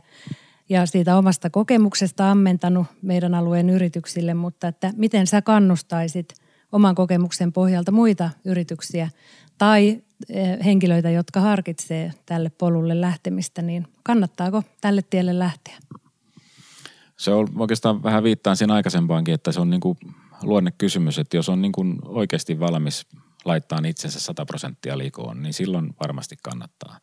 ja 0.68 0.86
siitä 0.86 1.16
omasta 1.16 1.50
kokemuksesta 1.50 2.30
ammentanut 2.30 2.86
meidän 3.02 3.34
alueen 3.34 3.70
yrityksille, 3.70 4.34
mutta 4.34 4.68
että 4.68 4.92
miten 4.96 5.26
sä 5.26 5.42
kannustaisit 5.42 6.34
oman 6.72 6.94
kokemuksen 6.94 7.52
pohjalta 7.52 7.92
muita 7.92 8.30
yrityksiä 8.44 9.10
tai 9.58 10.02
eh, 10.28 10.58
henkilöitä, 10.64 11.10
jotka 11.10 11.40
harkitsee 11.40 12.12
tälle 12.26 12.50
polulle 12.58 13.00
lähtemistä, 13.00 13.62
niin 13.62 13.86
kannattaako 14.02 14.62
tälle 14.80 15.02
tielle 15.10 15.38
lähteä? 15.38 15.74
Se 17.20 17.30
on 17.30 17.48
oikeastaan 17.58 18.02
vähän 18.02 18.22
viittaan 18.22 18.56
siinä 18.56 18.74
aikaisempaankin, 18.74 19.34
että 19.34 19.52
se 19.52 19.60
on 19.60 19.70
niin 19.70 19.80
kuin 19.80 19.98
luonnekysymys, 20.42 21.18
että 21.18 21.36
jos 21.36 21.48
on 21.48 21.62
niin 21.62 21.72
kuin 21.72 21.98
oikeasti 22.04 22.60
valmis 22.60 23.06
laittaa 23.44 23.78
itsensä 23.86 24.20
100 24.20 24.46
prosenttia 24.46 24.98
liikoon, 24.98 25.42
niin 25.42 25.54
silloin 25.54 25.94
varmasti 26.00 26.36
kannattaa. 26.42 26.98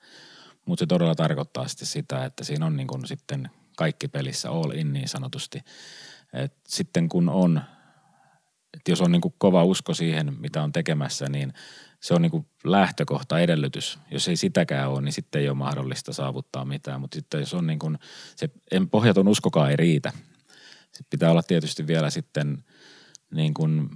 Mutta 0.66 0.82
se 0.82 0.86
todella 0.86 1.16
tarkoittaa 1.16 1.68
sitten 1.68 1.88
sitä, 1.88 2.26
että 2.26 2.44
siinä 2.44 2.66
on 2.66 2.76
niin 2.76 2.88
kuin 2.88 3.08
sitten 3.08 3.50
kaikki 3.78 4.08
pelissä 4.08 4.52
all 4.52 4.72
in 4.72 4.94
niin 4.94 5.08
sanotusti. 5.08 5.62
Et 6.34 6.54
sitten 6.68 7.10
kun 7.10 7.30
on, 7.30 7.62
että 8.74 8.92
jos 8.92 9.02
on 9.02 9.12
niin 9.12 9.22
kuin 9.22 9.34
kova 9.38 9.64
usko 9.64 9.94
siihen, 9.94 10.36
mitä 10.40 10.64
on 10.64 10.72
tekemässä, 10.72 11.30
niin 11.30 11.54
se 12.00 12.14
on 12.14 12.22
niin 12.22 12.32
kuin 12.32 12.46
lähtökohta, 12.64 13.40
edellytys. 13.40 14.00
Jos 14.12 14.28
ei 14.28 14.36
sitäkään 14.36 14.90
ole, 14.90 15.02
niin 15.02 15.14
sitten 15.14 15.42
ei 15.42 15.50
ole 15.50 15.58
mahdollista 15.58 16.14
saavuttaa 16.14 16.66
mitään. 16.66 17.02
Mutta 17.02 17.16
sitten 17.16 17.40
jos 17.40 17.54
on 17.54 17.68
niin 17.68 17.80
kuin, 17.80 17.98
se 18.36 18.50
pohjaton 18.92 19.28
uskokaan 19.28 19.70
ei 19.70 19.76
riitä. 19.76 20.12
Sitten 20.82 21.10
pitää 21.10 21.32
olla 21.32 21.44
tietysti 21.44 21.88
vielä 21.88 22.10
sitten 22.10 22.64
niin 23.32 23.54
kuin 23.54 23.90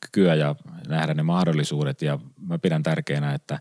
kykyä 0.00 0.34
ja 0.34 0.54
nähdä 0.88 1.14
ne 1.14 1.22
mahdollisuudet. 1.22 2.02
Ja 2.02 2.18
mä 2.48 2.58
pidän 2.58 2.82
tärkeänä, 2.82 3.34
että, 3.34 3.58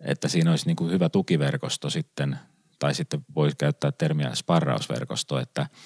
että 0.00 0.28
siinä 0.28 0.50
olisi 0.50 0.66
niin 0.66 0.76
kuin 0.76 0.90
hyvä 0.90 1.08
tukiverkosto 1.08 1.90
sitten, 1.90 2.38
tai 2.78 2.94
sitten 2.94 3.24
voisi 3.34 3.56
käyttää 3.56 3.92
termiä 3.92 4.34
sparrausverkosto, 4.34 5.38
että– 5.38 5.66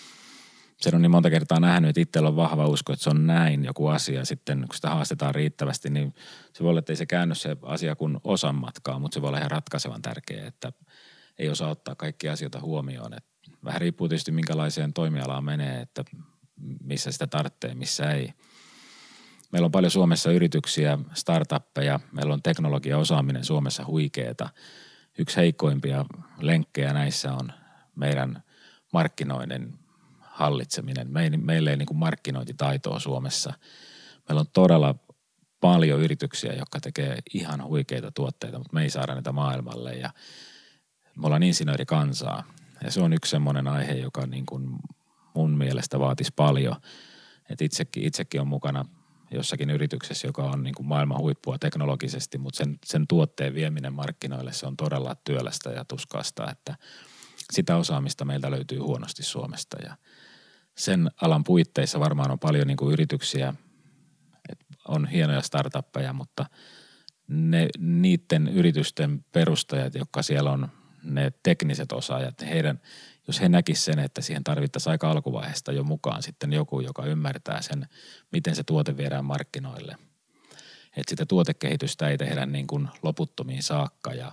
sen 0.77 0.95
on 0.95 1.03
niin 1.03 1.11
monta 1.11 1.31
kertaa 1.31 1.61
nähnyt, 1.61 1.89
että 1.89 2.01
itsellä 2.01 2.29
on 2.29 2.37
vahva 2.37 2.67
usko, 2.67 2.93
että 2.93 3.03
se 3.03 3.11
on 3.11 3.27
näin 3.27 3.65
joku 3.65 3.87
asia. 3.87 4.25
Sitten 4.25 4.59
kun 4.59 4.75
sitä 4.75 4.91
haastetaan 4.91 5.35
riittävästi, 5.35 5.91
niin 5.91 6.15
se 6.53 6.65
voi 6.65 6.71
olla, 6.71 6.79
että 6.79 6.93
ei 6.93 6.97
se 6.97 7.07
käänny 7.07 7.35
se 7.35 7.57
asia 7.63 7.97
kuin 7.97 8.19
osan 8.25 8.55
matkaa, 8.55 8.99
mutta 8.99 9.15
se 9.15 9.23
voi 9.23 9.29
olla 9.29 9.39
ihan 9.39 9.51
ratkaisevan 9.51 10.03
tärkeää, 10.03 10.47
että 10.47 10.73
ei 11.39 11.49
osaa 11.49 11.71
ottaa 11.71 11.95
kaikkia 11.95 12.33
asioita 12.33 12.61
huomioon. 12.61 13.15
Että 13.15 13.31
vähän 13.65 13.81
riippuu 13.81 14.09
tietysti 14.09 14.33
minkälaiseen 14.33 14.93
toimialaan 14.93 15.45
menee, 15.45 15.81
että 15.81 16.05
missä 16.85 17.13
sitä 17.13 17.27
tarvitsee, 17.27 17.75
missä 17.75 18.11
ei. 18.13 18.33
Meillä 19.53 19.67
on 19.67 19.73
paljon 19.73 19.91
Suomessa 19.91 20.33
yrityksiä, 20.33 20.99
startuppeja, 21.15 22.01
meillä 22.13 22.35
on 22.35 22.43
teknologiaosaaminen 22.43 23.45
Suomessa 23.45 23.87
huikeeta. 23.87 24.49
Yksi 25.19 25.37
heikkoimpia 25.37 26.05
lenkkejä 26.41 26.93
näissä 26.93 27.33
on 27.33 27.53
meidän 27.97 28.43
markkinoiden 28.93 29.79
hallitseminen. 30.35 31.09
Meillä 31.37 31.71
ei 31.71 31.77
niin 31.77 31.87
kuin 31.87 31.99
markkinointitaitoa 31.99 33.01
Suomessa. 33.01 33.53
Meillä 34.29 34.41
on 34.41 34.51
todella 34.53 34.95
paljon 35.61 36.01
yrityksiä, 36.01 36.53
jotka 36.53 36.81
tekee 36.81 37.19
ihan 37.35 37.65
huikeita 37.65 38.13
tuotteita, 38.13 38.59
mutta 38.59 38.75
me 38.75 38.83
ei 38.83 38.91
saada 38.91 39.15
niitä 39.15 39.33
maailmalle 39.33 39.95
ja 39.95 40.11
me 41.17 41.27
ollaan 41.27 41.43
insinöörikansaa. 41.43 42.45
Ja 42.85 42.91
se 42.91 43.01
on 43.01 43.13
yksi 43.13 43.31
semmoinen 43.31 43.69
aihe, 43.69 43.93
joka 43.93 44.27
niin 44.27 44.47
kuin 44.47 44.69
mun 45.35 45.51
mielestä 45.51 45.99
vaatisi 45.99 46.33
paljon. 46.37 46.77
että 47.51 47.65
itsekin, 47.65 48.03
itsekin 48.03 48.41
on 48.41 48.49
mukana 48.49 48.85
jossakin 49.31 49.71
yrityksessä, 49.71 50.29
joka 50.29 50.43
on 50.43 50.63
niin 50.63 50.75
kuin 50.75 50.87
maailman 50.87 51.19
huippua 51.19 51.59
teknologisesti, 51.59 52.39
mutta 52.39 52.59
sen, 52.59 52.79
sen 52.85 53.07
tuotteen 53.07 53.55
vieminen 53.55 53.93
markkinoille, 53.93 54.53
se 54.53 54.67
on 54.67 54.77
todella 54.77 55.15
työlästä 55.15 55.71
ja 55.71 55.85
tuskasta, 55.85 56.51
että 56.51 56.77
sitä 57.53 57.77
osaamista 57.77 58.25
meiltä 58.25 58.51
löytyy 58.51 58.79
huonosti 58.79 59.23
Suomesta 59.23 59.77
ja 59.83 59.97
sen 60.77 61.11
alan 61.21 61.45
puitteissa 61.45 62.01
varmaan 62.01 62.31
on 62.31 62.39
paljon 62.39 62.67
niin 62.67 62.77
kuin 62.77 62.93
yrityksiä, 62.93 63.55
on 64.89 65.07
hienoja 65.07 65.43
startuppeja, 65.43 66.13
mutta 66.13 66.47
ne, 67.29 67.69
niiden 67.79 68.49
yritysten 68.49 69.25
perustajat, 69.33 69.95
jotka 69.95 70.23
siellä 70.23 70.51
on 70.51 70.69
ne 71.03 71.33
tekniset 71.43 71.93
osaajat, 71.93 72.41
heidän, 72.41 72.81
jos 73.27 73.41
he 73.41 73.49
näkisivät 73.49 73.85
sen, 73.85 73.99
että 74.05 74.21
siihen 74.21 74.45
tarvittaisiin 74.45 74.91
aika 74.91 75.11
alkuvaiheesta 75.11 75.73
jo 75.73 75.85
mukaan 75.85 76.23
sitten 76.23 76.53
joku, 76.53 76.81
joka 76.81 77.07
ymmärtää 77.07 77.63
sen, 77.63 77.89
miten 78.33 78.57
se 78.57 78.63
tuote 78.63 78.97
viedään 78.97 79.25
markkinoille. 79.25 79.97
Että 80.97 81.11
sitä 81.11 81.27
tuotekehitystä 81.27 82.09
ei 82.09 82.19
tehdä 82.19 82.47
niin 82.47 82.67
kuin 82.67 82.89
loputtomiin 83.03 83.63
saakka 83.63 84.15
ja 84.15 84.33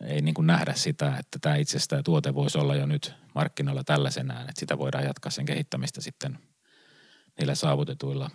ei 0.00 0.22
niin 0.22 0.34
kuin 0.34 0.46
nähdä 0.46 0.74
sitä, 0.74 1.16
että 1.18 1.38
tämä 1.40 1.56
itsestä 1.56 2.02
tuote 2.02 2.34
voisi 2.34 2.58
olla 2.58 2.74
jo 2.74 2.86
nyt 2.86 3.14
markkinoilla 3.34 3.84
tällaisenään, 3.84 4.40
että 4.40 4.60
sitä 4.60 4.78
voidaan 4.78 5.04
jatkaa 5.04 5.30
sen 5.30 5.46
kehittämistä 5.46 6.00
sitten 6.00 6.38
niillä 7.38 7.54
saavutetuilla 7.54 8.30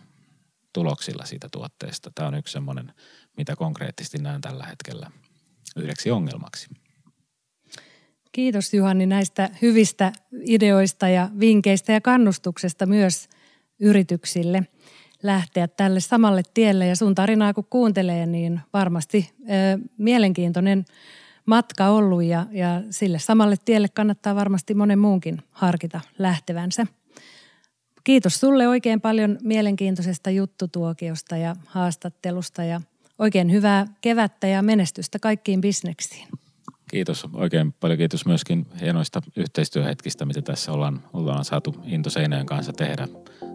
tuloksilla 0.74 1.26
siitä 1.26 1.50
tuotteesta. 1.52 2.12
Tämä 2.16 2.28
on 2.28 2.36
yksi 2.36 2.52
semmoinen, 2.52 2.94
mitä 3.38 3.56
konkreettisesti 3.56 4.18
näen 4.18 4.42
tällä 4.42 4.66
hetkellä 4.66 5.12
yhdeksi 5.76 6.12
ongelmaksi. 6.12 6.68
Kiitos 8.32 8.74
Juhani 8.74 9.06
näistä 9.06 9.50
hyvistä 9.62 10.14
ideoista 10.46 11.10
ja 11.10 11.30
vinkkeistä 11.40 11.94
ja 11.94 12.02
kannustuksesta 12.02 12.86
myös 12.86 13.30
yrityksille 13.80 14.64
lähteä 15.24 15.68
tälle 15.68 16.00
samalle 16.00 16.42
tielle. 16.54 16.88
Ja 16.88 16.96
sun 16.96 17.16
tarinaa 17.16 17.54
kun 17.54 17.68
kuuntelee, 17.70 18.26
niin 18.26 18.62
varmasti 18.74 19.32
ö, 19.40 19.44
mielenkiintoinen 19.98 20.86
matka 21.52 21.88
ollut 21.88 22.24
ja, 22.24 22.46
ja 22.52 22.82
sille 22.90 23.20
samalle 23.20 23.56
tielle 23.66 23.88
kannattaa 23.90 24.36
varmasti 24.36 24.74
monen 24.74 25.00
muunkin 25.00 25.42
harkita 25.52 26.02
lähtevänsä. 26.20 26.88
Kiitos 28.04 28.40
sulle 28.40 28.68
oikein 28.68 29.02
paljon 29.02 29.38
mielenkiintoisesta 29.44 30.30
juttutuokiosta 30.30 31.38
ja 31.38 31.56
haastattelusta 31.66 32.64
ja 32.64 32.82
oikein 33.20 33.52
hyvää 33.52 33.88
kevättä 34.02 34.48
ja 34.48 34.62
menestystä 34.62 35.20
kaikkiin 35.20 35.62
bisneksiin. 35.62 36.28
Kiitos. 36.90 37.28
Oikein 37.34 37.74
paljon 37.80 37.98
kiitos 37.98 38.26
myöskin 38.26 38.66
hienoista 38.82 39.22
yhteistyöhetkistä, 39.36 40.26
mitä 40.26 40.42
tässä 40.42 40.72
ollaan, 40.72 41.04
ollaan 41.14 41.46
saatu 41.46 41.76
Into 41.84 42.10
Seinäjön 42.10 42.46
kanssa 42.46 42.74
tehdä. 42.74 43.08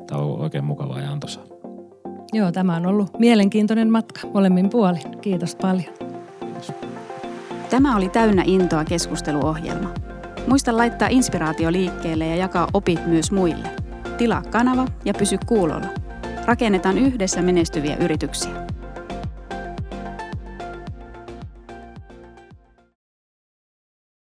Tämä 0.07 0.20
on 0.20 0.40
oikein 0.40 0.64
mukavaa 0.64 1.01
ja 1.01 1.12
antoisaa. 1.12 1.44
Joo, 2.32 2.53
tämä 2.53 2.76
on 2.76 2.86
ollut 2.86 3.18
mielenkiintoinen 3.18 3.90
matka 3.90 4.20
molemmin 4.34 4.70
puolin. 4.70 5.20
Kiitos 5.20 5.55
paljon. 5.55 5.94
Kiitos. 6.40 6.95
Tämä 7.71 7.97
oli 7.97 8.09
Täynnä 8.09 8.43
intoa 8.47 8.85
keskusteluohjelma. 8.85 9.95
Muista 10.47 10.77
laittaa 10.77 11.09
inspiraatio 11.09 11.73
liikkeelle 11.73 12.27
ja 12.27 12.37
jakaa 12.37 12.69
opit 12.75 13.07
myös 13.07 13.33
muille. 13.33 13.69
Tilaa 14.19 14.43
kanava 14.43 14.87
ja 15.05 15.14
pysy 15.14 15.39
kuulolla. 15.47 15.87
Rakennetaan 16.45 16.99
yhdessä 16.99 17.43
menestyviä 17.43 17.97
yrityksiä. 17.97 18.66